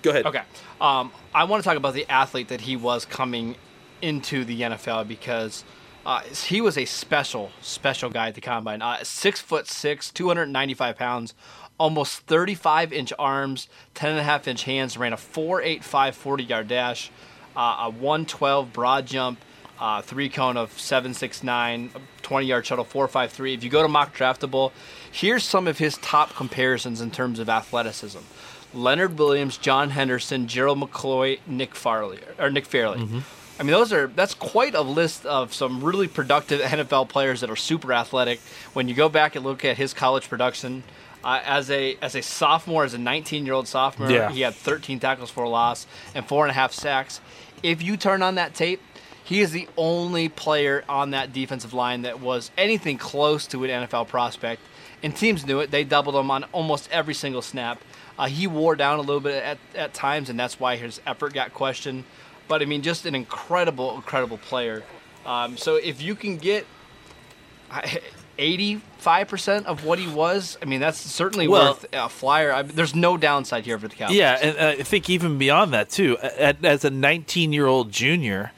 Go 0.01 0.09
ahead. 0.09 0.25
Okay. 0.25 0.41
Um, 0.81 1.11
I 1.33 1.45
want 1.45 1.63
to 1.63 1.67
talk 1.69 1.77
about 1.77 1.93
the 1.93 2.09
athlete 2.09 2.49
that 2.49 2.61
he 2.61 2.75
was 2.75 3.05
coming 3.05 3.55
into 4.01 4.43
the 4.45 4.61
NFL 4.61 5.07
because 5.07 5.63
uh, 6.05 6.21
he 6.21 6.61
was 6.61 6.77
a 6.77 6.85
special, 6.85 7.51
special 7.61 8.09
guy 8.09 8.27
at 8.29 8.35
the 8.35 8.41
combine. 8.41 8.81
Uh, 8.81 9.03
six 9.03 9.39
foot 9.39 9.67
six, 9.67 10.11
295 10.11 10.97
pounds, 10.97 11.33
almost 11.77 12.19
35 12.21 12.91
inch 12.93 13.13
arms, 13.19 13.67
10 13.93 14.11
and 14.11 14.19
a 14.19 14.23
half 14.23 14.47
inch 14.47 14.63
hands, 14.63 14.97
ran 14.97 15.13
a 15.13 15.17
4.85 15.17 16.13
40 16.13 16.43
yard 16.43 16.67
dash, 16.67 17.11
uh, 17.55 17.77
a 17.81 17.89
112 17.89 18.73
broad 18.73 19.05
jump, 19.05 19.39
uh, 19.79 20.01
three 20.01 20.29
cone 20.29 20.57
of 20.57 20.71
769, 20.79 21.91
20 22.21 22.45
yard 22.45 22.65
shuttle 22.65 22.85
453. 22.85 23.53
If 23.55 23.63
you 23.63 23.69
go 23.69 23.81
to 23.81 23.87
mock 23.87 24.15
draftable, 24.15 24.71
here's 25.11 25.43
some 25.43 25.67
of 25.67 25.77
his 25.79 25.97
top 25.97 26.35
comparisons 26.35 27.01
in 27.01 27.11
terms 27.11 27.39
of 27.39 27.49
athleticism. 27.49 28.19
Leonard 28.73 29.19
Williams, 29.19 29.57
John 29.57 29.89
Henderson, 29.89 30.47
Gerald 30.47 30.79
McCoy, 30.79 31.39
Nick 31.45 31.75
Farley 31.75 32.19
or 32.39 32.49
Nick 32.49 32.65
Fairley. 32.65 33.01
I 33.61 33.63
mean, 33.63 33.73
those 33.73 33.93
are 33.93 34.07
that's 34.07 34.33
quite 34.33 34.73
a 34.73 34.81
list 34.81 35.23
of 35.23 35.53
some 35.53 35.83
really 35.83 36.07
productive 36.07 36.61
NFL 36.61 37.09
players 37.09 37.41
that 37.41 37.51
are 37.51 37.55
super 37.55 37.93
athletic. 37.93 38.39
When 38.73 38.89
you 38.89 38.95
go 38.95 39.07
back 39.07 39.35
and 39.35 39.45
look 39.45 39.63
at 39.63 39.77
his 39.77 39.93
college 39.93 40.27
production, 40.27 40.81
uh, 41.23 41.41
as 41.45 41.69
a 41.69 41.95
as 42.01 42.15
a 42.15 42.23
sophomore, 42.23 42.85
as 42.85 42.95
a 42.95 42.97
19 42.97 43.45
year 43.45 43.53
old 43.53 43.67
sophomore, 43.67 44.09
Yeah. 44.09 44.31
he 44.31 44.41
had 44.41 44.55
13 44.55 44.99
tackles 44.99 45.29
for 45.29 45.43
a 45.43 45.49
loss 45.49 45.85
and 46.15 46.25
four 46.27 46.43
and 46.43 46.49
a 46.49 46.55
half 46.55 46.71
sacks. 46.73 47.21
If 47.61 47.83
you 47.83 47.97
turn 47.97 48.23
on 48.23 48.33
that 48.33 48.55
tape, 48.55 48.81
he 49.23 49.41
is 49.41 49.51
the 49.51 49.67
only 49.77 50.27
player 50.27 50.83
on 50.89 51.11
that 51.11 51.31
defensive 51.31 51.71
line 51.71 52.01
that 52.01 52.19
was 52.19 52.49
anything 52.57 52.97
close 52.97 53.45
to 53.45 53.63
an 53.63 53.69
NFL 53.87 54.07
prospect. 54.07 54.63
And 55.03 55.15
teams 55.15 55.45
knew 55.45 55.59
it. 55.59 55.69
They 55.69 55.83
doubled 55.83 56.15
him 56.15 56.31
on 56.31 56.45
almost 56.45 56.89
every 56.91 57.13
single 57.13 57.43
snap. 57.43 57.79
Uh, 58.17 58.25
he 58.25 58.47
wore 58.47 58.75
down 58.75 58.97
a 58.97 59.01
little 59.03 59.19
bit 59.21 59.43
at, 59.43 59.57
at 59.75 59.93
times, 59.93 60.29
and 60.31 60.39
that's 60.39 60.59
why 60.59 60.77
his 60.77 60.99
effort 61.05 61.33
got 61.33 61.53
questioned. 61.53 62.05
But 62.51 62.61
I 62.61 62.65
mean, 62.65 62.81
just 62.81 63.05
an 63.05 63.15
incredible, 63.15 63.95
incredible 63.95 64.37
player. 64.37 64.83
Um, 65.25 65.55
so 65.55 65.77
if 65.77 66.01
you 66.01 66.15
can 66.15 66.35
get 66.35 66.67
eighty-five 68.37 69.29
percent 69.29 69.67
of 69.67 69.85
what 69.85 69.99
he 69.99 70.07
was. 70.07 70.57
I 70.61 70.65
mean, 70.65 70.81
that's 70.81 70.99
certainly 70.99 71.47
Well- 71.47 71.67
worth 71.73 71.85
a 71.93 72.09
flyer. 72.09 72.51
I, 72.51 72.63
there's 72.63 72.93
no 72.93 73.15
downside 73.15 73.63
here 73.63 73.79
for 73.79 73.87
the 73.87 73.95
Cowboys. 73.95 74.17
Yeah, 74.17 74.37
and 74.41 74.57
uh, 74.57 74.81
I 74.81 74.83
think 74.83 75.09
even 75.09 75.37
beyond 75.37 75.71
that 75.73 75.89
too. 75.89 76.17
As 76.17 76.83
a 76.83 76.89
19 76.89 77.53
year 77.53 77.67
old 77.67 77.89
junior, 77.89 78.51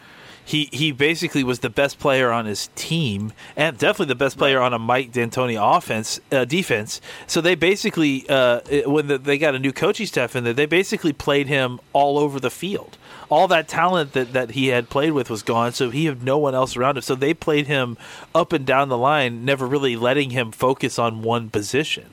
he 0.44 0.70
he 0.72 0.92
basically 0.92 1.44
was 1.44 1.60
the 1.60 1.70
best 1.70 2.00
player 2.00 2.32
on 2.32 2.46
his 2.46 2.70
team, 2.76 3.32
and 3.56 3.78
definitely 3.78 4.08
the 4.08 4.16
best 4.16 4.40
player 4.40 4.60
on 4.60 4.74
a 4.74 4.80
Mike 4.80 5.12
D'Antoni 5.12 5.58
offense 5.78 6.20
uh, 6.32 6.46
defense. 6.46 7.00
So 7.28 7.42
they 7.42 7.54
basically, 7.56 8.28
uh, 8.28 8.62
when 8.86 9.08
the, 9.08 9.20
they 9.20 9.38
got 9.38 9.54
a 9.54 9.60
new 9.60 9.72
coaching 9.72 10.08
staff 10.08 10.36
in 10.36 10.44
there, 10.44 10.54
they 10.54 10.66
basically 10.66 11.14
played 11.14 11.48
him 11.48 11.80
all 11.94 12.18
over 12.18 12.40
the 12.40 12.50
field. 12.50 12.98
All 13.30 13.48
that 13.48 13.68
talent 13.68 14.14
that, 14.14 14.34
that 14.34 14.52
he 14.52 14.68
had 14.68 14.90
played 14.90 15.12
with 15.12 15.30
was 15.30 15.44
gone, 15.44 15.74
so 15.74 15.90
he 15.90 16.06
had 16.06 16.24
no 16.24 16.38
one 16.38 16.56
else 16.56 16.76
around 16.76 16.98
him. 16.98 17.02
So 17.02 17.16
they 17.16 17.34
played 17.34 17.68
him 17.68 17.98
up 18.34 18.54
and 18.54 18.66
down 18.66 18.90
the 18.90 18.98
line, 18.98 19.46
never 19.46 19.66
really 19.66 19.96
letting 19.96 20.32
him 20.32 20.52
focus 20.52 21.00
on 21.00 21.22
one 21.22 21.50
position. 21.50 22.10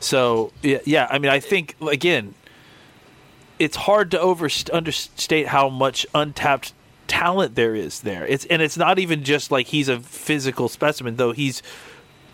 So 0.00 0.52
yeah, 0.62 0.78
yeah 0.84 1.06
I 1.10 1.18
mean, 1.18 1.30
I 1.30 1.40
think 1.40 1.76
again, 1.80 2.34
it's 3.58 3.76
hard 3.76 4.10
to 4.10 4.20
over 4.20 4.48
understate 4.72 5.48
how 5.48 5.68
much 5.68 6.06
untapped 6.14 6.72
talent 7.06 7.54
there 7.54 7.74
is 7.74 8.00
there. 8.00 8.26
It's 8.26 8.44
and 8.46 8.60
it's 8.60 8.76
not 8.76 8.98
even 8.98 9.24
just 9.24 9.50
like 9.50 9.68
he's 9.68 9.88
a 9.88 10.00
physical 10.00 10.68
specimen, 10.68 11.16
though 11.16 11.32
he's 11.32 11.62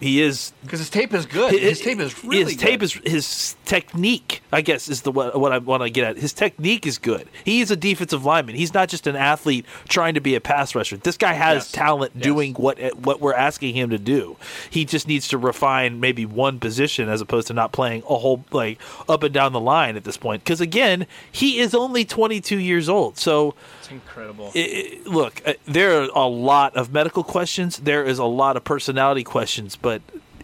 he 0.02 0.20
is 0.20 0.52
because 0.62 0.80
his 0.80 0.90
tape 0.90 1.14
is 1.14 1.24
good. 1.26 1.52
His 1.52 1.80
tape 1.80 2.00
is 2.00 2.24
really 2.24 2.52
his 2.52 2.56
tape 2.56 2.80
good. 2.80 2.84
is 3.06 3.12
his 3.12 3.56
technique. 3.64 4.42
I 4.52 4.60
guess 4.60 4.88
is 4.88 5.02
the 5.02 5.10
what, 5.12 5.38
what 5.38 5.52
I 5.52 5.58
want 5.58 5.82
to 5.82 5.90
get 5.90 6.04
at. 6.04 6.16
His 6.18 6.32
technique 6.32 6.86
is 6.86 6.98
good. 6.98 7.28
He 7.44 7.60
is 7.60 7.70
a 7.70 7.76
defensive 7.76 8.24
lineman. 8.24 8.54
He's 8.56 8.74
not 8.74 8.88
just 8.88 9.06
an 9.06 9.16
athlete 9.16 9.64
trying 9.88 10.14
to 10.14 10.20
be 10.20 10.34
a 10.34 10.40
pass 10.40 10.74
rusher. 10.74 10.96
This 10.96 11.16
guy 11.16 11.32
has 11.32 11.52
Yes. 11.54 11.72
talent 11.72 12.12
Yes. 12.16 12.24
doing 12.24 12.54
what 12.54 12.78
what 12.98 13.20
we're 13.20 13.34
asking 13.34 13.74
him 13.74 13.90
to 13.90 13.98
do. 13.98 14.36
He 14.70 14.84
just 14.84 15.06
needs 15.08 15.28
to 15.28 15.38
refine 15.38 16.00
maybe 16.00 16.26
one 16.26 16.58
position 16.58 17.08
as 17.08 17.20
opposed 17.20 17.46
to 17.48 17.52
not 17.54 17.72
playing 17.72 18.02
a 18.08 18.16
whole 18.18 18.44
like 18.50 18.80
up 19.08 19.22
and 19.22 19.32
down 19.32 19.52
the 19.52 19.60
line 19.60 19.96
at 19.96 20.04
this 20.04 20.16
point. 20.16 20.42
Because 20.42 20.60
again, 20.60 21.06
he 21.30 21.58
is 21.60 21.74
only 21.74 22.04
22 22.04 22.58
years 22.58 22.88
old. 22.88 23.18
So 23.18 23.54
It's 23.80 23.90
incredible. 23.90 24.50
i 24.54 24.98
i 25.04 25.08
look, 25.08 25.42
uh, 25.46 25.52
there 25.66 26.02
are 26.02 26.08
a 26.14 26.26
lot 26.26 26.74
of 26.76 26.92
medical 26.92 27.22
questions. 27.22 27.78
There 27.78 28.04
is 28.04 28.18
a 28.18 28.24
lot 28.24 28.56
of 28.56 28.64
personality 28.64 29.22
questions, 29.24 29.76
but 29.76 29.91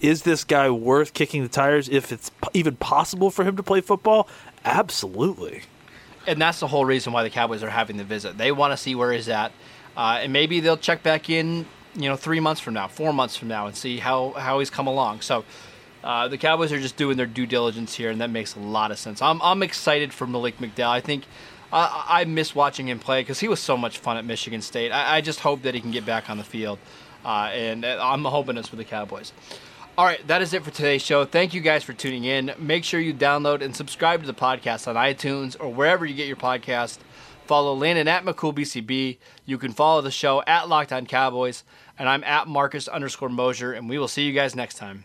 is 0.01 0.22
this 0.22 0.44
guy 0.44 0.68
worth 0.70 1.12
kicking 1.14 1.42
the 1.42 1.49
tires 1.49 1.88
if 1.88 2.12
it's 2.12 2.30
even 2.55 2.76
possible 2.76 3.30
for 3.30 3.44
him 3.44 3.57
to 3.57 3.62
play 3.62 3.80
football? 3.80 4.28
Absolutely. 4.64 5.62
and 6.26 6.40
that's 6.40 6.61
the 6.61 6.66
whole 6.66 6.84
reason 6.84 7.12
why 7.12 7.22
the 7.22 7.30
Cowboys 7.30 7.62
are 7.62 7.70
having 7.70 7.96
the 7.96 8.05
visit. 8.05 8.36
They 8.36 8.53
want 8.53 8.72
to 8.72 8.76
see 8.76 8.94
where 8.94 9.12
he's 9.12 9.28
at, 9.28 9.51
uh, 9.96 10.20
and 10.22 10.32
maybe 10.32 10.61
they'll 10.61 10.76
check 10.76 11.03
back 11.03 11.30
in, 11.30 11.64
you 11.94 12.09
know, 12.09 12.16
three 12.16 12.40
months 12.40 12.61
from 12.61 12.74
now, 12.74 12.86
four 12.86 13.12
months 13.12 13.36
from 13.36 13.49
now, 13.49 13.66
and 13.66 13.74
see 13.76 13.99
how 13.99 14.32
how 14.32 14.59
he's 14.59 14.70
come 14.70 14.86
along. 14.86 15.22
So. 15.22 15.44
Uh, 16.05 16.28
the 16.28 16.38
Cowboys 16.38 16.70
are 16.70 16.78
just 16.78 16.96
doing 16.96 17.16
their 17.16 17.26
due 17.26 17.44
diligence 17.44 17.92
here, 17.92 18.09
and 18.09 18.20
that 18.20 18.30
makes 18.30 18.55
a 18.55 18.61
lot 18.61 18.92
of 18.92 18.99
sense. 19.01 19.20
I'm, 19.20 19.42
I'm 19.42 19.64
excited 19.64 20.12
for 20.12 20.28
Malik 20.28 20.59
McDowell. 20.59 20.88
I 20.90 21.01
think 21.01 21.24
I, 21.72 22.05
I 22.09 22.24
miss 22.24 22.55
watching 22.55 22.88
him 22.88 23.01
play 23.01 23.20
because 23.22 23.40
he 23.40 23.49
was 23.49 23.59
so 23.59 23.76
much 23.76 23.99
fun 23.99 24.16
at 24.16 24.24
Michigan 24.24 24.62
State. 24.62 24.92
I, 24.92 25.16
I 25.16 25.20
just 25.20 25.40
hope 25.40 25.62
that 25.62 25.74
he 25.74 25.80
can 25.80 25.90
get 25.90 26.07
back 26.07 26.30
on 26.30 26.38
the 26.38 26.44
field, 26.44 26.78
uh, 27.25 27.51
and 27.53 27.85
uh, 27.85 27.99
I'm 28.01 28.25
hoping 28.25 28.57
it's 28.57 28.69
for 28.69 28.77
the 28.77 28.85
Cowboys. 28.85 29.33
All 29.97 30.05
right, 30.05 30.25
that 30.29 30.43
is 30.43 30.55
it 30.55 30.62
for 30.62 30.71
today's 30.71 31.03
show. 31.03 31.25
Thank 31.25 31.55
you 31.55 31.61
guys 31.61 31.83
for 31.83 31.93
tuning 31.93 32.25
in. 32.25 32.53
Make 32.59 32.85
sure 32.85 33.01
you 33.01 33.12
download 33.12 33.62
and 33.62 33.75
subscribe 33.75 34.21
to 34.21 34.27
the 34.29 34.35
podcast 34.35 34.87
on 34.87 34.95
iTunes 34.95 35.57
or 35.59 35.73
wherever 35.73 36.07
you 36.07 36.14
get 36.14 36.29
your 36.29 36.37
podcast. 36.37 36.99
Follow 37.47 37.75
Landon 37.75 38.07
at 38.07 38.25
McCoolBCB. 38.25 39.19
You 39.45 39.59
can 39.59 39.73
follow 39.73 40.01
the 40.01 40.11
show 40.12 40.43
at 40.47 40.69
Locked 40.69 40.93
On 40.93 41.05
Cowboys, 41.07 41.64
and 41.99 42.09
I'm 42.09 42.23
at 42.23 42.47
Marcus 42.47 42.87
underscore 42.87 43.29
Mosher, 43.29 43.73
and 43.73 43.89
we 43.89 43.99
will 43.99 44.07
see 44.07 44.23
you 44.23 44.33
guys 44.33 44.55
next 44.55 44.77
time. 44.77 45.05